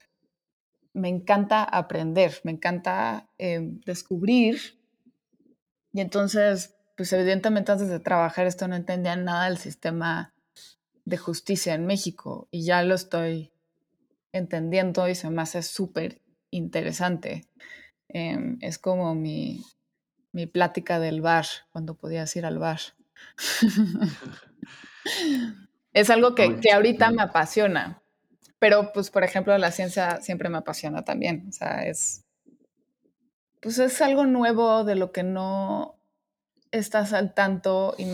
Me 0.92 1.08
encanta 1.08 1.64
aprender, 1.64 2.40
me 2.44 2.52
encanta 2.52 3.28
em, 3.38 3.80
descubrir. 3.86 4.78
Y 5.92 6.00
entonces, 6.00 6.76
pues 6.96 7.12
evidentemente 7.12 7.72
antes 7.72 7.88
de 7.88 8.00
trabajar 8.00 8.46
esto 8.46 8.68
no 8.68 8.76
entendía 8.76 9.16
nada 9.16 9.46
del 9.46 9.58
sistema 9.58 10.34
de 11.04 11.16
justicia 11.16 11.74
en 11.74 11.86
México 11.86 12.48
y 12.50 12.64
ya 12.64 12.82
lo 12.82 12.94
estoy 12.94 13.52
entendiendo 14.32 15.08
y 15.08 15.14
se 15.14 15.30
me 15.30 15.42
hace 15.42 15.62
súper 15.62 16.20
interesante. 16.50 17.48
Em, 18.08 18.58
es 18.60 18.78
como 18.78 19.14
mi, 19.14 19.64
mi 20.32 20.46
plática 20.46 20.98
del 20.98 21.20
bar, 21.20 21.46
cuando 21.70 21.94
podías 21.94 22.34
ir 22.36 22.46
al 22.46 22.58
bar. 22.58 22.80
es 25.92 26.10
algo 26.10 26.34
que, 26.34 26.58
que, 26.60 26.72
ahorita 26.72 27.10
me 27.10 27.22
apasiona, 27.22 28.02
pero 28.58 28.92
pues 28.92 29.10
por 29.10 29.24
ejemplo 29.24 29.56
la 29.58 29.70
ciencia 29.70 30.20
siempre 30.20 30.48
me 30.48 30.58
apasiona 30.58 31.04
también, 31.04 31.46
o 31.48 31.52
sea, 31.52 31.84
es, 31.86 32.24
pues 33.60 33.78
es 33.78 34.00
algo 34.00 34.24
nuevo 34.26 34.84
de 34.84 34.96
lo 34.96 35.12
que 35.12 35.22
no 35.22 35.98
estás 36.70 37.12
al 37.12 37.34
tanto 37.34 37.94
y, 37.98 38.06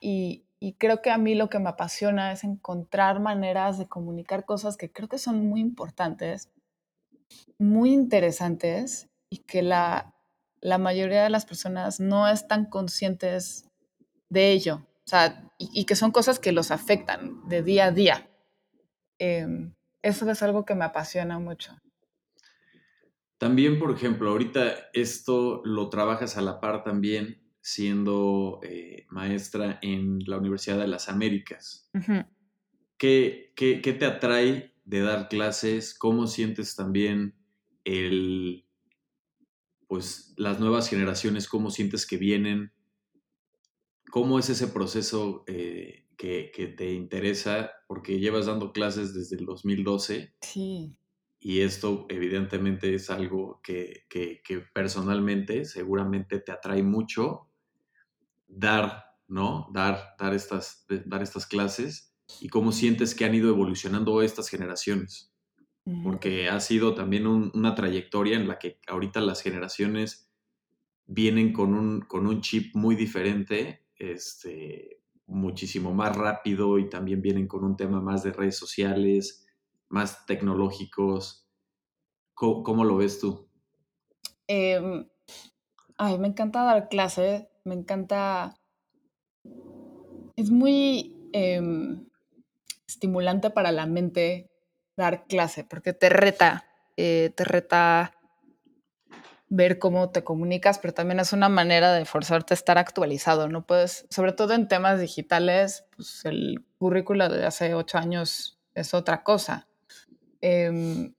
y, 0.00 0.44
y 0.58 0.72
creo 0.74 1.00
que 1.00 1.10
a 1.10 1.18
mí 1.18 1.34
lo 1.34 1.48
que 1.48 1.58
me 1.58 1.70
apasiona 1.70 2.32
es 2.32 2.42
encontrar 2.42 3.20
maneras 3.20 3.78
de 3.78 3.86
comunicar 3.86 4.44
cosas 4.44 4.76
que 4.76 4.90
creo 4.90 5.08
que 5.08 5.18
son 5.18 5.46
muy 5.46 5.60
importantes, 5.60 6.50
muy 7.58 7.92
interesantes 7.92 9.08
y 9.30 9.38
que 9.38 9.62
la, 9.62 10.13
la 10.64 10.78
mayoría 10.78 11.22
de 11.22 11.30
las 11.30 11.44
personas 11.44 12.00
no 12.00 12.26
están 12.26 12.64
conscientes 12.64 13.68
de 14.30 14.50
ello, 14.50 14.76
o 14.76 15.08
sea, 15.08 15.52
y, 15.58 15.84
que 15.84 15.94
son 15.94 16.10
cosas 16.10 16.38
que 16.38 16.52
los 16.52 16.70
afectan 16.70 17.46
de 17.46 17.62
día 17.62 17.84
a 17.86 17.90
día. 17.90 18.30
Em, 19.18 19.74
eso 20.00 20.28
es 20.30 20.42
algo 20.42 20.64
que 20.64 20.74
me 20.74 20.86
apasiona 20.86 21.38
mucho. 21.38 21.76
También, 23.36 23.78
por 23.78 23.90
ejemplo, 23.90 24.30
ahorita 24.30 24.88
esto 24.94 25.60
lo 25.66 25.90
trabajas 25.90 26.38
a 26.38 26.40
la 26.40 26.60
par 26.60 26.82
también 26.82 27.42
siendo 27.60 28.60
eh, 28.62 29.04
maestra 29.10 29.78
en 29.82 30.20
la 30.26 30.38
Universidad 30.38 30.78
de 30.78 30.88
las 30.88 31.10
Américas. 31.10 31.90
¿Qué, 32.96 33.52
qué, 33.54 33.82
qué 33.82 33.92
te 33.92 34.06
atrae 34.06 34.72
de 34.86 35.00
dar 35.02 35.28
clases? 35.28 35.92
¿Cómo 35.92 36.26
sientes 36.26 36.74
también 36.74 37.34
el 37.84 38.63
pues 39.94 40.34
las 40.36 40.58
nuevas 40.58 40.88
generaciones, 40.88 41.46
cómo 41.46 41.70
sientes 41.70 42.04
que 42.04 42.16
vienen, 42.16 42.72
cómo 44.10 44.40
es 44.40 44.50
ese 44.50 44.66
proceso 44.66 45.44
eh, 45.46 46.08
que, 46.16 46.50
te 46.76 46.94
interesa, 46.94 47.70
porque 47.86 48.18
llevas 48.18 48.46
dando 48.46 48.72
clases 48.72 49.14
desde 49.14 49.36
el 49.36 49.46
2012. 49.46 50.34
Sí. 50.40 50.96
Y 51.38 51.60
esto 51.60 52.06
evidentemente 52.08 52.92
es 52.92 53.08
algo 53.08 53.60
que, 53.62 54.02
personalmente 54.74 55.64
seguramente 55.64 56.40
te 56.40 56.50
atrae 56.50 56.82
mucho 56.82 57.52
dar, 58.48 59.04
¿no? 59.28 59.68
Dar, 59.72 60.16
dar, 60.18 60.34
estas, 60.34 60.86
dar 61.06 61.22
estas 61.22 61.46
clases 61.46 62.16
y 62.40 62.48
cómo 62.48 62.72
sientes 62.72 63.14
que 63.14 63.26
han 63.26 63.36
ido 63.36 63.48
evolucionando 63.48 64.22
estas 64.22 64.48
generaciones 64.48 65.33
porque 66.02 66.48
ha 66.48 66.60
sido 66.60 66.94
también 66.94 67.26
una 67.26 67.74
trayectoria 67.74 68.36
en 68.36 68.48
la 68.48 68.58
que 68.58 68.78
ahorita 68.86 69.20
las 69.20 69.42
generaciones 69.42 70.30
vienen 71.06 71.52
con 71.52 71.74
un, 71.74 72.00
con 72.00 72.26
un 72.26 72.40
chip 72.40 72.74
muy 72.74 72.96
diferente, 72.96 73.84
este, 73.96 75.02
muchísimo 75.26 75.92
más 75.92 76.16
rápido 76.16 76.78
y 76.78 76.88
también 76.88 77.20
vienen 77.20 77.46
con 77.46 77.64
un 77.64 77.76
tema 77.76 78.00
más 78.00 78.22
de 78.22 78.32
redes 78.32 78.56
sociales, 78.56 79.46
más 79.88 80.24
tecnológicos. 80.24 81.46
¿Cómo, 82.32 82.84
lo 82.84 82.96
ves 82.96 83.20
tú? 83.20 83.46
Em, 84.46 85.06
ay, 85.98 86.18
me 86.18 86.28
encanta 86.28 86.64
dar 86.64 86.88
clase, 86.88 87.48
me 87.64 87.74
encanta... 87.74 88.58
Es 90.36 90.50
muy 90.50 91.14
em, 91.32 92.08
estimulante 92.88 93.50
para 93.50 93.70
la 93.70 93.86
mente 93.86 94.50
dar 94.96 95.26
clase, 95.26 95.64
porque 95.64 95.92
te 95.92 96.08
reta, 96.08 96.66
eh, 96.96 97.32
te 97.36 97.44
reta 97.44 98.14
ver 99.48 99.78
cómo 99.78 100.10
te 100.10 100.24
comunicas, 100.24 100.78
pero 100.78 100.94
también 100.94 101.20
es 101.20 101.32
una 101.32 101.48
manera 101.48 101.92
de 101.92 102.04
forzarte 102.04 102.54
a 102.54 102.56
estar 102.56 102.78
actualizado. 102.78 103.48
No 103.48 103.66
puedes, 103.66 104.06
sobre 104.10 104.32
todo 104.32 104.54
en 104.54 104.68
temas 104.68 105.00
digitales, 105.00 105.84
pues 105.96 106.24
el 106.24 106.64
currículo 106.78 107.28
de 107.28 107.44
hace 107.44 107.74
ocho 107.74 107.98
años 107.98 108.58
es 108.74 108.94
otra 108.94 109.22
cosa. 109.22 109.68
Em, 110.40 111.14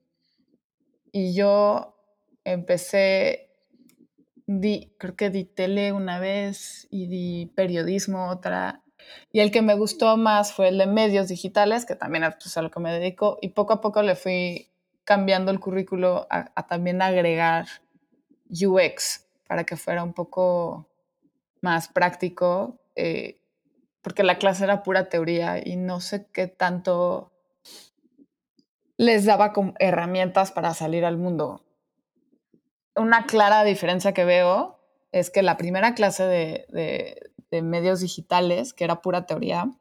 y 1.12 1.34
yo 1.34 1.98
empecé, 2.44 3.50
di, 4.46 4.94
creo 4.98 5.16
que 5.16 5.30
di 5.30 5.46
tele 5.46 5.94
una 5.94 6.20
vez 6.20 6.88
y 6.92 7.08
di 7.08 7.52
periodismo 7.56 8.30
otra, 8.30 8.84
y 9.32 9.40
el 9.40 9.52
que 9.52 9.62
me 9.62 9.76
gustó 9.76 10.18
más 10.18 10.54
fue 10.54 10.70
el 10.70 10.78
de 10.78 10.88
medios 10.88 11.28
digitales, 11.28 11.86
que 11.86 11.96
también 11.96 12.24
es 12.24 12.36
pues, 12.36 12.56
a 12.58 12.62
lo 12.62 12.72
que 12.72 12.80
me 12.80 12.92
dedico, 12.92 13.38
y 13.42 13.50
poco 13.50 13.74
a 13.74 13.82
poco 13.82 14.02
le 14.02 14.16
fui 14.16 14.70
cambiando 15.04 15.52
el 15.52 15.60
currículo 15.60 16.28
a, 16.30 16.68
también 16.68 17.02
agregar 17.02 17.68
UX 18.50 19.26
para 19.48 19.64
que 19.64 19.78
fuera 19.78 20.04
un 20.04 20.14
poco 20.14 20.88
más 21.62 21.88
práctico, 21.88 22.80
eh, 22.96 23.40
porque 24.02 24.24
la 24.24 24.38
clase 24.38 24.64
era 24.64 24.84
pura 24.84 25.10
teoría 25.10 25.62
y 25.64 25.76
no 25.76 26.00
sé 26.00 26.28
qué 26.32 26.48
tanto 26.48 27.32
les 28.98 29.26
daba 29.26 29.52
como 29.52 29.74
herramientas 29.80 30.52
para 30.52 30.74
salir 30.74 31.06
al 31.06 31.18
mundo. 31.18 31.64
Una 32.96 33.26
clara 33.26 33.64
diferencia 33.64 34.14
que 34.14 34.26
veo 34.26 34.80
es 35.12 35.30
que 35.30 35.44
la 35.44 35.58
primera 35.58 35.96
clase 35.96 36.24
de, 36.24 36.66
de 36.70 37.32
medios 37.62 38.02
digitales, 38.02 38.74
que 38.74 38.84
era 38.84 39.02
pura 39.02 39.26
teoría, 39.26 39.72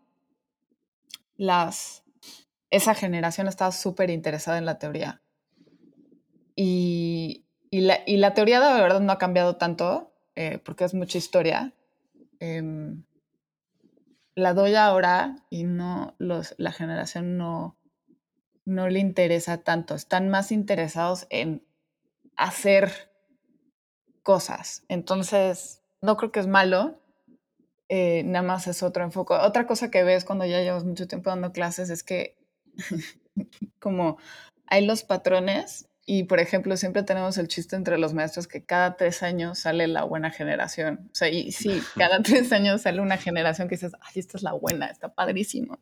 esa 2.70 2.94
generación 2.94 3.48
estaba 3.48 3.72
súper 3.72 4.10
interesada 4.10 4.58
en 4.58 4.66
la 4.66 4.78
teoría. 4.78 5.20
Y, 6.56 7.44
la, 7.70 8.34
teoría 8.34 8.60
de 8.60 8.80
verdad 8.80 9.00
no 9.00 9.12
ha 9.12 9.18
cambiado 9.18 9.56
tanto, 9.56 10.12
eh, 10.36 10.58
porque 10.64 10.84
es 10.84 10.94
mucha 10.94 11.18
historia. 11.18 11.72
Em, 12.38 13.04
la 14.34 14.54
doy 14.54 14.74
ahora 14.74 15.36
y 15.50 15.64
no 15.64 16.14
la 16.18 16.72
generación 16.72 17.36
no 17.38 17.76
le 18.64 18.98
interesa 18.98 19.58
tanto. 19.58 19.94
Están 19.94 20.28
más 20.28 20.52
interesados 20.52 21.26
en 21.30 21.64
hacer 22.36 23.12
cosas. 24.22 24.84
Entonces, 24.88 25.82
no 26.00 26.16
creo 26.16 26.32
que 26.32 26.40
es 26.40 26.46
malo, 26.46 26.98
eh, 27.88 28.22
nada 28.24 28.44
más 28.44 28.66
es 28.66 28.82
otro 28.82 29.04
enfoque. 29.04 29.34
Otra 29.34 29.66
cosa 29.66 29.90
que 29.90 30.04
ves 30.04 30.24
cuando 30.24 30.44
ya 30.46 30.60
llevas 30.60 30.84
mucho 30.84 31.06
tiempo 31.06 31.30
dando 31.30 31.52
clases 31.52 31.90
es 31.90 32.02
que 32.02 32.36
como 33.78 34.18
hay 34.66 34.86
los 34.86 35.02
patrones 35.02 35.88
y, 36.06 36.24
por 36.24 36.38
ejemplo, 36.38 36.76
siempre 36.76 37.02
tenemos 37.02 37.38
el 37.38 37.48
chiste 37.48 37.76
entre 37.76 37.96
los 37.96 38.12
maestros 38.12 38.46
que 38.46 38.62
cada 38.62 38.96
tres 38.96 39.22
años 39.22 39.58
sale 39.58 39.86
la 39.86 40.04
buena 40.04 40.30
generación. 40.30 41.08
O 41.12 41.14
sea, 41.14 41.28
y 41.28 41.50
sí, 41.52 41.80
cada 41.96 42.22
tres 42.22 42.52
años 42.52 42.82
sale 42.82 43.00
una 43.00 43.16
generación 43.16 43.68
que 43.68 43.76
dices, 43.76 43.92
ay, 44.00 44.12
esta 44.16 44.36
es 44.36 44.42
la 44.42 44.52
buena, 44.52 44.86
está 44.86 45.14
padrísimo. 45.14 45.78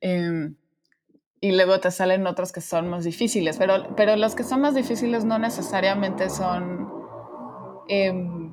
Em, 0.00 0.56
y 1.40 1.52
luego 1.52 1.80
te 1.80 1.90
salen 1.90 2.26
otros 2.26 2.50
que 2.50 2.62
son 2.62 2.88
más 2.88 3.04
difíciles, 3.04 3.58
pero, 3.58 3.94
pero 3.94 4.16
los 4.16 4.34
que 4.34 4.42
son 4.42 4.62
más 4.62 4.74
difíciles 4.74 5.24
no 5.24 5.38
necesariamente 5.38 6.30
son... 6.30 6.88
Em, 7.88 8.45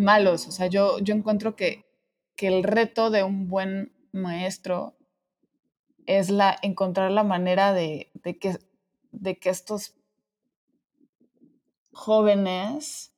malos. 0.00 0.46
O 0.48 0.52
sea, 0.52 0.66
yo, 0.66 0.98
yo 0.98 1.14
encuentro 1.14 1.56
que, 1.56 1.84
que 2.36 2.48
el 2.48 2.62
reto 2.62 3.10
de 3.10 3.22
un 3.22 3.48
buen 3.48 3.92
maestro 4.12 4.96
es 6.06 6.30
la, 6.30 6.56
encontrar 6.62 7.10
la 7.10 7.24
manera 7.24 7.72
de, 7.72 8.10
de, 8.14 8.38
que, 8.38 8.58
de 9.12 9.38
que 9.38 9.50
estos 9.50 9.94
jóvenes 11.92 13.12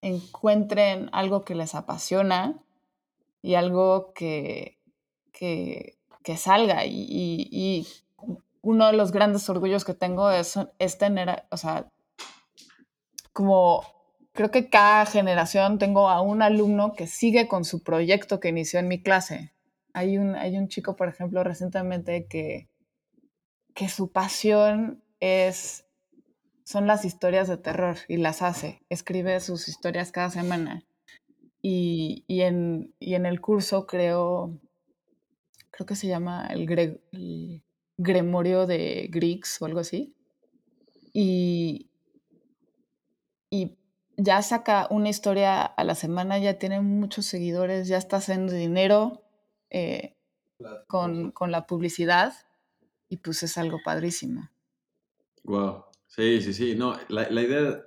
encuentren 0.00 1.08
algo 1.12 1.44
que 1.44 1.54
les 1.54 1.74
apasiona 1.74 2.62
y 3.42 3.54
algo 3.54 4.12
que, 4.14 4.78
que, 5.32 5.96
salga. 6.36 6.84
Y, 6.86 7.86
uno 8.62 8.86
de 8.86 8.94
los 8.94 9.12
grandes 9.12 9.46
orgullos 9.50 9.84
que 9.84 9.92
tengo 9.92 10.30
es, 10.30 10.58
es 10.78 10.96
tener, 10.96 11.44
o 11.50 11.58
sea, 11.58 11.86
como 13.34 13.82
creo 14.34 14.50
que 14.50 14.68
cada 14.68 15.06
generación 15.06 15.78
tengo 15.78 16.10
a 16.10 16.20
un 16.20 16.42
alumno 16.42 16.92
que 16.92 17.06
sigue 17.06 17.48
con 17.48 17.64
su 17.64 17.82
proyecto 17.82 18.40
que 18.40 18.48
inició 18.48 18.80
en 18.80 18.88
mi 18.88 19.00
clase. 19.00 19.52
Hay 19.94 20.18
un, 20.18 20.34
hay 20.34 20.58
un 20.58 20.68
chico, 20.68 20.96
por 20.96 21.08
ejemplo, 21.08 21.44
recientemente 21.44 22.26
que, 22.26 22.68
que 23.74 23.88
su 23.88 24.10
pasión 24.10 25.02
es, 25.20 25.86
son 26.64 26.88
las 26.88 27.04
historias 27.04 27.46
de 27.46 27.58
terror 27.58 27.96
y 28.08 28.16
las 28.16 28.42
hace. 28.42 28.82
Escribe 28.88 29.38
sus 29.38 29.68
historias 29.68 30.10
cada 30.10 30.30
semana. 30.30 30.84
Y, 31.62 32.24
y, 32.26 32.42
en, 32.42 32.92
y 32.98 33.14
en, 33.14 33.26
el 33.26 33.40
curso 33.40 33.86
creo, 33.86 34.58
creo 35.70 35.86
que 35.86 35.96
se 35.96 36.08
llama 36.08 36.48
el, 36.48 37.00
Gremorio 37.96 38.66
de 38.66 39.08
Griggs 39.10 39.62
o 39.62 39.66
algo 39.66 39.78
así. 39.78 40.12
Y, 41.12 41.88
y 43.48 43.78
ya 44.16 44.42
saca 44.42 44.86
una 44.90 45.08
historia 45.08 45.62
a 45.64 45.84
la 45.84 45.94
semana, 45.94 46.38
ya 46.38 46.58
tiene 46.58 46.80
muchos 46.80 47.26
seguidores, 47.26 47.88
ya 47.88 47.96
está 47.96 48.18
haciendo 48.18 48.52
dinero 48.52 49.22
eh, 49.70 50.16
con, 50.86 51.32
con, 51.32 51.50
la 51.50 51.66
publicidad 51.66 52.34
y 53.08 53.18
pues 53.18 53.42
es 53.42 53.58
algo 53.58 53.78
padrísimo. 53.84 54.50
Wow, 55.42 55.84
sí, 56.06 56.40
sí, 56.40 56.52
sí. 56.54 56.74
No, 56.76 56.96
la, 57.08 57.28
la 57.30 57.42
idea 57.42 57.82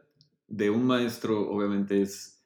de 0.47 0.69
un 0.69 0.85
maestro 0.85 1.49
obviamente 1.49 2.01
es 2.01 2.37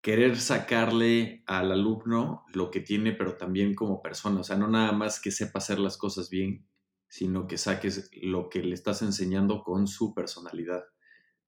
querer 0.00 0.38
sacarle 0.38 1.42
al 1.46 1.72
alumno 1.72 2.44
lo 2.52 2.70
que 2.70 2.80
tiene, 2.80 3.12
pero 3.12 3.36
también 3.36 3.74
como 3.74 4.00
persona. 4.00 4.40
O 4.40 4.44
sea, 4.44 4.56
no 4.56 4.68
nada 4.68 4.92
más 4.92 5.20
que 5.20 5.30
sepa 5.30 5.58
hacer 5.58 5.78
las 5.78 5.96
cosas 5.96 6.30
bien, 6.30 6.66
sino 7.08 7.46
que 7.46 7.58
saques 7.58 8.10
lo 8.22 8.48
que 8.48 8.62
le 8.62 8.74
estás 8.74 9.02
enseñando 9.02 9.62
con 9.62 9.86
su 9.86 10.14
personalidad. 10.14 10.84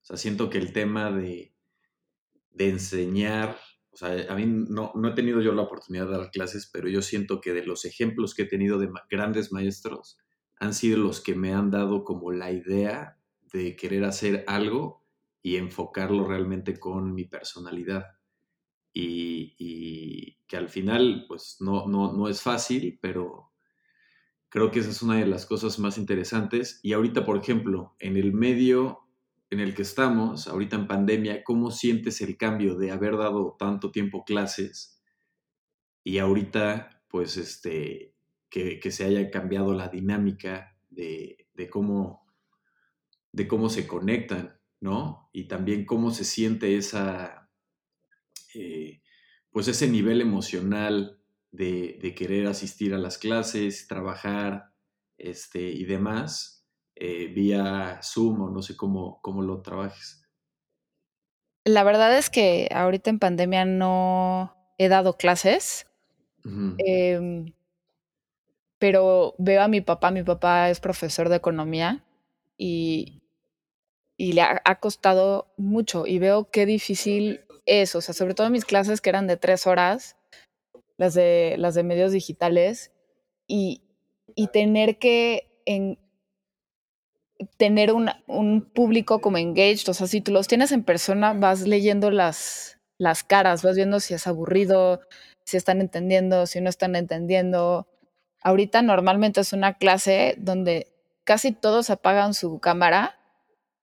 O 0.02 0.04
sea, 0.04 0.16
siento 0.16 0.50
que 0.50 0.58
el 0.58 0.72
tema 0.72 1.10
de, 1.10 1.54
de 2.53 2.70
enseñar, 2.70 3.57
o 3.90 3.96
sea, 3.96 4.26
a 4.28 4.34
mí 4.34 4.46
no, 4.46 4.92
no 4.94 5.09
he 5.09 5.14
tenido 5.14 5.40
yo 5.40 5.53
la 5.53 5.62
oportunidad 5.62 6.07
de 6.07 6.18
dar 6.18 6.30
clases, 6.30 6.68
pero 6.72 6.88
yo 6.88 7.03
siento 7.03 7.40
que 7.40 7.53
de 7.53 7.64
los 7.64 7.84
ejemplos 7.84 8.34
que 8.34 8.42
he 8.42 8.46
tenido 8.46 8.78
de 8.78 8.90
grandes 9.11 9.53
maestros, 9.53 10.18
han 10.61 10.74
sido 10.74 10.98
los 10.98 11.20
que 11.20 11.34
me 11.34 11.55
han 11.55 11.70
dado 11.70 12.05
como 12.05 12.30
la 12.30 12.53
idea 12.53 13.18
de 13.53 13.74
querer 13.76 14.05
hacer 14.05 14.44
algo 14.46 15.05
y 15.42 15.57
enfocarlo 15.57 16.26
realmente 16.26 16.78
con 16.78 17.14
mi 17.14 17.24
personalidad. 17.24 18.07
Y, 18.92 20.36
que 20.46 20.57
al 20.57 20.68
final, 20.68 21.26
pues 21.28 21.59
no, 21.61 21.86
no, 21.86 22.12
no 22.12 22.28
es 22.28 22.42
fácil, 22.42 22.98
pero 23.01 23.53
creo 24.48 24.70
que 24.72 24.80
esa 24.80 24.90
es 24.90 25.01
una 25.01 25.16
de 25.16 25.26
las 25.26 25.46
cosas 25.46 25.78
más 25.78 25.96
interesantes. 25.96 26.80
Y 26.82 26.92
ahorita, 26.92 27.24
por 27.24 27.38
ejemplo, 27.38 27.94
en 28.01 28.16
el 28.16 28.32
medio 28.32 29.09
en 29.51 29.59
el 29.59 29.74
que 29.74 29.82
estamos, 29.82 30.46
ahorita 30.46 30.76
en 30.76 30.86
pandemia, 30.86 31.42
¿cómo 31.42 31.72
sientes 31.72 32.20
el 32.20 32.36
cambio 32.36 32.76
de 32.76 32.92
haber 32.92 33.16
dado 33.16 33.57
tanto 33.59 33.90
tiempo 33.90 34.24
clases 34.24 35.03
y 36.05 36.18
ahorita, 36.18 37.03
pues, 37.09 37.36
este, 37.36 38.14
que, 38.48 38.80
se 38.90 39.05
haya 39.05 39.30
cambiado 39.30 39.74
la 39.74 39.88
dinámica 39.88 40.76
de, 40.88 41.46
cómo, 41.68 42.26
de 43.32 43.48
cómo 43.48 43.68
se 43.68 43.86
conectan, 43.88 44.59
¿no? 44.80 45.28
Y 45.32 45.44
también 45.44 45.84
cómo 45.84 46.12
se 46.12 46.24
siente 46.24 46.76
esa, 46.76 47.51
eh, 48.55 49.03
pues, 49.51 49.66
ese 49.66 49.88
nivel 49.88 50.20
emocional 50.20 51.20
de, 51.51 51.98
de, 52.01 52.14
querer 52.14 52.46
asistir 52.46 52.94
a 52.94 52.98
las 52.98 53.18
clases, 53.18 53.88
trabajar, 53.88 54.72
este, 55.18 55.70
y 55.70 55.84
demás 55.84 56.59
eh, 57.03 57.28
vía 57.28 57.98
Zoom 58.03 58.42
o 58.42 58.51
no 58.51 58.61
sé 58.61 58.76
cómo, 58.76 59.20
cómo 59.22 59.40
lo 59.40 59.62
trabajes. 59.62 60.22
La 61.64 61.82
verdad 61.82 62.16
es 62.18 62.28
que 62.28 62.68
ahorita 62.70 63.09
en 63.09 63.18
pandemia 63.18 63.64
no 63.64 64.55
he 64.76 64.88
dado 64.88 65.16
clases, 65.16 65.86
em, 66.44 67.55
pero 68.78 69.34
veo 69.38 69.62
a 69.62 69.68
mi 69.68 69.80
papá, 69.80 70.11
mi 70.11 70.22
papá 70.22 70.68
es 70.68 70.80
profesor 70.80 71.30
de 71.30 71.36
economía 71.36 72.05
y, 72.59 73.22
y 74.18 74.34
le 74.34 74.42
ha, 74.42 74.80
costado 74.80 75.53
mucho 75.57 76.07
y 76.07 76.18
veo 76.18 76.51
qué 76.51 76.66
difícil 76.66 77.40
es, 77.64 77.94
o 77.94 78.03
sea, 78.03 78.14
sobre 78.14 78.34
todo 78.34 78.51
mis 78.51 78.66
clases 78.66 79.01
que 79.01 79.09
eran 79.09 79.26
de 79.26 79.38
tres 79.38 79.66
horas, 79.66 80.16
las 80.98 81.14
de, 81.14 81.57
las 81.57 81.74
de 81.74 81.82
medios 81.82 82.12
digitales, 82.12 82.92
y, 83.46 83.80
y 84.34 84.48
tener 84.48 84.98
que 84.98 85.51
en, 85.64 85.98
tener 87.57 87.93
un, 87.93 88.70
público 88.74 89.20
como 89.20 89.38
engaged, 89.38 89.88
o 89.88 89.95
sea, 89.95 90.07
si 90.07 90.20
tú 90.20 90.32
los 90.32 90.49
tienes 90.49 90.72
en 90.72 90.84
persona, 90.84 91.32
vas 91.32 91.62
leyendo 91.62 92.11
las, 92.11 92.78
las 92.99 93.24
caras, 93.24 93.62
vas 93.62 93.76
viendo 93.76 94.01
si 94.01 94.14
es 94.14 94.26
aburrido, 94.26 95.01
si 95.45 95.57
están 95.57 95.80
entendiendo, 95.80 96.47
si 96.47 96.61
no 96.61 96.68
están 96.68 96.97
entendiendo. 96.97 97.88
Ahorita 98.43 98.82
normalmente 98.82 99.41
es 99.41 99.53
una 99.53 99.74
clase 99.74 100.34
donde 100.38 100.93
casi 101.24 101.53
todos 101.53 101.91
apagan 101.91 102.34
su 102.34 102.59
cámara, 102.61 103.18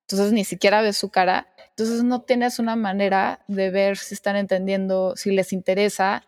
entonces 0.02 0.32
ni 0.32 0.44
siquiera 0.44 0.82
ves 0.82 0.96
su 0.96 1.10
cara, 1.10 1.48
entonces 1.70 2.02
no 2.02 2.22
tienes 2.22 2.58
una 2.58 2.76
manera 2.76 3.44
de 3.48 3.70
ver 3.70 3.96
si 3.96 4.14
están 4.14 4.36
entendiendo, 4.36 5.14
si 5.16 5.30
les 5.32 5.52
interesa. 5.52 6.24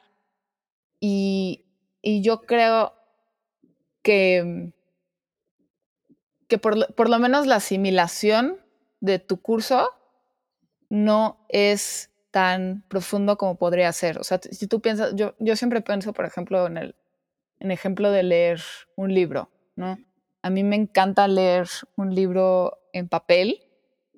Y, 1.00 1.64
y 2.02 2.22
yo 2.22 2.42
creo 2.42 2.94
que 4.02 4.72
que 6.50 6.58
por, 6.58 7.08
lo 7.08 7.18
menos 7.18 7.46
la 7.46 7.56
asimilación 7.56 8.58
de 9.00 9.18
tu 9.18 9.40
curso 9.40 9.90
no 10.90 11.46
es 11.48 12.10
tan 12.30 12.84
profundo 12.88 13.38
como 13.38 13.56
podría 13.56 13.90
ser. 13.92 14.18
O 14.18 14.24
sea, 14.24 14.38
si 14.42 14.66
tú 14.66 14.80
piensas, 14.80 15.14
yo, 15.14 15.34
yo 15.38 15.56
siempre 15.56 15.80
pienso, 15.80 16.12
por 16.12 16.26
ejemplo, 16.26 16.66
en 16.66 16.76
el 16.76 16.94
en 17.60 17.70
ejemplo 17.70 18.10
de 18.10 18.22
leer 18.22 18.60
un 18.96 19.14
libro, 19.14 19.50
¿no? 19.76 19.98
A 20.42 20.50
mí 20.50 20.64
me 20.64 20.76
encanta 20.76 21.28
leer 21.28 21.68
un 21.96 22.14
libro 22.14 22.78
en 22.92 23.08
papel, 23.08 23.62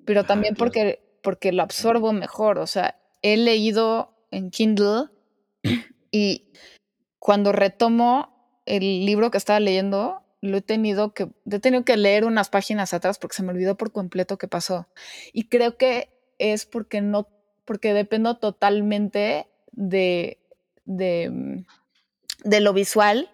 pero 0.05 0.23
también 0.23 0.55
porque, 0.55 1.03
porque 1.21 1.51
lo 1.51 1.61
absorbo 1.61 2.13
mejor. 2.13 2.57
O 2.57 2.67
sea, 2.67 2.97
he 3.21 3.35
leído 3.35 4.15
en 4.31 4.49
Kindle 4.49 5.09
y 6.11 6.47
cuando 7.19 7.51
retomo 7.51 8.61
el 8.65 9.05
libro 9.05 9.29
que 9.29 9.37
estaba 9.37 9.59
leyendo, 9.59 10.22
lo 10.43 10.57
he 10.57 10.61
tenido 10.61 11.13
que, 11.13 11.29
he 11.49 11.59
tenido 11.59 11.85
que 11.85 11.95
leer 11.95 12.25
unas 12.25 12.49
páginas 12.49 12.93
atrás 12.93 13.17
porque 13.17 13.37
se 13.37 13.43
me 13.43 13.51
olvidó 13.51 13.77
por 13.77 13.93
completo 13.93 14.37
qué 14.37 14.49
pasó. 14.49 14.89
Y 15.31 15.47
creo 15.47 15.77
que 15.77 16.09
es 16.37 16.65
porque 16.65 16.99
no, 16.99 17.29
porque 17.63 17.93
dependo 17.93 18.37
totalmente 18.37 19.47
de, 19.71 20.41
de, 20.83 21.29
mm, 21.29 21.65
de 22.43 22.59
lo 22.59 22.73
visual 22.73 23.29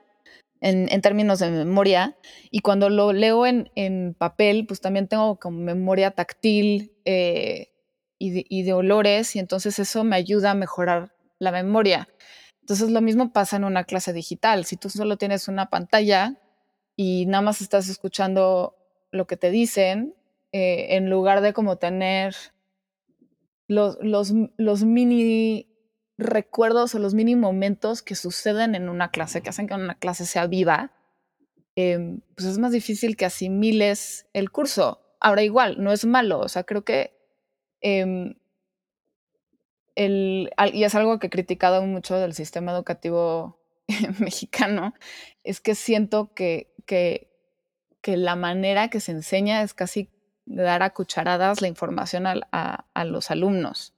en, 0.62 0.88
en, 0.92 1.02
términos 1.02 1.40
de 1.40 1.50
memoria. 1.50 2.16
Y 2.52 2.60
cuando 2.60 2.92
lo 2.92 3.12
leo 3.12 3.48
en, 3.48 3.72
en 3.74 4.14
papel, 4.14 4.68
pues 4.68 4.80
también 4.80 5.08
tengo 5.08 5.40
como 5.40 5.58
memoria 5.58 6.12
táctil 6.12 6.94
eh, 7.06 7.72
y, 8.20 8.30
de, 8.30 8.46
y 8.48 8.62
de 8.62 8.74
olores, 8.74 9.36
y 9.36 9.40
entonces 9.40 9.80
eso 9.80 10.04
me 10.04 10.16
ayuda 10.16 10.52
a 10.52 10.56
mejorar 10.56 11.12
la 11.40 11.52
memoria. 11.52 12.08
Entonces 12.62 12.92
lo 12.92 13.02
mismo 13.02 13.34
pasa 13.34 13.58
en 13.58 13.64
una 13.64 13.86
clase 13.86 14.14
digital. 14.14 14.66
Si 14.66 14.78
tú 14.78 14.92
solo 14.92 15.18
tienes 15.18 15.48
una 15.48 15.72
pantalla, 15.72 16.36
y 17.02 17.28
nada 17.28 17.42
más 17.42 17.62
estás 17.62 17.88
escuchando 17.88 18.76
lo 19.10 19.26
que 19.26 19.38
te 19.38 19.52
dicen, 19.52 20.16
eh, 20.52 20.98
en 20.98 21.10
lugar 21.10 21.40
de 21.40 21.54
como 21.54 21.78
tener 21.78 22.36
los, 23.68 23.98
los, 24.02 24.34
los, 24.58 24.84
mini 24.84 25.74
recuerdos 26.18 26.94
o 26.94 27.00
los 27.00 27.14
mini 27.14 27.38
momentos 27.38 28.02
que 28.02 28.16
suceden 28.16 28.76
en 28.76 28.90
una 28.90 29.12
clase, 29.12 29.42
que 29.42 29.50
hacen 29.50 29.66
que 29.66 29.76
una 29.76 29.98
clase 29.98 30.26
sea 30.26 30.46
viva, 30.48 30.92
em, 31.78 32.20
pues 32.36 32.50
es 32.50 32.58
más 32.58 32.74
difícil 32.74 33.16
que 33.16 33.24
asimiles 33.24 34.28
el 34.34 34.52
curso. 34.52 35.00
Ahora 35.22 35.44
igual, 35.44 35.82
no 35.82 35.94
es 35.94 36.04
malo, 36.04 36.40
o 36.42 36.50
sea, 36.50 36.66
creo 36.66 36.84
que... 36.84 37.18
Em, 37.80 38.36
el, 39.96 40.52
y 40.74 40.84
es 40.84 40.96
algo 40.96 41.18
que 41.18 41.28
he 41.28 41.30
criticado 41.30 41.82
mucho 41.82 42.18
del 42.18 42.34
sistema 42.34 42.74
educativo 42.74 43.58
mexicano, 44.20 44.94
es 45.46 45.62
que 45.62 45.76
siento 45.76 46.34
que 46.34 46.74
que, 46.90 47.28
la 48.04 48.36
manera 48.36 48.90
que 48.90 49.00
se 49.00 49.12
enseña 49.12 49.62
es 49.62 49.76
casi 49.76 50.10
dar 50.46 50.82
a 50.82 50.90
cucharadas 50.90 51.62
la 51.62 51.68
información 51.68 52.26
a, 52.26 52.40
a, 52.52 53.06
los 53.06 53.30
alumnos 53.30 53.94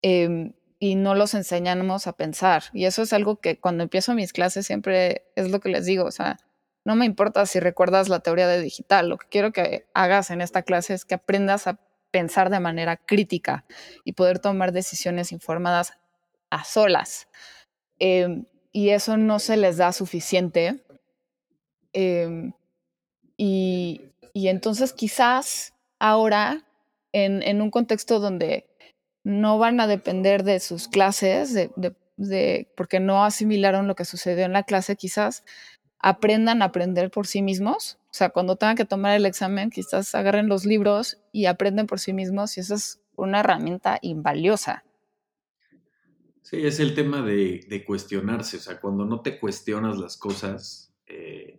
em, 0.00 0.54
y 0.78 0.94
no 0.94 1.14
los 1.14 1.34
enseñamos 1.34 2.06
a 2.06 2.14
pensar. 2.14 2.64
Y 2.72 2.86
eso 2.86 3.02
es 3.02 3.12
algo 3.12 3.36
que 3.36 3.60
cuando 3.60 3.82
empiezo 3.82 4.14
mis 4.14 4.32
clases 4.32 4.66
siempre 4.66 5.26
es 5.36 5.50
lo 5.50 5.60
que 5.60 5.68
les 5.68 5.84
digo, 5.84 6.06
o 6.06 6.10
sea, 6.10 6.38
no 6.86 6.96
me 6.96 7.04
importa 7.04 7.44
si 7.44 7.60
recuerdas 7.60 8.08
la 8.08 8.20
teoría 8.20 8.48
de 8.48 8.62
digital, 8.62 9.10
lo 9.10 9.18
que 9.18 9.28
quiero 9.28 9.52
que 9.52 9.86
hagas 9.92 10.30
en 10.30 10.40
esta 10.40 10.62
clase 10.62 10.94
es 10.94 11.04
que 11.04 11.16
aprendas 11.16 11.66
a 11.66 11.78
pensar 12.10 12.48
de 12.48 12.60
manera 12.60 12.96
crítica 12.96 13.66
y 14.04 14.12
poder 14.12 14.38
tomar 14.38 14.72
decisiones 14.72 15.32
informadas 15.32 15.92
a 16.48 16.64
solas. 16.64 17.28
Em, 17.98 18.46
y 18.72 18.90
eso 18.90 19.16
no 19.16 19.38
se 19.38 19.56
les 19.56 19.78
da 19.78 19.90
suficiente. 19.92 20.84
Em, 21.98 22.52
y, 23.38 24.02
entonces 24.34 24.92
quizás 24.92 25.72
ahora, 25.98 26.62
en, 27.12 27.62
un 27.62 27.70
contexto 27.70 28.20
donde 28.20 28.66
no 29.24 29.58
van 29.58 29.80
a 29.80 29.86
depender 29.86 30.44
de 30.44 30.60
sus 30.60 30.88
clases, 30.88 31.54
de, 31.54 32.68
porque 32.76 33.00
no 33.00 33.24
asimilaron 33.24 33.88
lo 33.88 33.94
que 33.94 34.04
sucedió 34.04 34.44
en 34.44 34.52
la 34.52 34.64
clase, 34.64 34.96
quizás 34.96 35.42
aprendan 35.98 36.60
a 36.60 36.66
aprender 36.66 37.10
por 37.10 37.26
sí 37.26 37.40
mismos. 37.40 37.98
O 38.10 38.14
sea, 38.14 38.28
cuando 38.28 38.56
tengan 38.56 38.76
que 38.76 38.84
tomar 38.84 39.16
el 39.16 39.24
examen, 39.24 39.70
quizás 39.70 40.14
agarren 40.14 40.48
los 40.48 40.66
libros 40.66 41.18
y 41.32 41.46
aprenden 41.46 41.86
por 41.86 41.98
sí 41.98 42.12
mismos 42.12 42.58
y 42.58 42.60
eso 42.60 42.74
es 42.74 43.00
una 43.16 43.40
herramienta 43.40 43.98
invaliosa. 44.02 44.84
Sí, 46.42 46.58
es 46.66 46.78
el 46.78 46.94
tema 46.94 47.22
de, 47.22 47.84
cuestionarse, 47.86 48.58
o 48.58 48.60
sea, 48.60 48.80
cuando 48.82 49.06
no 49.06 49.22
te 49.22 49.40
cuestionas 49.40 49.96
las 49.96 50.18
cosas, 50.18 50.92
eh, 51.06 51.58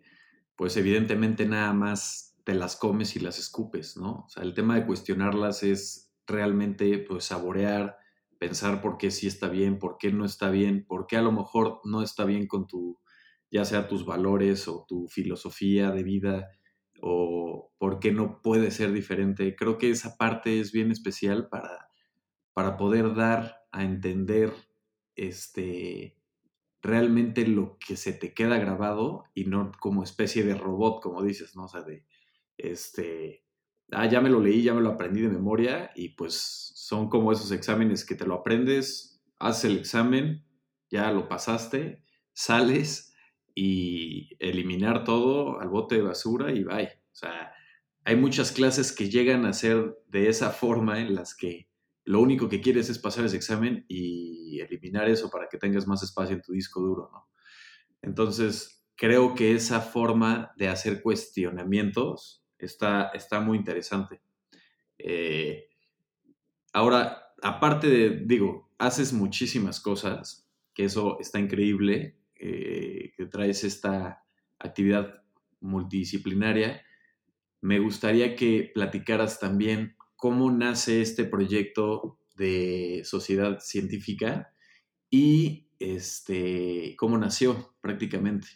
pues 0.58 0.76
evidentemente 0.76 1.45
nada 1.45 1.72
más 1.72 2.36
te 2.43 2.55
las 2.55 2.76
comes 2.76 3.16
y 3.16 3.20
las 3.20 3.39
escupes, 3.39 3.95
¿no? 3.95 4.26
O 4.26 4.30
sea, 4.30 4.43
el 4.43 4.53
tema 4.53 4.76
de 4.76 4.86
cuestionarlas 4.86 5.64
es 5.64 6.12
realmente 6.26 6.97
pues 6.97 7.26
saborear, 7.26 7.97
pensar 8.39 8.82
por 8.82 8.97
qué 8.97 9.12
sí 9.12 9.28
está 9.28 9.47
bien, 9.47 9.80
por 9.80 9.97
qué 9.97 10.12
no 10.12 10.26
está 10.26 10.49
bien, 10.49 10.86
por 10.86 11.08
qué 11.08 11.18
a 11.18 11.22
lo 11.22 11.32
mejor 11.32 11.80
no 11.86 12.01
está 12.01 12.26
bien 12.26 12.47
con 12.47 12.68
tu, 12.68 12.99
ya 13.51 13.66
sea 13.66 13.88
tus 13.88 14.05
valores 14.05 14.68
o 14.68 14.86
tu 14.88 15.08
filosofía 15.08 15.91
de 15.91 16.03
vida, 16.03 16.49
o 17.01 17.72
por 17.78 17.99
qué 17.99 18.12
no 18.12 18.41
puede 18.41 18.72
ser 18.72 18.91
diferente. 18.91 19.55
Creo 19.55 19.78
que 19.78 19.91
esa 19.91 20.18
parte 20.18 20.60
es 20.60 20.72
bien 20.72 20.91
especial 20.91 21.49
para, 21.49 21.89
para 22.53 22.78
poder 22.78 23.14
dar 23.14 23.58
a 23.72 23.84
entender 23.84 24.51
este, 25.16 26.16
realmente 26.82 27.45
lo 27.47 27.78
que 27.80 27.95
se 27.97 28.13
te 28.13 28.34
queda 28.34 28.57
grabado 28.57 29.23
y 29.34 29.45
no 29.45 29.71
como 29.80 30.03
especie 30.03 30.43
de 30.43 30.55
robot, 30.55 31.01
como 31.01 31.23
dices, 31.23 31.55
¿no? 31.55 31.65
O 31.65 31.67
sea, 31.67 31.82
de, 31.82 32.05
este, 32.57 33.43
ah, 33.91 34.05
ya 34.05 34.21
me 34.21 34.30
lo 34.30 34.39
leí, 34.39 34.63
ya 34.63 34.73
me 34.73 34.82
lo 34.82 34.89
aprendí 34.89 35.21
de 35.21 35.30
memoria 35.30 35.91
y 35.95 36.09
pues 36.09 36.71
son 36.75 37.09
como 37.09 37.32
esos 37.32 37.51
exámenes 37.51 38.05
que 38.05 38.15
te 38.15 38.25
lo 38.25 38.36
aprendes, 38.36 39.21
haces 39.39 39.65
el 39.65 39.78
examen, 39.78 40.45
ya 40.89 41.11
lo 41.11 41.28
pasaste, 41.28 42.03
sales 42.34 43.13
y 43.55 44.36
eliminar 44.39 45.03
todo 45.03 45.59
al 45.59 45.69
bote 45.69 45.95
de 45.95 46.03
basura 46.03 46.53
y 46.53 46.63
bye. 46.63 46.89
O 47.11 47.15
sea, 47.15 47.51
hay 48.05 48.15
muchas 48.15 48.51
clases 48.51 48.91
que 48.91 49.09
llegan 49.09 49.45
a 49.45 49.53
ser 49.53 49.97
de 50.07 50.30
esa 50.30 50.51
forma 50.51 50.99
en 50.99 51.15
las 51.15 51.36
que 51.36 51.67
lo 52.08 52.22
único 52.22 52.47
que 52.47 52.62
quieres 52.62 52.89
es 52.89 52.99
pasar 52.99 53.26
ese 53.26 53.36
examen 53.36 53.84
y 53.89 54.62
eliminar 54.62 55.10
eso 55.10 55.30
para 55.30 55.49
que 55.49 55.58
tengas 55.58 55.86
más 55.88 56.01
espacio 56.03 56.38
en 56.38 56.41
tu 56.41 56.53
disco 56.53 56.80
duro, 56.80 57.10
¿no? 57.12 57.28
Entonces, 58.01 58.88
creo 58.95 59.36
que 59.36 59.53
esa 59.53 59.82
forma 59.82 60.53
de 60.55 60.70
hacer 60.70 61.01
cuestionamientos 61.01 62.45
está, 62.58 63.10
está 63.14 63.41
muy 63.41 63.58
interesante. 63.58 64.22
Eh, 64.97 65.68
ahora, 66.72 67.34
aparte 67.41 67.88
de, 67.88 68.22
digo, 68.26 68.72
haces 68.78 69.12
muchísimas 69.12 69.82
cosas, 69.82 70.49
que 70.74 70.86
eso 70.86 71.20
está 71.20 71.39
increíble, 71.39 72.16
eh, 72.36 73.12
que 73.18 73.26
traes 73.26 73.66
esta 73.66 74.24
actividad 74.60 75.24
multidisciplinaria. 75.60 76.86
Me 77.60 77.80
gustaría 77.80 78.38
que 78.38 78.72
platicaras 78.74 79.41
también 79.41 79.97
cómo 80.18 80.51
nace 80.51 81.01
este 81.01 81.24
proyecto 81.24 82.20
de 82.36 83.03
sociedad 83.05 83.59
científica 83.59 84.53
y 85.09 85.70
este, 85.80 86.95
cómo 86.97 87.18
nació 87.18 87.76
prácticamente. 87.80 88.47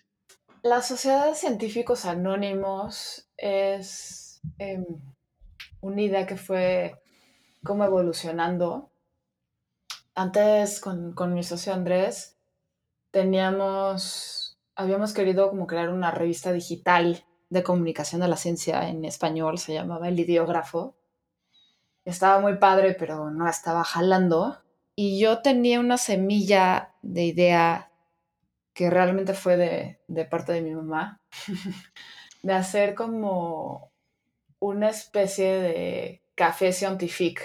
La 0.63 0.81
Sociedad 0.81 1.27
de 1.27 1.35
Científicos 1.35 2.05
Anónimos 2.05 3.31
es 3.37 4.41
em, 4.57 4.85
una 5.79 6.01
idea 6.01 6.27
que 6.27 6.35
fue 6.35 6.99
como 7.63 7.85
evolucionando. 7.85 8.91
Antes 10.13 10.79
con, 10.79 11.13
con 11.13 11.33
mi 11.33 11.43
socio 11.43 11.73
Andrés 11.73 12.37
teníamos, 13.11 14.59
habíamos 14.75 15.13
querido 15.13 15.49
como 15.49 15.67
crear 15.67 15.89
una 15.89 16.11
revista 16.11 16.51
digital 16.51 17.23
de 17.49 17.63
comunicación 17.63 18.21
de 18.21 18.27
la 18.27 18.37
ciencia 18.37 18.89
en 18.89 19.03
español, 19.05 19.57
se 19.57 19.73
llamaba 19.73 20.07
El 20.07 20.19
Idiógrafo 20.19 20.95
estaba 22.05 22.39
muy 22.39 22.57
padre, 22.57 22.95
pero 22.97 23.29
no 23.29 23.47
estaba 23.47 23.83
jalando. 23.83 24.61
Y 24.95 25.19
yo 25.19 25.41
tenía 25.41 25.79
una 25.79 25.97
semilla 25.97 26.93
de 27.01 27.25
idea 27.25 27.91
que 28.73 28.89
realmente 28.89 29.33
fue 29.33 29.57
de, 29.57 30.25
parte 30.25 30.53
de 30.53 30.61
mi 30.61 30.73
mamá, 30.73 31.21
de 32.43 32.53
hacer 32.53 32.95
como 32.95 33.91
una 34.59 34.89
especie 34.89 35.53
de 35.59 36.23
café 36.35 36.71
científico. 36.71 37.41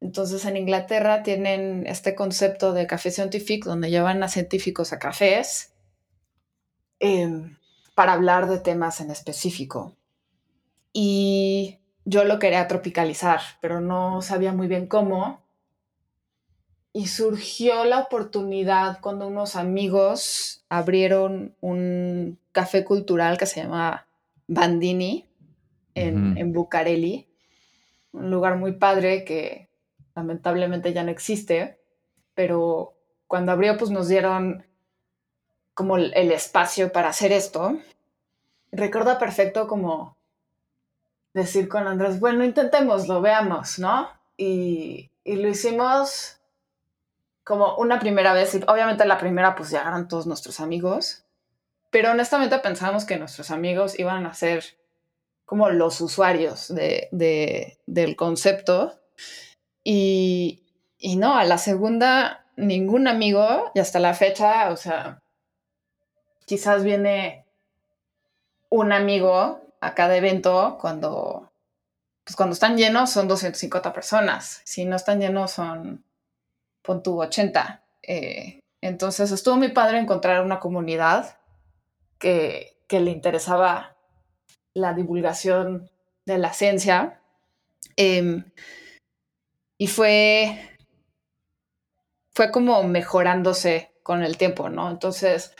Entonces 0.00 0.44
en 0.44 0.56
Inglaterra 0.56 1.22
tienen 1.22 1.86
este 1.86 2.14
concepto 2.14 2.72
de 2.72 2.86
café 2.86 3.10
científico 3.10 3.68
donde 3.68 3.90
llevan 3.90 4.22
a 4.22 4.28
científicos 4.28 4.92
a 4.92 4.98
cafés 4.98 5.74
em, 6.98 7.56
para 7.94 8.14
hablar 8.14 8.48
de 8.48 8.58
temas 8.58 9.00
en 9.00 9.10
específico. 9.10 9.96
Y 10.92 11.81
yo 12.04 12.24
lo 12.24 12.38
quería 12.38 12.66
tropicalizar, 12.68 13.40
pero 13.60 13.80
no 13.80 14.22
sabía 14.22 14.52
muy 14.52 14.68
bien 14.68 14.86
cómo. 14.86 15.40
Y 16.92 17.06
surgió 17.06 17.84
la 17.84 18.00
oportunidad 18.00 19.00
cuando 19.00 19.26
unos 19.26 19.56
amigos 19.56 20.64
abrieron 20.68 21.54
un 21.60 22.38
café 22.52 22.84
cultural 22.84 23.38
que 23.38 23.46
se 23.46 23.62
llama 23.62 24.06
Bandini 24.46 25.26
en, 25.94 26.36
en 26.36 26.52
Bucareli, 26.52 27.28
un 28.12 28.30
lugar 28.30 28.56
muy 28.58 28.72
padre 28.72 29.24
que 29.24 29.70
lamentablemente 30.14 30.92
ya 30.92 31.02
no 31.02 31.10
existe, 31.10 31.78
pero 32.34 32.94
cuando 33.26 33.52
abrió 33.52 33.78
pues 33.78 33.90
nos 33.90 34.08
dieron 34.08 34.66
como 35.72 35.96
el 35.96 36.32
espacio 36.32 36.92
para 36.92 37.08
hacer 37.08 37.32
esto. 37.32 37.78
Recuerdo 38.70 39.18
perfecto 39.18 39.66
como 39.66 40.16
decir 41.34 41.68
con 41.68 41.86
Andrés, 41.86 42.20
bueno, 42.20 42.44
intentémoslo, 42.44 43.20
veamos, 43.20 43.78
¿no? 43.78 44.08
Y, 44.36 45.10
lo 45.24 45.48
hicimos 45.48 46.40
como 47.44 47.76
una 47.76 47.98
primera 47.98 48.32
vez, 48.32 48.54
y 48.54 48.62
obviamente 48.66 49.04
la 49.04 49.18
primera 49.18 49.54
pues 49.54 49.70
llegaron 49.70 50.08
todos 50.08 50.26
nuestros 50.26 50.60
amigos, 50.60 51.24
pero 51.90 52.10
honestamente 52.10 52.58
pensábamos 52.58 53.04
que 53.04 53.18
nuestros 53.18 53.50
amigos 53.50 53.98
iban 53.98 54.26
a 54.26 54.34
ser 54.34 54.64
como 55.44 55.70
los 55.70 56.00
usuarios 56.00 56.68
de, 56.68 57.78
del 57.86 58.16
concepto. 58.16 58.98
Y, 59.84 60.62
y 60.98 61.16
no, 61.16 61.36
a 61.36 61.44
la 61.44 61.58
segunda, 61.58 62.46
ningún 62.56 63.08
amigo, 63.08 63.70
y 63.74 63.80
hasta 63.80 63.98
la 63.98 64.14
fecha, 64.14 64.70
o 64.70 64.76
sea, 64.76 65.20
quizás 66.46 66.84
viene 66.84 67.44
un 68.70 68.92
amigo 68.92 69.61
a 69.82 69.94
cada 69.94 70.16
evento 70.16 70.78
cuando, 70.80 71.52
pues 72.24 72.36
cuando 72.36 72.54
están 72.54 72.76
llenos 72.76 73.10
son 73.10 73.26
250 73.26 73.92
personas, 73.92 74.62
si 74.64 74.84
no 74.84 74.94
están 74.94 75.20
llenos 75.20 75.50
son, 75.50 76.04
pon 76.82 77.02
80. 77.04 77.84
Eh, 78.04 78.60
entonces 78.80 79.32
estuvo 79.32 79.56
muy 79.56 79.72
padre 79.72 79.98
encontrar 79.98 80.44
una 80.44 80.60
comunidad 80.60 81.36
que, 82.18 82.78
que, 82.86 83.00
le 83.00 83.10
interesaba 83.10 83.96
la 84.72 84.94
divulgación 84.94 85.90
de 86.26 86.38
la 86.38 86.52
ciencia. 86.52 87.20
Em, 87.96 88.44
y 89.78 89.88
fue, 89.88 90.76
fue 92.32 92.52
como 92.52 92.84
mejorándose 92.84 93.92
con 94.04 94.22
el 94.22 94.36
tiempo, 94.36 94.68
¿no? 94.68 94.88
Entonces, 94.88 95.56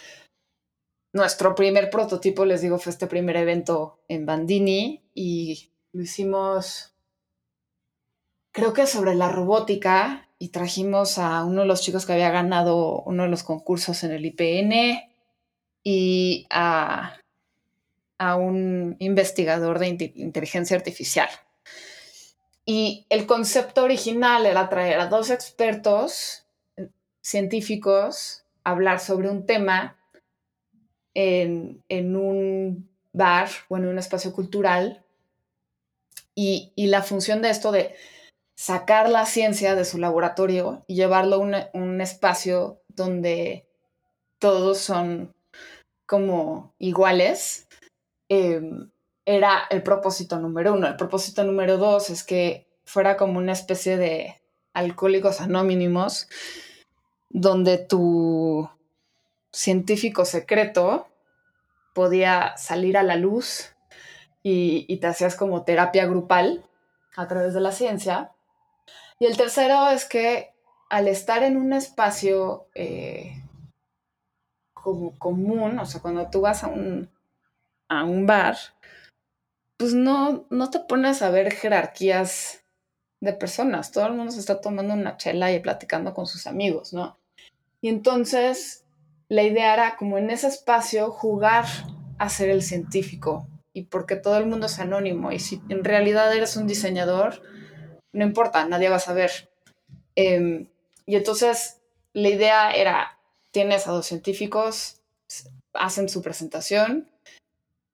nuestro 1.13 1.55
primer 1.55 1.91
prototipo, 1.91 2.45
les 2.45 2.63
digo, 2.63 2.79
fue 2.79 2.91
este 2.91 3.07
primer 3.07 3.37
evento 3.37 4.01
en 4.09 4.25
Bandini 4.25 5.03
y 5.15 5.71
lo 5.93 6.03
hicimos, 6.03 6.95
creo 8.51 8.73
que 8.73 8.87
sobre 8.87 9.15
la 9.15 9.29
robótica 9.29 10.29
y 10.39 10.49
trajimos 10.49 11.19
a 11.19 11.45
uno 11.45 11.63
de 11.63 11.67
los 11.67 11.83
chicos 11.83 12.07
que 12.07 12.15
había 12.15 12.31
ganado 12.31 13.03
uno 13.03 13.25
de 13.25 13.29
los 13.29 13.43
concursos 13.43 14.03
en 14.05 14.13
el 14.13 14.25
IPN 14.25 15.03
y 15.85 16.47
a, 16.51 17.19
a 18.19 18.37
un 18.37 18.97
investigador 18.99 19.79
de 19.79 20.13
inteligencia 20.17 20.77
artificial. 20.77 21.29
Y 22.65 23.07
el 23.11 23.27
concepto 23.27 23.85
original 23.85 24.47
era 24.47 24.69
traer 24.69 25.01
a 25.01 25.09
dos 25.09 25.31
expertos 25.31 26.47
científicos 27.21 28.45
a 28.65 28.71
hablar 28.71 29.01
sobre 29.01 29.29
un 29.29 29.47
tema 29.47 30.02
en, 31.15 31.83
un 32.17 32.89
bar 33.13 33.49
o 33.69 33.77
en 33.77 33.87
un 33.87 33.99
espacio 33.99 34.33
cultural 34.33 35.03
y, 36.35 36.73
la 36.77 37.03
función 37.03 37.43
de 37.43 37.51
esto 37.51 37.73
de 37.73 37.95
sacar 38.55 39.09
la 39.09 39.27
ciencia 39.27 39.75
de 39.75 39.85
su 39.85 39.99
laboratorio 39.99 40.85
y 40.87 40.95
llevarlo 40.95 41.37
a 41.37 41.71
un, 41.73 42.01
espacio 42.01 42.81
donde 42.89 43.67
todos 44.39 44.79
son 44.79 45.35
como 46.07 46.75
iguales, 46.79 47.69
em, 48.29 48.91
era 49.25 49.63
el 49.71 49.83
propósito 49.83 50.39
número 50.39 50.75
uno. 50.75 50.89
El 50.89 50.97
propósito 50.97 51.45
número 51.45 51.77
dos 51.79 52.11
es 52.11 52.25
que 52.25 52.67
fuera 52.85 53.17
como 53.17 53.39
una 53.39 53.53
especie 53.53 53.97
de 53.97 54.43
alcohólicos 54.75 55.41
anónimos, 55.41 56.29
donde 57.31 57.79
tu 57.79 58.69
científico 59.53 60.25
secreto 60.25 61.09
podía 61.95 62.57
salir 62.57 62.97
a 62.97 63.03
la 63.03 63.17
luz 63.17 63.75
y, 64.43 64.97
te 64.97 65.07
hacías 65.07 65.37
como 65.37 65.65
terapia 65.65 66.07
grupal 66.07 66.65
a 67.17 67.29
través 67.29 67.55
de 67.55 67.61
la 67.61 67.71
ciencia. 67.71 68.33
Y 69.19 69.27
el 69.27 69.37
tercero 69.37 69.89
es 69.91 70.05
que 70.05 70.53
al 70.91 71.07
estar 71.07 71.43
en 71.43 71.57
un 71.57 71.73
espacio 71.73 72.67
eh, 72.75 73.41
como 74.73 75.17
común, 75.19 75.79
o 75.79 75.87
sea, 75.87 76.01
cuando 76.01 76.29
tú 76.29 76.41
vas 76.41 76.65
a 76.65 76.69
un, 76.69 77.09
a 77.89 78.05
un 78.05 78.27
bar, 78.27 78.57
pues 79.77 79.95
no, 79.95 80.47
no 80.51 80.71
te 80.71 80.81
pones 80.81 81.23
a 81.23 81.31
ver 81.31 81.53
jerarquías 81.53 82.65
de 83.21 83.33
personas. 83.33 83.93
Todo 83.93 84.07
el 84.07 84.15
mundo 84.15 84.33
se 84.33 84.41
está 84.41 84.61
tomando 84.61 84.95
una 84.95 85.17
chela 85.17 85.53
y 85.53 85.61
platicando 85.61 86.15
con 86.15 86.27
sus 86.27 86.49
amigos, 86.49 86.93
¿no? 86.93 87.19
Y 87.81 87.89
entonces 87.89 88.82
la 89.29 89.43
idea 89.43 89.73
era 89.73 89.97
como 89.97 90.19
en 90.19 90.31
ese 90.31 90.49
espacio 90.49 91.11
jugar 91.11 91.67
a 92.19 92.29
ser 92.29 92.51
el 92.51 92.63
científico 92.63 93.47
y 93.73 93.85
porque 93.85 94.17
todo 94.17 94.37
el 94.37 94.47
mundo 94.47 94.67
es 94.67 94.79
anónimo 94.79 95.33
y 95.33 95.39
si 95.39 95.63
en 95.69 95.85
realidad 95.85 96.35
eres 96.35 96.57
un 96.57 96.67
diseñador, 96.67 97.43
no 98.13 98.25
importa, 98.25 98.67
nadie 98.67 98.91
va 98.91 98.97
a 98.97 99.01
saber. 99.01 99.51
Em, 100.15 100.69
y 101.07 101.17
entonces 101.17 101.81
la 102.13 102.29
idea 102.29 102.73
era, 102.73 103.19
tienes 103.51 103.89
a 103.89 103.93
dos 103.93 104.07
científicos, 104.07 105.01
hacen 105.73 106.09
su 106.09 106.21
presentación 106.21 107.09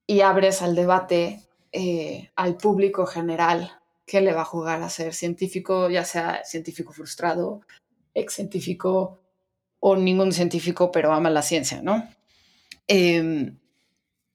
y 0.07 0.22
abres 0.22 0.62
al 0.62 0.74
debate 0.74 1.41
eh, 1.72 2.31
al 2.35 2.57
público 2.57 3.07
general 3.07 3.79
que 4.07 4.20
le 4.20 4.33
va 4.33 4.41
a 4.41 4.47
jugar 4.47 4.83
a 4.83 4.89
ser 4.89 5.14
científico, 5.14 5.91
ya 5.91 6.05
sea 6.05 6.43
científico 6.45 6.93
frustrado, 6.93 7.61
ex 8.14 8.35
científico 8.35 9.18
o 9.81 9.97
ningún 9.97 10.33
científico, 10.33 10.91
pero 10.91 11.12
ama 11.12 11.31
la 11.31 11.43
ciencia, 11.43 11.83
¿no? 11.83 12.09
Em, 12.87 13.59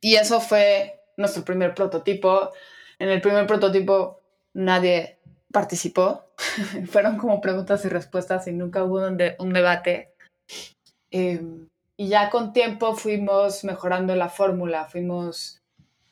y 0.02 0.16
eso 0.16 0.40
fue 0.40 1.02
nuestro 1.18 1.44
primer 1.44 1.74
prototipo. 1.74 2.52
En 3.00 3.10
el 3.10 3.22
primer 3.22 3.48
prototipo 3.48 4.22
nadie 4.54 5.20
participó. 5.52 6.26
Fueron 6.88 7.18
como 7.18 7.42
preguntas 7.42 7.84
y 7.86 7.90
respuestas 7.90 8.48
y 8.48 8.52
nunca 8.52 8.84
hubo 8.84 9.06
un, 9.06 9.54
debate. 9.54 10.14
Em, 11.12 11.68
y 11.98 12.08
ya 12.08 12.30
con 12.30 12.54
tiempo 12.54 12.96
fuimos 12.96 13.64
mejorando 13.64 14.16
la 14.16 14.30
fórmula, 14.30 14.86
fuimos 14.86 15.62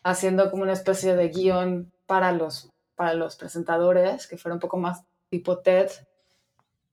haciendo 0.03 0.49
como 0.51 0.63
una 0.63 0.73
especie 0.73 1.15
de 1.15 1.29
guion 1.29 1.91
para 2.05 2.31
los, 2.31 2.69
para 2.95 3.13
los 3.13 3.35
presentadores, 3.35 4.27
que 4.27 4.37
fuera 4.37 4.53
un 4.53 4.59
poco 4.59 4.77
más 4.77 5.03
tipo 5.29 5.59
TED. 5.59 5.89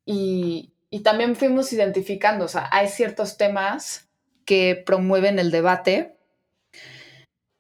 Y, 0.07 0.73
y 0.91 1.01
también 1.01 1.37
fuimos 1.37 1.73
identificando, 1.73 2.47
o 2.47 2.49
sea, 2.49 2.69
hay 2.73 2.89
ciertos 2.89 3.37
temas 3.37 4.09
que 4.45 4.83
promueven 4.87 5.39
el 5.39 5.51
debate. 5.51 6.17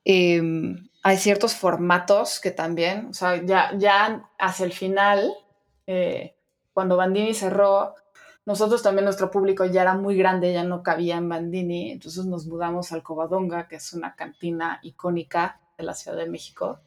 Em, 0.04 0.88
hay 1.02 1.18
ciertos 1.18 1.54
formatos 1.54 2.40
que 2.40 2.50
también, 2.50 3.06
o 3.06 3.12
sea, 3.12 3.44
ya, 3.44 3.72
ya 3.76 4.30
hacia 4.38 4.64
el 4.64 4.72
final, 4.72 5.34
eh, 5.86 6.34
cuando 6.72 6.96
Bandini 6.96 7.34
cerró, 7.34 7.94
nosotros 8.46 8.82
también 8.82 9.04
nuestro 9.04 9.30
público 9.30 9.66
ya 9.66 9.82
era 9.82 9.94
muy 9.94 10.16
grande, 10.16 10.54
ya 10.54 10.64
no 10.64 10.82
cabía 10.82 11.18
en 11.18 11.28
Bandini, 11.28 11.92
entonces 11.92 12.24
nos 12.24 12.46
mudamos 12.46 12.92
al 12.92 13.02
Covadonga, 13.02 13.68
que 13.68 13.76
es 13.76 13.92
una 13.92 14.16
cantina 14.16 14.80
icónica 14.82 15.60
de 15.76 15.84
la 15.84 15.92
Ciudad 15.92 16.16
de 16.16 16.30
México. 16.30 16.80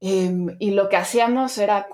Em, 0.00 0.56
y 0.58 0.70
lo 0.70 0.88
que 0.88 0.96
hacíamos 0.96 1.58
era 1.58 1.88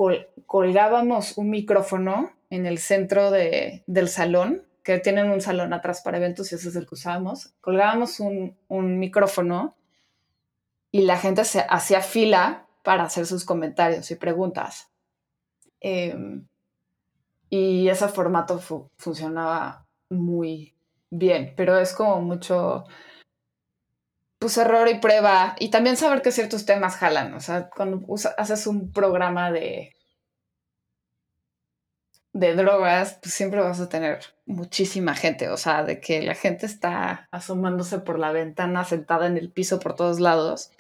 colgábamos 0.47 1.37
un 1.37 1.51
micrófono 1.51 2.36
en 2.51 2.67
el 2.67 2.79
centro 2.79 3.31
de, 3.31 3.83
del 3.87 4.09
salón, 4.09 4.63
que 4.83 4.99
tienen 4.99 5.31
un 5.31 5.41
salón 5.41 5.73
atrás 5.73 6.01
para 6.03 6.19
eventos 6.19 6.53
y 6.53 6.55
ese 6.55 6.69
es 6.69 6.77
el 6.77 6.87
que 6.87 6.95
usábamos. 6.95 7.55
Colgábamos 7.61 8.21
un, 8.21 8.57
un 8.69 8.99
micrófono 8.99 9.77
y 10.93 11.03
la 11.03 11.19
gente 11.19 11.45
se 11.45 11.65
hacía 11.69 12.01
fila 12.01 12.67
para 12.85 13.03
hacer 13.03 13.27
sus 13.27 13.45
comentarios 13.45 14.09
y 14.13 14.15
preguntas. 14.15 14.91
Em, 15.81 16.47
y 17.51 17.89
ese 17.89 18.07
formato 18.09 18.61
funcionaba 18.97 19.87
muy 20.09 20.77
bien, 21.11 21.53
pero 21.57 21.77
es 21.79 21.93
como 21.93 22.21
mucho 22.21 22.85
pues 24.39 24.57
error 24.59 24.89
y 24.89 25.01
prueba 25.01 25.57
y 25.59 25.71
también 25.71 25.97
saber 25.97 26.23
que 26.23 26.31
ciertos 26.31 26.65
temas 26.65 26.97
jalan, 26.97 27.35
o 27.35 27.41
sea, 27.41 27.71
cuando 27.71 28.07
haces 28.37 28.67
un 28.67 28.93
programa 28.93 29.51
de 29.51 29.96
de 32.37 32.55
drogas, 32.55 33.19
pues 33.23 33.35
siempre 33.35 33.61
vas 33.61 33.81
a 33.81 33.89
tener 33.89 34.21
muchísima 34.45 35.15
gente, 35.15 35.49
o 35.49 35.57
sea, 35.57 35.85
de 35.85 36.01
que 36.01 36.21
la 36.21 36.35
gente 36.35 36.67
está 36.67 37.29
asomándose 37.31 37.99
por 37.99 38.19
la 38.19 38.31
ventana, 38.31 38.85
sentada 38.85 39.27
en 39.27 39.39
el 39.39 39.51
piso 39.51 39.81
por 39.81 39.95
todos 39.95 40.21
lados. 40.21 40.71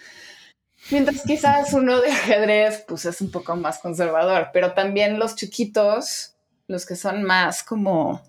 Mientras 0.90 1.22
quizás 1.22 1.72
uno 1.72 2.02
de 2.02 2.11
ajedrez, 2.11 2.84
pues 2.86 3.07
es 3.07 3.22
un 3.22 3.30
poco 3.30 3.57
más 3.57 3.78
conservador, 3.78 4.50
pero 4.52 4.74
también 4.74 5.18
los 5.18 5.34
chiquitos, 5.34 6.34
los 6.68 6.84
que 6.84 6.94
son 6.94 7.22
más 7.22 7.62
como 7.62 8.20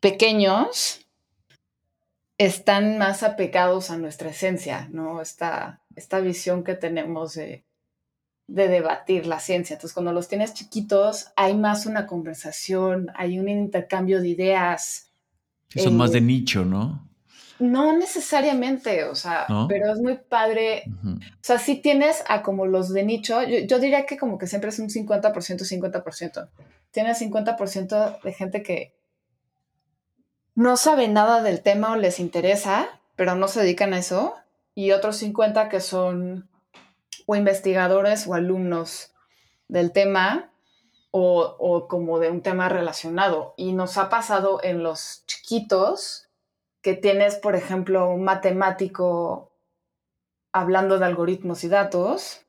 pequeños, 0.00 1.00
están 2.36 2.98
más 2.98 3.22
apegados 3.22 3.90
a 3.90 3.96
nuestra 3.96 4.28
esencia, 4.28 4.88
¿no? 4.92 5.22
Esta, 5.22 5.80
esta 5.96 6.20
visión 6.20 6.62
que 6.62 6.74
tenemos 6.74 7.34
de, 7.34 7.64
de 8.48 8.66
debatir 8.66 9.26
la 9.26 9.38
ciencia. 9.38 9.74
Entonces, 9.74 9.94
cuando 9.94 10.12
los 10.12 10.26
tienes 10.26 10.54
chiquitos, 10.54 11.28
hay 11.36 11.54
más 11.54 11.86
una 11.86 12.06
conversación, 12.06 13.12
hay 13.14 13.38
un 13.38 13.48
intercambio 13.48 14.20
de 14.20 14.28
ideas. 14.28 15.10
son 15.68 15.96
más 15.96 16.12
de 16.12 16.18
eh, 16.18 16.22
nicho, 16.22 16.64
¿no? 16.64 17.06
No 17.60 17.96
necesariamente, 17.96 19.04
o 19.04 19.14
sea, 19.14 19.46
pero 19.68 19.92
es 19.92 19.98
muy 19.98 20.16
padre. 20.16 20.84
O 21.04 21.18
sea, 21.42 21.58
sí 21.58 21.76
tienes 21.76 22.22
a 22.28 22.42
como 22.42 22.66
los 22.66 22.92
de 22.92 23.02
nicho, 23.02 23.42
yo, 23.42 23.78
diría 23.80 24.06
que 24.06 24.16
como 24.16 24.38
que 24.38 24.46
siempre 24.46 24.70
es 24.70 24.78
un 24.78 24.88
50%, 24.88 25.32
50%. 25.32 26.48
Tienes 26.92 27.20
50% 27.20 28.22
de 28.22 28.32
gente 28.32 28.62
que 28.62 28.94
no 30.54 30.76
sabe 30.76 31.08
nada 31.08 31.42
del 31.42 31.60
tema 31.60 31.92
o 31.92 31.96
les 31.96 32.20
interesa, 32.20 32.88
pero 33.16 33.34
no 33.34 33.48
se 33.48 33.60
dedican 33.60 33.92
a 33.92 33.98
eso, 33.98 34.34
y 34.74 34.92
otros 34.92 35.16
50 35.16 35.68
que 35.68 35.80
son 35.80 36.48
o 37.26 37.36
investigadores 37.36 38.26
o 38.26 38.34
alumnos 38.34 39.12
del 39.68 39.92
tema 39.92 40.50
o, 41.10 41.86
como 41.88 42.18
de 42.18 42.30
un 42.30 42.42
tema 42.42 42.68
relacionado. 42.68 43.54
Y 43.56 43.72
nos 43.72 43.98
ha 43.98 44.08
pasado 44.08 44.60
en 44.62 44.82
los 44.82 45.24
chiquitos 45.26 46.28
que 46.82 46.94
tienes, 46.94 47.36
por 47.36 47.56
ejemplo, 47.56 48.08
un 48.10 48.24
matemático 48.24 49.52
hablando 50.52 50.98
de 50.98 51.06
algoritmos 51.06 51.64
y 51.64 51.68
datos 51.68 52.46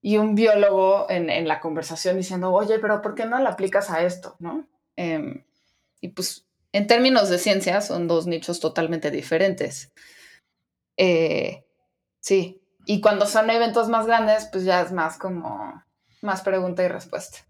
y 0.00 0.18
un 0.18 0.34
biólogo 0.34 1.06
en, 1.08 1.46
la 1.46 1.60
conversación 1.60 2.16
diciendo, 2.16 2.52
oye, 2.52 2.78
pero 2.78 3.02
¿por 3.02 3.14
qué 3.14 3.26
no 3.26 3.38
lo 3.38 3.48
aplicas 3.48 3.90
a 3.90 4.02
esto? 4.02 4.36
¿No? 4.38 4.66
Em, 4.96 5.44
y 6.00 6.08
pues 6.08 6.46
en 6.72 6.86
términos 6.86 7.28
de 7.28 7.38
ciencia 7.38 7.80
son 7.80 8.08
dos 8.08 8.26
nichos 8.26 8.60
totalmente 8.60 9.10
diferentes. 9.10 9.92
Eh, 10.96 11.64
sí, 12.20 12.60
y 12.90 13.02
cuando 13.02 13.26
son 13.26 13.50
eventos 13.50 13.90
más 13.90 14.06
grandes, 14.06 14.48
pues 14.50 14.64
ya 14.64 14.80
es 14.80 14.92
más 14.92 15.18
como 15.18 15.84
más 16.22 16.40
pregunta 16.40 16.82
y 16.82 16.88
respuesta. 16.88 17.40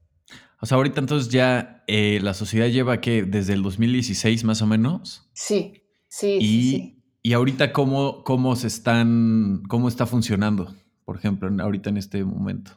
O 0.61 0.66
sea, 0.66 0.76
ahorita 0.76 0.99
entonces 0.99 1.30
ya 1.30 1.84
eh, 1.86 2.18
la 2.20 2.34
sociedad 2.34 2.66
lleva 2.66 3.01
que 3.01 3.22
desde 3.22 3.53
el 3.53 3.62
2016 3.62 4.43
más 4.43 4.62
o 4.62 4.66
menos. 4.66 5.30
Sí, 5.34 5.84
sí, 6.09 6.39
y, 6.41 6.70
sí, 6.70 7.05
Y 7.22 7.32
ahorita 7.34 7.72
cómo, 7.72 8.24
cómo 8.24 8.57
se 8.57 8.66
están, 8.66 9.62
cómo 9.68 9.86
está 9.86 10.07
funcionando, 10.07 10.74
por 11.05 11.16
ejemplo, 11.16 11.49
ahorita 11.62 11.91
en 11.91 11.99
este 11.99 12.24
momento. 12.24 12.72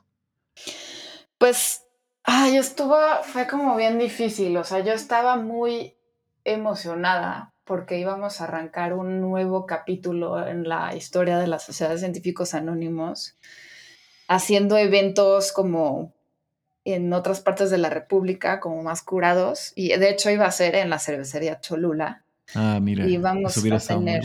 Pues, 1.40 1.82
ay, 2.24 2.58
estuvo, 2.58 2.96
fue 3.24 3.48
como 3.48 3.76
bien 3.76 3.98
difícil. 3.98 4.56
O 4.58 4.64
sea, 4.64 4.82
yo 4.82 4.94
estaba 4.94 5.36
muy 5.36 5.96
emocionada 6.44 7.51
porque 7.66 8.00
íbamos 8.00 8.42
a 8.42 8.46
arrancar 8.46 8.94
un 8.94 9.22
nuevo 9.22 9.66
capítulo 9.66 10.48
en 10.48 10.68
la 10.68 10.96
historia 10.96 11.38
de 11.38 11.48
la 11.48 11.60
Sociedad 11.60 11.92
de 11.92 12.00
Científicos 12.00 12.54
Anónimos, 12.54 13.36
haciendo 14.28 14.78
eventos 14.78 15.52
como 15.52 16.14
en 16.84 17.14
otras 17.14 17.42
partes 17.42 17.70
de 17.70 17.78
la 17.78 17.90
República, 17.90 18.60
como 18.60 18.82
más 18.82 19.04
curados, 19.04 19.72
y 19.76 19.90
de 19.90 20.10
hecho 20.10 20.32
iba 20.32 20.46
a 20.46 20.52
ser 20.52 20.76
en 20.76 20.90
la 20.90 21.00
cervecería 21.00 21.60
Cholula. 21.60 22.24
Ah, 22.56 22.80
mira, 22.82 23.06
y 23.06 23.18
vamos 23.18 23.58
a 23.58 23.80
tener, 23.80 24.24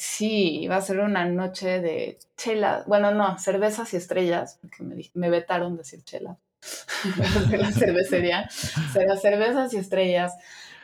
Sí, 0.00 0.60
iba 0.60 0.76
a 0.76 0.80
ser 0.80 1.00
una 1.00 1.24
noche 1.24 1.80
de 1.80 2.20
chela, 2.36 2.84
bueno, 2.86 3.10
no, 3.10 3.36
cervezas 3.36 3.92
y 3.94 3.96
estrellas, 3.96 4.58
porque 4.62 4.84
me, 4.84 4.94
me 5.14 5.28
vetaron 5.28 5.76
decir 5.76 6.04
chela 6.04 6.38
de 7.50 7.58
la 7.58 7.72
cervecería, 7.72 8.48
será 8.92 9.16
cervezas 9.16 9.74
y 9.74 9.78
estrellas. 9.78 10.34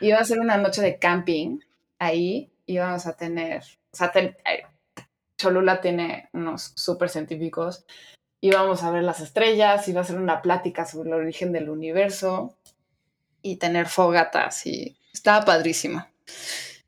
Iba 0.01 0.19
a 0.19 0.25
ser 0.25 0.39
una 0.39 0.57
noche 0.57 0.81
de 0.81 0.99
camping 0.99 1.59
ahí 2.05 2.51
íbamos 2.65 3.05
a 3.05 3.15
tener, 3.15 3.63
o 3.91 3.97
sea, 3.97 4.11
Cholula 5.37 5.81
tiene 5.81 6.29
unos 6.33 6.73
súper 6.75 7.09
científicos, 7.09 7.85
íbamos 8.41 8.83
a 8.83 8.91
ver 8.91 9.03
las 9.03 9.19
estrellas, 9.19 9.87
iba 9.87 10.01
a 10.01 10.05
ser 10.05 10.17
una 10.17 10.41
plática 10.41 10.85
sobre 10.85 11.09
el 11.09 11.15
origen 11.15 11.51
del 11.51 11.69
universo 11.69 12.55
y 13.41 13.57
tener 13.57 13.87
fogatas 13.87 14.65
y 14.65 14.97
estaba 15.13 15.45
padrísimo. 15.45 16.05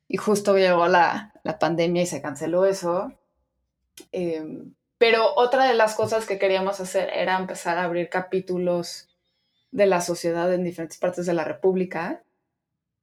Y 0.07 0.18
justo 0.18 0.55
llegó 0.57 0.88
la, 0.88 1.34
la 1.43 1.59
pandemia 1.59 2.03
y 2.03 2.07
se 2.07 2.22
canceló 2.22 2.65
eso. 2.65 3.11
Em, 4.11 4.74
pero 4.97 5.34
otra 5.36 5.65
de 5.65 5.74
las 5.74 5.95
cosas 5.95 6.26
que 6.26 6.39
queríamos 6.39 6.80
hacer 6.80 7.09
era 7.13 7.38
empezar 7.38 7.78
a 7.78 7.84
abrir 7.84 8.09
capítulos 8.09 9.09
de 9.72 9.86
la 9.86 10.01
sociedad 10.01 10.51
en 10.53 10.63
diferentes 10.63 10.97
partes 10.97 11.26
de 11.26 11.34
la 11.34 11.43
República. 11.43 12.24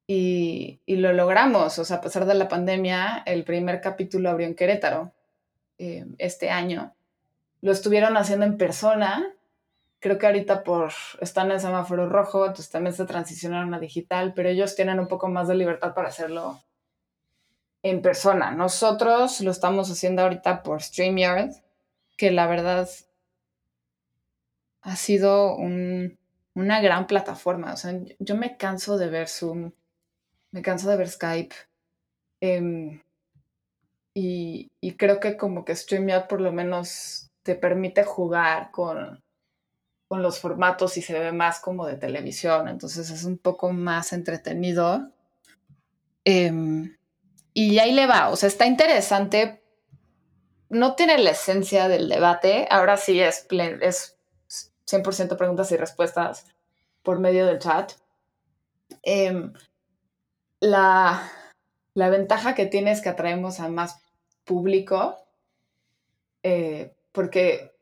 Y, 0.07 0.81
y 0.85 0.97
lo 0.97 1.13
logramos. 1.13 1.79
O 1.79 1.85
sea, 1.85 1.99
a 1.99 2.01
pesar 2.01 2.27
de 2.27 2.35
la 2.35 2.49
pandemia, 2.49 3.23
el 3.27 3.45
primer 3.45 3.81
capítulo 3.81 4.31
abrió 4.31 4.47
en 4.47 4.55
Querétaro 4.55 5.13
em, 5.79 6.15
este 6.19 6.51
año. 6.51 6.95
Lo 7.61 7.73
estuvieron 7.73 8.17
haciendo 8.17 8.45
en 8.45 8.59
persona. 8.59 9.33
Creo 10.01 10.19
que 10.19 10.27
ahorita 10.27 10.65
por 10.65 10.93
están 11.21 11.51
en 11.51 11.61
semáforo 11.61 12.09
rojo, 12.09 12.45
entonces 12.45 12.71
también 12.71 12.95
se 12.95 13.07
transicionaron 13.07 13.73
a 13.73 13.79
digital, 13.79 14.35
pero 14.35 14.51
ellos 14.51 14.77
tienen 14.77 15.01
un 15.01 15.09
poco 15.09 15.29
más 15.29 15.49
de 15.49 15.55
libertad 15.55 15.95
para 15.95 16.09
hacerlo 16.09 16.61
en 17.83 18.03
persona. 18.03 18.51
Nosotros 18.51 19.41
lo 19.41 19.51
estamos 19.51 19.91
haciendo 19.91 20.23
ahorita 20.23 20.63
por 20.63 20.83
StreamYard, 20.83 21.53
que 22.17 22.31
la 22.31 22.47
verdad 22.47 22.89
ha 24.81 24.97
sido 24.97 25.57
una 25.57 26.81
gran 26.81 27.07
plataforma. 27.07 27.73
O 27.73 27.77
sea, 27.77 27.99
yo 28.19 28.37
me 28.37 28.57
canso 28.57 28.99
de 28.99 29.09
ver 29.09 29.29
Zoom, 29.29 29.73
me 30.55 30.63
canso 30.63 30.89
de 30.89 30.97
ver 30.97 31.09
Skype. 31.09 31.53
Em, 32.41 33.03
y, 34.15 34.71
creo 34.97 35.19
que 35.19 35.37
como 35.37 35.65
que 35.65 35.75
StreamYard 35.75 36.29
por 36.29 36.41
lo 36.41 36.53
menos 36.53 37.33
te 37.43 37.57
permite 37.57 38.05
jugar 38.05 38.71
con, 38.71 39.21
los 40.11 40.39
formatos 40.39 40.97
y 40.97 41.03
se 41.03 41.19
ve 41.19 41.33
más 41.33 41.59
como 41.59 41.89
de 41.89 41.97
televisión. 41.97 42.69
Entonces 42.69 43.11
es 43.11 43.25
un 43.25 43.37
poco 43.37 43.73
más 43.73 44.13
entretenido. 44.13 45.11
Em, 46.25 46.97
y 47.53 47.79
ahí 47.81 47.91
le 47.91 48.07
va, 48.07 48.29
o 48.29 48.37
sea, 48.37 48.47
está 48.47 48.67
interesante. 48.67 49.61
No 50.69 50.95
tiene 50.95 51.19
la 51.19 51.31
esencia 51.31 51.89
del 51.89 52.09
debate, 52.09 52.69
ahora 52.71 52.97
sí 52.97 53.21
es, 53.21 53.49
es 53.81 54.17
100% 54.87 55.37
preguntas 55.37 55.73
y 55.73 55.77
respuestas 55.77 56.47
por 57.03 57.19
medio 57.19 57.45
del 57.45 57.59
chat. 57.59 57.95
Em, 59.03 59.53
la, 60.65 61.31
ventaja 61.95 62.55
que 62.55 62.67
tiene 62.67 62.91
es 62.91 63.01
que 63.01 63.11
atraemos 63.11 63.61
a 63.61 63.69
más 63.69 64.01
público, 64.45 65.17
eh, 66.43 66.93
porque 67.13 67.73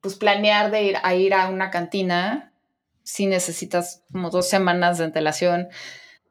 pues 0.00 0.16
planear 0.16 0.70
de 0.70 0.82
ir 0.82 0.96
a 1.02 1.14
ir 1.14 1.34
a 1.34 1.48
una 1.48 1.70
cantina, 1.70 2.52
si 3.02 3.26
necesitas 3.26 4.02
como 4.12 4.30
dos 4.30 4.48
semanas 4.48 4.98
de 4.98 5.04
antelación, 5.04 5.68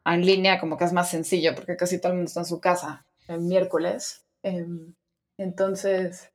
en 0.05 0.25
línea 0.25 0.59
como 0.59 0.77
que 0.77 0.85
es 0.85 0.93
más 0.93 1.09
sencillo 1.09 1.53
porque 1.53 1.75
casi 1.75 1.99
todo 1.99 2.13
el 2.13 2.17
mundo 2.19 2.29
está 2.29 2.41
en 2.41 2.45
su 2.45 2.61
casa 2.61 3.05
el 3.27 3.41
miércoles. 3.41 4.25
Em, 4.41 4.93
entonces, 5.37 6.31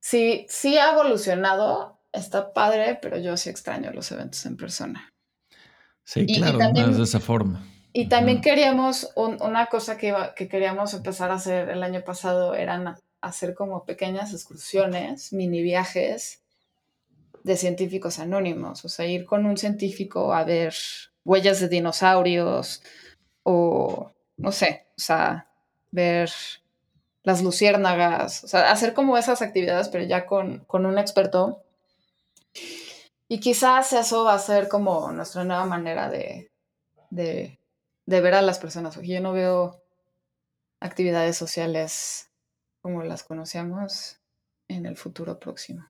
sí, 0.00 0.46
sí 0.48 0.76
ha 0.76 0.92
evolucionado, 0.92 2.00
está 2.12 2.52
padre, 2.52 2.98
pero 3.00 3.18
yo 3.18 3.36
sí 3.36 3.48
extraño 3.48 3.92
los 3.92 4.10
eventos 4.10 4.44
en 4.46 4.56
persona. 4.56 5.12
Sí, 6.02 6.26
claro, 6.26 6.58
también, 6.58 6.96
de 6.96 7.04
esa 7.04 7.20
forma. 7.20 7.64
Y 7.96 8.08
también 8.08 8.40
queríamos, 8.40 9.12
una 9.14 9.66
cosa 9.66 9.96
que, 9.96 10.12
que 10.34 10.48
queríamos 10.48 10.92
empezar 10.94 11.30
a 11.30 11.34
hacer 11.34 11.68
el 11.68 11.80
año 11.84 12.02
pasado 12.02 12.56
eran 12.56 12.96
hacer 13.20 13.54
como 13.54 13.84
pequeñas 13.84 14.32
excursiones, 14.32 15.32
mini 15.32 15.62
viajes 15.62 16.42
de 17.44 17.56
científicos 17.56 18.18
anónimos, 18.18 18.84
o 18.84 18.88
sea, 18.88 19.06
ir 19.06 19.24
con 19.24 19.46
un 19.46 19.56
científico 19.56 20.34
a 20.34 20.42
ver 20.42 20.74
huellas 21.24 21.60
de 21.60 21.68
dinosaurios 21.68 22.82
o, 23.44 24.10
no 24.38 24.50
sé, 24.50 24.88
o 24.96 25.00
sea, 25.00 25.46
ver 25.92 26.32
las 27.22 27.42
luciérnagas, 27.42 28.42
o 28.42 28.48
sea, 28.48 28.72
hacer 28.72 28.92
como 28.92 29.16
esas 29.16 29.40
actividades, 29.40 29.88
pero 29.88 30.02
ya 30.02 30.26
con, 30.26 30.66
un 30.68 30.98
experto. 30.98 31.62
Y 33.28 33.38
quizás 33.38 33.92
eso 33.92 34.24
va 34.24 34.34
a 34.34 34.38
ser 34.40 34.66
como 34.66 35.12
nuestra 35.12 35.44
nueva 35.44 35.64
manera 35.64 36.10
de, 36.10 36.50
de, 37.10 37.60
de 38.06 38.20
ver 38.20 38.34
a 38.34 38.42
las 38.42 38.58
personas. 38.58 39.00
Yo 39.00 39.20
no 39.20 39.32
veo 39.32 39.82
actividades 40.80 41.36
sociales 41.36 42.30
como 42.80 43.02
las 43.02 43.22
conocíamos 43.22 44.18
en 44.68 44.86
el 44.86 44.96
futuro 44.96 45.38
próximo. 45.38 45.88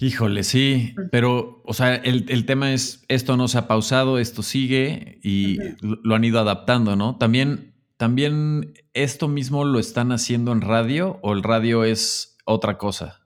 Híjole, 0.00 0.42
sí, 0.42 0.94
pero, 1.10 1.62
o 1.64 1.74
sea, 1.74 1.94
el, 1.94 2.46
tema 2.46 2.72
es, 2.72 3.04
esto 3.08 3.36
no 3.36 3.46
se 3.46 3.58
ha 3.58 3.68
pausado, 3.68 4.18
esto 4.18 4.42
sigue 4.42 5.20
y 5.22 5.58
lo 5.80 6.14
han 6.14 6.24
ido 6.24 6.40
adaptando, 6.40 6.96
¿no? 6.96 7.18
También, 7.18 7.74
también 7.98 8.74
esto 8.94 9.28
mismo 9.28 9.64
lo 9.64 9.78
están 9.78 10.10
haciendo 10.10 10.50
en 10.50 10.62
radio 10.62 11.20
o 11.22 11.34
el 11.34 11.42
radio 11.42 11.84
es 11.84 12.38
otra 12.46 12.78
cosa. 12.78 13.20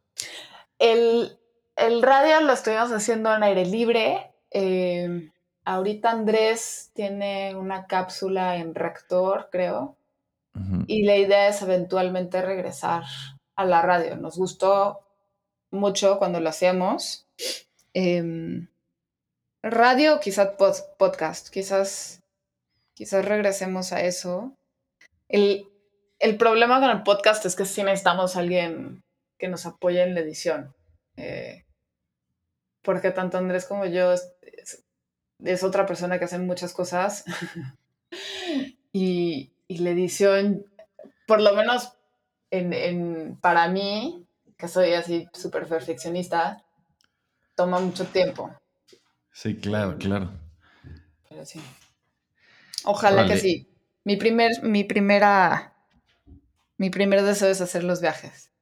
El, 0.79 1.39
radio 2.03 2.41
lo 2.43 2.53
estuvimos 2.53 2.91
haciendo 2.91 3.35
en 3.35 3.43
aire 3.45 3.65
libre. 3.65 4.33
Em, 4.51 5.31
ahorita 5.67 6.11
Andrés 6.11 6.93
tiene 6.95 7.55
una 7.57 7.87
cápsula 7.87 8.57
en 8.57 8.75
reactor, 8.75 9.49
creo, 9.51 9.99
y 10.87 11.03
la 11.03 11.17
idea 11.17 11.49
es 11.49 11.61
eventualmente 11.61 12.41
regresar 12.41 13.03
a 13.57 13.65
la 13.67 13.83
radio. 13.83 14.17
Nos 14.17 14.39
gustó 14.39 15.01
mucho 15.71 16.19
cuando 16.19 16.41
lo 16.41 16.49
hacíamos. 16.49 17.29
Em, 17.93 18.69
radio, 19.63 20.19
quizás 20.19 20.53
podcast, 20.99 21.51
quizás, 21.51 22.23
quizás 22.95 23.23
regresemos 23.27 23.93
a 23.93 24.01
eso. 24.01 24.55
El, 25.29 25.69
problema 26.39 26.81
con 26.81 26.89
el 26.89 27.03
podcast 27.03 27.45
es 27.45 27.55
que 27.55 27.67
sí 27.67 27.83
necesitamos 27.83 28.37
a 28.37 28.41
alguien 28.41 29.03
que 29.39 29.49
nos 29.49 29.67
apoye 29.67 30.03
en 30.03 30.15
la 30.15 30.21
edición. 30.21 30.75
Eh, 31.19 31.67
porque 32.83 33.11
tanto 33.11 33.37
Andrés 33.37 33.67
como 33.67 33.85
yo 33.85 34.15
es, 35.45 35.63
otra 35.63 35.87
persona 35.87 36.19
que 36.19 36.25
hace 36.27 36.39
muchas 36.39 36.73
cosas. 36.73 37.25
y, 38.93 39.53
la 39.69 39.91
edición, 39.91 40.65
por 41.27 41.41
lo 41.41 41.55
menos 41.55 41.93
en, 42.51 43.37
para 43.41 43.69
mí, 43.69 44.25
que 44.57 44.69
soy 44.69 44.95
así 44.95 45.29
súper 45.33 45.67
perfeccionista, 45.67 46.65
toma 47.55 47.81
mucho 47.81 48.07
tiempo. 48.07 48.51
Sí, 49.33 49.57
claro, 49.57 49.99
claro. 49.99 50.31
Pero 51.29 51.45
sí. 51.45 51.61
Ojalá 52.85 53.27
que 53.27 53.37
sí. 53.37 53.69
Mi 54.05 54.17
primer, 54.17 54.63
mi 54.63 54.85
primera, 54.85 55.75
mi 56.79 56.91
primer 56.91 57.23
deseo 57.23 57.49
es 57.49 57.61
hacer 57.61 57.83
los 57.83 58.01
viajes 58.01 58.53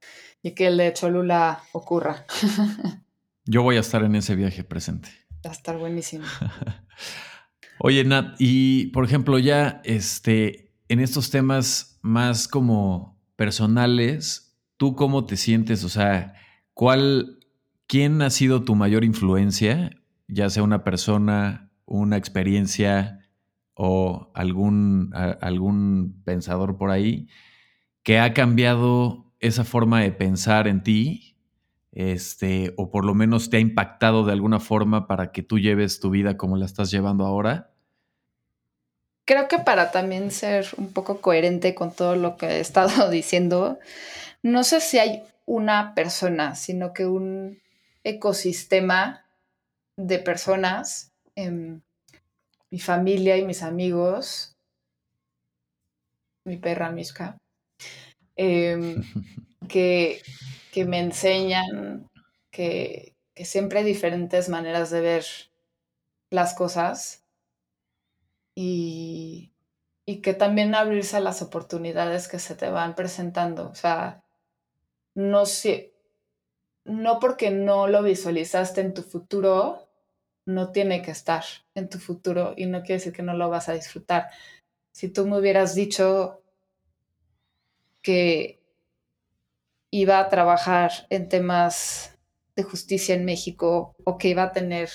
y 0.43 0.53
que 0.53 0.69
el 0.69 0.77
de 0.77 0.93
Cholula 0.93 1.63
ocurra. 1.73 2.25
Yo 3.47 3.63
voy 3.63 3.77
a 3.77 3.81
estar 3.81 4.03
en 4.05 4.15
ese 4.15 4.35
viaje 4.37 4.65
presente. 4.65 5.11
Va 5.45 5.51
a 5.51 5.53
estar 5.53 5.79
buenísimo. 5.79 6.25
Oye, 7.81 8.05
Nat, 8.05 8.37
y 8.39 8.87
por 8.89 9.05
ejemplo, 9.05 9.39
ya 9.39 9.81
este, 9.85 10.73
en 10.89 11.01
estos 11.01 11.31
temas 11.31 11.99
más 12.03 12.49
como 12.49 13.21
personales, 13.37 14.45
¿Tú 14.77 14.97
cómo 14.97 15.25
te 15.25 15.37
sientes? 15.37 15.85
O 15.85 15.89
sea, 15.89 16.35
¿cuál, 16.73 17.39
quién 17.87 18.23
ha 18.23 18.31
sido 18.31 18.65
tu 18.65 18.75
mayor 18.75 19.05
influencia? 19.05 19.91
Ya 20.27 20.51
sea 20.51 20.63
una 20.63 20.83
persona, 20.83 21.71
una 21.85 22.17
experiencia 22.17 23.21
o 23.75 24.33
algún, 24.35 25.11
algún 25.41 26.23
pensador 26.25 26.77
por 26.77 26.91
ahí 26.91 27.29
que 28.03 28.19
ha 28.19 28.35
cambiado 28.35 29.33
esa 29.41 29.65
forma 29.65 30.01
de 30.01 30.13
pensar 30.13 30.69
en 30.69 30.83
ti, 30.83 31.34
este, 31.95 32.75
o 32.77 32.91
por 32.91 33.05
lo 33.05 33.15
menos 33.15 33.51
te 33.51 33.57
ha 33.57 33.61
impactado 33.61 34.25
de 34.25 34.33
alguna 34.33 34.59
forma 34.59 35.07
para 35.07 35.31
que 35.31 35.43
tú 35.43 35.61
lleves 35.61 36.01
tu 36.01 36.11
vida 36.11 36.37
como 36.37 36.57
la 36.57 36.67
estás 36.67 36.91
llevando 36.91 37.25
ahora? 37.25 37.71
Creo 39.25 39.49
que 39.49 39.59
para 39.59 39.91
también 39.93 40.31
ser 40.33 40.67
un 40.77 40.93
poco 40.93 41.21
coherente 41.21 41.75
con 41.75 41.95
todo 41.95 42.17
lo 42.17 42.37
que 42.37 42.47
he 42.47 42.61
estado 42.61 43.09
diciendo, 43.11 43.79
no 44.43 44.65
sé 44.65 44.81
si 44.81 44.99
hay 44.99 45.23
una 45.47 45.95
persona, 45.95 46.57
sino 46.57 46.93
que 46.93 47.07
un 47.07 47.61
ecosistema 48.03 49.25
de 49.97 50.19
personas, 50.19 51.13
em, 51.37 51.81
mi 52.71 52.81
familia 52.81 53.37
y 53.37 53.45
mis 53.45 53.63
amigos, 53.63 54.57
mi 56.45 56.57
perra 56.57 56.91
Mishka, 56.91 57.39
em, 58.37 59.03
que, 59.69 60.23
me 60.87 61.01
enseñan 61.01 62.11
que, 62.51 63.15
que 63.35 63.45
siempre 63.45 63.81
hay 63.81 63.85
diferentes 63.85 64.49
maneras 64.49 64.91
de 64.91 65.01
ver 65.01 65.25
las 66.31 66.55
cosas 66.55 67.25
y, 68.55 69.53
y 70.07 70.21
que 70.21 70.35
también 70.35 70.75
abrirse 70.75 71.17
a 71.17 71.21
las 71.21 71.43
oportunidades 71.43 72.29
que 72.29 72.39
se 72.39 72.55
te 72.55 72.71
van 72.71 72.95
presentando. 72.95 73.71
O 73.71 73.75
sea, 73.75 74.23
no 75.15 75.47
sé, 75.47 75.95
no 76.85 77.19
porque 77.21 77.51
no 77.51 77.87
lo 77.87 78.03
visualizaste 78.03 78.81
en 78.81 78.95
tu 78.95 79.03
futuro, 79.03 79.89
no 80.47 80.73
tiene 80.73 81.03
que 81.03 81.11
estar 81.11 81.45
en 81.75 81.89
tu 81.89 81.99
futuro 81.99 82.55
y 82.57 82.67
no 82.67 82.81
quiere 82.81 82.95
decir 82.95 83.13
que 83.13 83.23
no 83.23 83.35
lo 83.35 83.49
vas 83.49 83.69
a 83.69 83.75
disfrutar. 83.75 84.29
Si 84.93 85.09
tú 85.09 85.27
me 85.27 85.39
hubieras 85.39 85.75
dicho 85.75 86.43
que 88.03 88.61
iba 90.01 90.19
a 90.19 90.29
trabajar 90.29 90.91
en 91.11 91.29
temas 91.29 92.17
de 92.57 92.63
justicia 92.63 93.15
en 93.15 93.25
México 93.25 93.95
o 94.05 94.19
que 94.19 94.29
iba 94.29 94.43
a 94.43 94.53
tener 94.53 94.91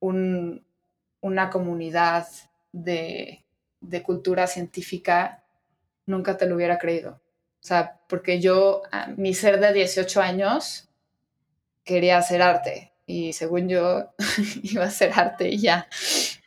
una 0.00 1.50
comunidad 1.50 2.26
de 2.72 3.44
cultura 4.02 4.46
científica, 4.46 5.44
nunca 6.06 6.36
te 6.36 6.46
lo 6.46 6.56
hubiera 6.56 6.78
creído. 6.78 7.20
O 7.64 7.66
sea, 7.66 8.00
porque 8.08 8.40
yo, 8.40 8.82
a 8.90 9.06
mi 9.06 9.32
ser 9.32 9.58
de 9.58 9.72
18 9.72 10.20
años, 10.20 10.88
quería 11.82 12.18
hacer 12.18 12.42
arte 12.42 12.92
y 13.06 13.32
según 13.32 13.68
yo 13.68 14.12
iba 14.62 14.84
a 14.84 14.88
hacer 14.88 15.12
arte 15.14 15.48
y 15.48 15.58
ya. 15.58 15.88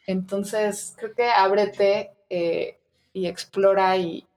Entonces, 0.05 0.93
creo 0.97 1.15
que 1.15 1.29
ábrete 1.29 2.11
eh, 2.29 2.77
y 3.13 3.27
explora 3.27 3.97
y, 3.97 4.27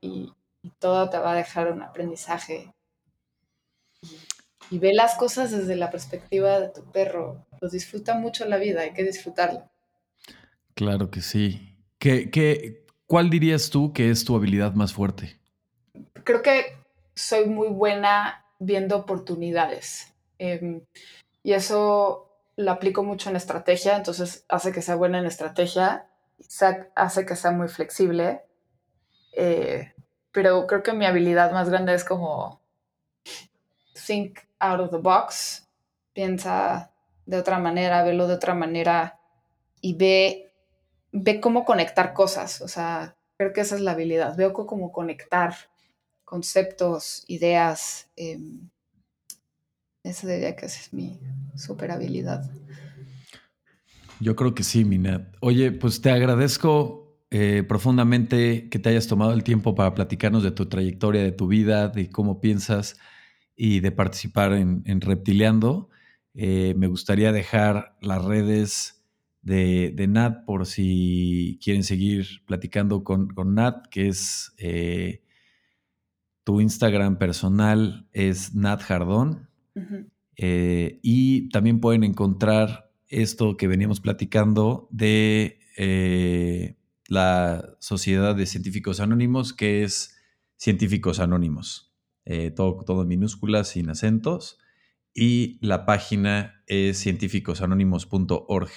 todo 0.79 1.09
te 1.09 1.19
va 1.19 1.33
a 1.33 1.37
dejar 1.37 1.73
un 1.73 1.83
aprendizaje. 1.83 2.73
Y, 4.71 4.79
ve 4.79 4.93
las 4.95 5.17
cosas 5.17 5.51
desde 5.51 5.77
la 5.77 5.91
perspectiva 5.91 6.61
de 6.61 6.69
tu 6.69 6.85
perro. 6.93 7.45
Lo 7.61 7.69
disfruta 7.69 8.15
mucho 8.15 8.45
la 8.47 8.57
vida, 8.57 8.83
hay 8.83 8.93
que 8.93 9.05
disfrutarlo. 9.05 9.69
Claro 10.75 11.11
que 11.11 11.21
sí. 11.21 11.77
¿Qué, 11.99 12.31
qué, 12.31 12.87
¿Cuál 13.07 13.29
dirías 13.29 13.71
tú 13.71 13.93
que 13.93 14.11
es 14.11 14.25
tu 14.25 14.37
habilidad 14.37 14.75
más 14.75 14.93
fuerte? 14.93 15.41
Creo 16.25 16.43
que 16.43 16.77
soy 17.15 17.47
muy 17.47 17.69
buena 17.69 18.45
viendo 18.61 18.97
oportunidades. 18.97 20.15
Em, 20.39 20.83
y 21.43 21.53
eso 21.53 22.31
lo 22.57 22.71
aplico 22.71 23.03
mucho 23.03 23.31
en 23.31 23.37
estrategia, 23.37 23.97
entonces 23.97 24.45
hace 24.49 24.71
que 24.71 24.83
sea 24.83 24.95
buena 24.95 25.19
en 25.19 25.27
estrategia, 25.27 26.07
hace 26.95 27.27
que 27.27 27.35
sea 27.37 27.51
muy 27.51 27.69
flexible. 27.69 28.43
Eh, 29.33 29.93
pero 30.33 30.67
creo 30.67 30.83
que 30.83 30.93
mi 30.93 31.07
habilidad 31.07 31.53
más 31.53 31.69
grande 31.69 31.95
es 31.95 32.05
como 32.05 32.61
think 34.07 34.39
out 34.61 34.81
of 34.81 34.91
the 34.91 34.99
box, 34.99 35.69
piensa 36.13 36.93
de 37.27 37.39
otra 37.39 37.59
manera, 37.59 38.03
velo 38.03 38.27
de 38.27 38.35
otra 38.35 38.55
manera 38.55 39.19
y 39.81 39.95
ve 39.95 40.51
ve 41.13 41.41
cómo 41.41 41.65
conectar 41.65 42.13
cosas, 42.13 42.61
o 42.61 42.69
sea, 42.69 43.17
creo 43.37 43.53
que 43.53 43.61
esa 43.63 43.77
es 43.77 43.81
la 43.81 43.93
habilidad, 43.93 44.37
veo 44.37 44.53
cómo 44.53 44.93
conectar 44.93 45.55
conceptos, 46.25 47.25
ideas. 47.27 48.09
Em, 48.17 48.69
esa 50.03 50.29
diría 50.29 50.57
que 50.57 50.67
esa 50.67 50.81
es 50.81 50.93
mi 50.93 51.19
super 51.57 51.91
habilidad. 51.91 52.49
Yo 54.21 54.37
creo 54.37 54.55
que 54.55 54.63
sí, 54.63 54.85
Minat. 54.85 55.35
Oye, 55.41 55.73
pues 55.73 56.01
te 56.01 56.11
agradezco 56.11 57.19
eh, 57.31 57.65
profundamente 57.67 58.69
que 58.69 58.79
te 58.79 58.91
hayas 58.91 59.07
tomado 59.07 59.33
el 59.33 59.43
tiempo 59.43 59.75
para 59.75 59.95
platicarnos 59.95 60.43
de 60.43 60.51
tu 60.51 60.69
trayectoria, 60.69 61.23
de 61.23 61.33
tu 61.33 61.49
vida, 61.49 61.89
de 61.89 62.11
cómo 62.11 62.41
piensas 62.41 62.99
y 63.63 63.81
de 63.81 63.93
participar 63.93 64.55
en, 64.55 65.01
Reptileando. 65.03 65.91
Eh, 66.33 66.73
me 66.79 66.87
gustaría 66.87 67.31
dejar 67.31 67.95
las 68.01 68.25
redes 68.25 69.05
de, 69.43 70.07
Nat 70.09 70.47
por 70.47 70.65
si 70.65 71.59
quieren 71.63 71.85
seguir 71.85 72.43
platicando 72.47 73.05
con, 73.05 73.29
Nat, 73.55 73.87
que 73.89 74.09
es 74.09 74.55
eh, 74.57 75.23
tu 76.43 76.63
Instagram 76.63 77.19
personal 77.19 78.09
es 78.13 78.55
Nat 78.55 78.81
Jardón. 78.81 79.51
Eh, 80.37 80.99
y 81.03 81.51
también 81.51 81.81
pueden 81.81 82.03
encontrar 82.03 82.91
esto 83.09 83.59
que 83.59 83.69
veníamos 83.69 84.01
platicando 84.01 84.89
de 84.91 85.59
la 87.09 87.77
Sociedad 87.79 88.35
de 88.35 88.47
Científicos 88.47 89.01
Anónimos, 89.01 89.53
que 89.53 89.83
es 89.83 90.17
Científicos 90.57 91.21
Anónimos. 91.21 91.90
Todo, 92.55 92.85
todo 92.85 93.03
en 93.03 93.09
minúsculas, 93.09 93.69
sin 93.69 93.91
acentos. 93.91 94.59
Y 95.15 95.59
la 95.61 95.87
página 95.87 96.63
es 96.67 96.99
científicosanónimos.org. 96.99 98.71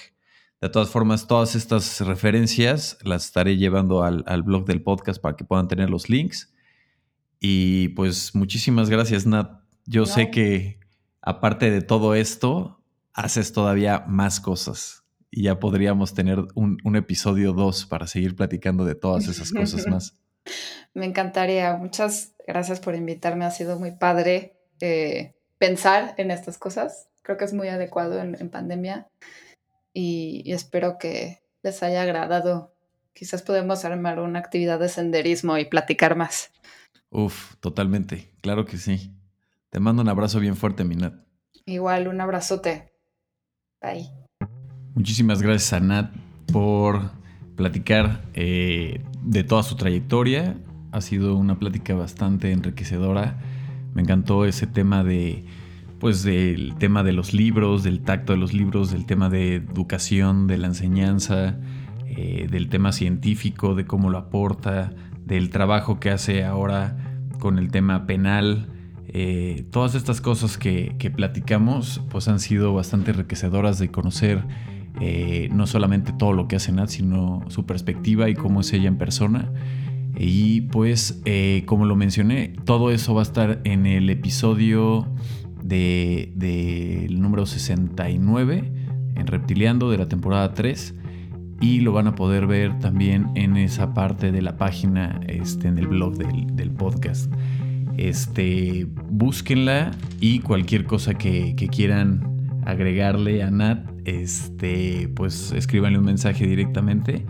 De 0.60 0.68
todas 0.70 0.88
formas, 0.88 1.26
todas 1.26 1.54
estas 1.54 2.00
referencias 2.00 2.98
las 3.02 3.26
estaré 3.26 3.56
llevando 3.56 4.02
al, 4.02 4.42
blog 4.42 4.64
del 4.64 4.82
podcast 4.82 5.20
para 5.20 5.36
que 5.36 5.44
puedan 5.44 5.68
tener 5.68 5.90
los 5.90 6.08
links. 6.08 6.54
Y 7.38 7.88
pues 7.88 8.34
muchísimas 8.34 8.88
gracias, 8.88 9.26
Nat. 9.26 9.60
Yo 9.84 10.06
sé 10.06 10.30
que 10.30 10.80
aparte 11.20 11.70
de 11.70 11.82
todo 11.82 12.14
esto, 12.14 12.82
haces 13.12 13.52
todavía 13.52 14.04
más 14.08 14.40
cosas. 14.40 15.04
Y 15.30 15.42
ya 15.42 15.58
podríamos 15.58 16.14
tener 16.14 16.44
un, 16.54 16.96
episodio 16.96 17.52
2 17.52 17.86
para 17.86 18.06
seguir 18.06 18.34
platicando 18.34 18.84
de 18.84 18.94
todas 18.94 19.28
esas 19.28 19.52
cosas 19.52 19.86
más. 19.90 20.16
Me 20.94 21.06
encantaría. 21.06 21.76
Muchas 21.76 22.33
gracias 22.46 22.80
por 22.80 22.94
invitarme. 22.94 23.44
Ha 23.44 23.50
sido 23.50 23.78
muy 23.78 23.92
padre 23.92 24.56
eh, 24.80 25.34
pensar 25.58 26.14
en 26.18 26.30
estas 26.30 26.58
cosas. 26.58 27.08
Creo 27.22 27.36
que 27.38 27.44
es 27.44 27.52
muy 27.52 27.68
adecuado 27.68 28.20
en, 28.20 28.36
en 28.38 28.50
pandemia 28.50 29.08
y, 29.94 30.52
espero 30.52 30.98
que 30.98 31.40
les 31.62 31.82
haya 31.82 32.02
agradado. 32.02 32.74
Quizás 33.14 33.42
podemos 33.42 33.84
armar 33.84 34.18
una 34.18 34.40
actividad 34.40 34.80
de 34.80 34.88
senderismo 34.88 35.56
y 35.56 35.66
platicar 35.66 36.16
más. 36.16 36.50
Uf, 37.10 37.54
totalmente. 37.60 38.32
Claro 38.42 38.66
que 38.66 38.76
sí. 38.76 39.14
Te 39.70 39.78
mando 39.78 40.02
un 40.02 40.08
abrazo 40.08 40.40
bien 40.40 40.56
fuerte, 40.56 40.84
Minat. 40.84 41.14
Igual, 41.64 42.08
un 42.08 42.20
abrazote. 42.20 42.92
Bye. 43.80 44.10
Muchísimas 44.94 45.40
gracias 45.40 45.72
a 45.72 45.80
Nat 45.80 46.12
por 46.52 47.12
platicar 47.56 48.24
eh, 48.34 49.02
de 49.22 49.44
toda 49.44 49.62
su 49.62 49.76
trayectoria. 49.76 50.56
Ha 50.94 51.00
sido 51.00 51.34
una 51.34 51.58
plática 51.58 51.92
bastante 51.94 52.52
enriquecedora. 52.52 53.36
Me 53.94 54.02
encantó 54.02 54.44
ese 54.44 54.68
tema 54.68 55.02
de 55.02 55.44
pues 55.98 56.22
del 56.22 56.76
tema 56.78 57.02
de 57.02 57.12
los 57.12 57.34
libros, 57.34 57.82
del 57.82 58.00
tacto 58.02 58.32
de 58.32 58.38
los 58.38 58.54
libros, 58.54 58.92
del 58.92 59.04
tema 59.04 59.28
de 59.28 59.56
educación, 59.56 60.46
de 60.46 60.56
la 60.56 60.68
enseñanza, 60.68 61.58
eh, 62.06 62.46
del 62.48 62.68
tema 62.68 62.92
científico, 62.92 63.74
de 63.74 63.86
cómo 63.86 64.08
lo 64.08 64.18
aporta, 64.18 64.92
del 65.26 65.50
trabajo 65.50 65.98
que 65.98 66.10
hace 66.10 66.44
ahora 66.44 66.96
con 67.40 67.58
el 67.58 67.72
tema 67.72 68.06
penal. 68.06 68.68
Eh, 69.08 69.66
todas 69.72 69.96
estas 69.96 70.20
cosas 70.20 70.58
que, 70.58 71.12
platicamos 71.16 72.02
pues 72.08 72.28
han 72.28 72.38
sido 72.38 72.72
bastante 72.72 73.10
enriquecedoras 73.10 73.80
de 73.80 73.90
conocer 73.90 74.44
eh, 75.00 75.48
no 75.52 75.66
solamente 75.66 76.12
todo 76.12 76.34
lo 76.34 76.46
que 76.46 76.54
hace 76.54 76.70
Nat, 76.70 76.88
sino 76.88 77.42
su 77.48 77.66
perspectiva 77.66 78.28
y 78.28 78.34
cómo 78.34 78.60
es 78.60 78.72
ella 78.72 78.86
en 78.86 78.96
persona. 78.96 79.50
Y 80.16 80.62
pues, 80.62 81.22
como 81.66 81.86
lo 81.86 81.96
mencioné, 81.96 82.54
todo 82.64 82.90
eso 82.90 83.14
va 83.14 83.22
a 83.22 83.24
estar 83.24 83.60
en 83.64 83.86
el 83.86 84.10
episodio 84.10 85.08
del 85.62 86.32
de, 86.34 87.08
número 87.10 87.46
69 87.46 88.72
en 89.16 89.26
Reptiliando 89.26 89.90
de 89.90 89.98
la 89.98 90.06
temporada 90.06 90.52
3 90.52 90.94
y 91.60 91.80
lo 91.80 91.92
van 91.92 92.06
a 92.06 92.14
poder 92.14 92.46
ver 92.46 92.78
también 92.78 93.30
en 93.34 93.56
esa 93.56 93.94
parte 93.94 94.32
de 94.32 94.42
la 94.42 94.56
página, 94.56 95.20
este, 95.26 95.68
en 95.68 95.78
el 95.78 95.86
blog 95.86 96.16
del, 96.16 96.70
podcast. 96.72 97.32
Este, 97.96 98.86
búsquenla 99.10 99.92
y 100.20 100.40
cualquier 100.40 100.84
cosa 100.84 101.14
que, 101.14 101.54
quieran 101.54 102.60
agregarle 102.66 103.42
a 103.42 103.50
Nat, 103.50 103.88
este, 104.04 105.08
pues 105.14 105.52
escríbanle 105.52 105.98
un 105.98 106.04
mensaje 106.04 106.46
directamente 106.46 107.24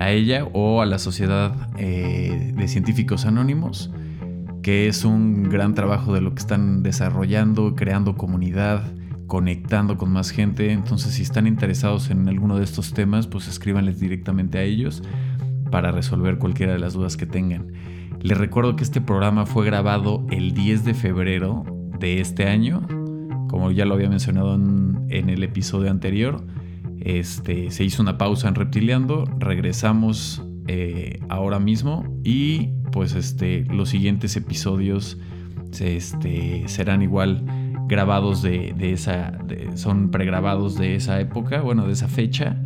a 0.00 0.10
ella 0.10 0.46
o 0.52 0.82
a 0.82 0.86
la 0.86 0.98
Sociedad 0.98 1.70
eh, 1.78 2.52
de 2.56 2.66
Científicos 2.66 3.24
Anónimos 3.24 3.90
que 4.62 4.88
es 4.88 5.04
un 5.04 5.44
gran 5.44 5.74
trabajo 5.74 6.12
de 6.12 6.20
lo 6.20 6.34
que 6.34 6.40
están 6.40 6.82
desarrollando, 6.82 7.74
creando 7.74 8.16
comunidad, 8.16 8.82
conectando 9.26 9.96
con 9.96 10.12
más 10.12 10.30
gente. 10.30 10.72
Entonces, 10.72 11.14
si 11.14 11.22
están 11.22 11.46
interesados 11.46 12.10
en 12.10 12.28
alguno 12.28 12.58
de 12.58 12.64
estos 12.64 12.92
temas, 12.92 13.26
pues 13.26 13.48
escríbanles 13.48 14.00
directamente 14.00 14.58
a 14.58 14.62
ellos 14.62 15.02
para 15.70 15.92
resolver 15.92 16.38
cualquiera 16.38 16.72
de 16.72 16.78
las 16.78 16.94
dudas 16.94 17.16
que 17.16 17.26
tengan. 17.26 17.72
Les 18.20 18.36
recuerdo 18.36 18.76
que 18.76 18.84
este 18.84 19.00
programa 19.00 19.46
fue 19.46 19.64
grabado 19.64 20.26
el 20.30 20.52
10 20.52 20.84
de 20.84 20.94
febrero 20.94 21.64
de 21.98 22.20
este 22.20 22.46
año, 22.46 22.86
como 23.48 23.70
ya 23.70 23.86
lo 23.86 23.94
había 23.94 24.10
mencionado 24.10 24.54
en, 24.54 25.30
el 25.30 25.42
episodio 25.42 25.90
anterior. 25.90 26.44
Este, 27.00 27.70
se 27.70 27.84
hizo 27.84 28.02
una 28.02 28.18
pausa 28.18 28.48
en 28.48 28.54
Reptiliando, 28.54 29.24
regresamos 29.38 30.42
eh, 30.66 31.20
ahora 31.28 31.58
mismo 31.58 32.04
y 32.22 32.68
pues 32.92 33.14
este, 33.14 33.64
los 33.64 33.88
siguientes 33.88 34.36
episodios 34.36 35.18
este, 35.80 36.68
serán 36.68 37.02
igual 37.02 37.44
grabados 37.88 38.42
de, 38.42 38.74
esa, 38.92 39.38
son 39.74 40.10
pregrabados 40.10 40.76
de 40.76 40.94
esa 40.94 41.18
época, 41.20 41.60
bueno, 41.62 41.86
de 41.86 41.92
esa 41.92 42.08
fecha. 42.08 42.62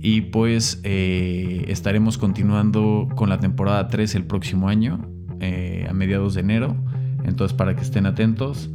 Y 0.00 0.22
pues 0.22 0.80
eh, 0.82 1.64
estaremos 1.68 2.18
continuando 2.18 3.08
con 3.14 3.28
la 3.28 3.38
temporada 3.38 3.86
3 3.86 4.16
el 4.16 4.24
próximo 4.24 4.68
año, 4.68 5.00
eh, 5.40 5.86
a 5.88 5.92
mediados 5.92 6.34
de 6.34 6.40
enero. 6.40 6.76
Entonces 7.24 7.56
para 7.56 7.76
que 7.76 7.82
estén 7.82 8.06
atentos, 8.06 8.70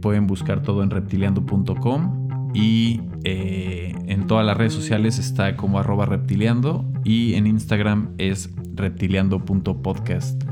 pueden 0.00 0.28
buscar 0.28 0.62
todo 0.62 0.84
en 0.84 0.90
reptiliando.com 0.90 2.21
y 2.54 3.00
en 3.24 4.26
todas 4.26 4.44
las 4.44 4.56
redes 4.56 4.72
sociales 4.72 5.18
está 5.18 5.56
como 5.56 5.78
arroba 5.78 6.06
reptiliando 6.06 6.84
y 7.04 7.34
en 7.34 7.46
Instagram 7.46 8.10
es 8.18 8.50
reptiliando.podcast. 8.74 10.42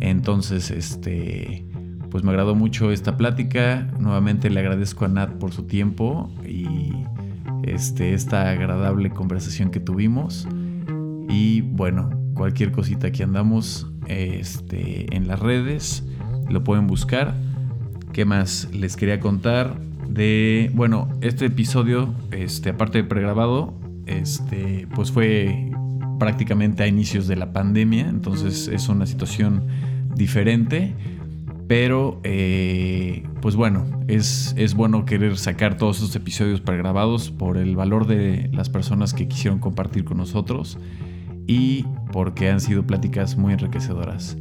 Entonces, 0.00 0.70
este, 0.70 1.64
pues 2.10 2.24
me 2.24 2.30
agradó 2.30 2.54
mucho 2.54 2.90
esta 2.90 3.16
plática. 3.16 3.88
Nuevamente 3.98 4.50
le 4.50 4.60
agradezco 4.60 5.04
a 5.04 5.08
Nat 5.08 5.30
por 5.34 5.52
su 5.52 5.64
tiempo 5.64 6.30
y 6.46 6.92
este, 7.62 8.14
esta 8.14 8.50
agradable 8.50 9.10
conversación 9.10 9.70
que 9.70 9.80
tuvimos. 9.80 10.48
Y 11.28 11.60
bueno, 11.62 12.10
cualquier 12.34 12.72
cosita 12.72 13.12
que 13.12 13.22
andamos 13.22 13.90
este, 14.08 15.14
en 15.14 15.28
las 15.28 15.38
redes, 15.38 16.04
lo 16.48 16.64
pueden 16.64 16.86
buscar. 16.86 17.34
¿Qué 18.12 18.24
más 18.24 18.68
les 18.72 18.96
quería 18.96 19.20
contar? 19.20 19.80
De, 20.08 20.70
bueno, 20.74 21.08
este 21.20 21.46
episodio, 21.46 22.14
este, 22.30 22.70
aparte 22.70 22.98
de 22.98 23.04
pregrabado, 23.04 23.74
este, 24.06 24.86
pues 24.94 25.10
fue 25.10 25.70
prácticamente 26.18 26.82
a 26.82 26.86
inicios 26.86 27.26
de 27.26 27.36
la 27.36 27.52
pandemia, 27.52 28.08
entonces 28.08 28.68
es 28.68 28.88
una 28.88 29.06
situación 29.06 29.66
diferente. 30.14 30.94
Pero, 31.68 32.20
eh, 32.22 33.22
pues 33.40 33.56
bueno, 33.56 33.86
es, 34.06 34.54
es, 34.58 34.74
bueno 34.74 35.06
querer 35.06 35.38
sacar 35.38 35.78
todos 35.78 35.96
estos 35.96 36.14
episodios 36.16 36.60
pregrabados 36.60 37.30
por 37.30 37.56
el 37.56 37.76
valor 37.76 38.06
de 38.06 38.50
las 38.52 38.68
personas 38.68 39.14
que 39.14 39.26
quisieron 39.26 39.58
compartir 39.58 40.04
con 40.04 40.18
nosotros 40.18 40.78
y 41.46 41.84
porque 42.12 42.50
han 42.50 42.60
sido 42.60 42.86
pláticas 42.86 43.36
muy 43.36 43.52
enriquecedoras. 43.52 44.36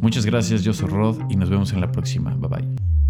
Muchas 0.00 0.24
gracias, 0.24 0.64
yo 0.64 0.72
soy 0.72 0.88
Rod 0.88 1.18
y 1.30 1.36
nos 1.36 1.50
vemos 1.50 1.72
en 1.72 1.80
la 1.80 1.92
próxima. 1.92 2.34
Bye 2.34 2.48
bye. 2.48 3.01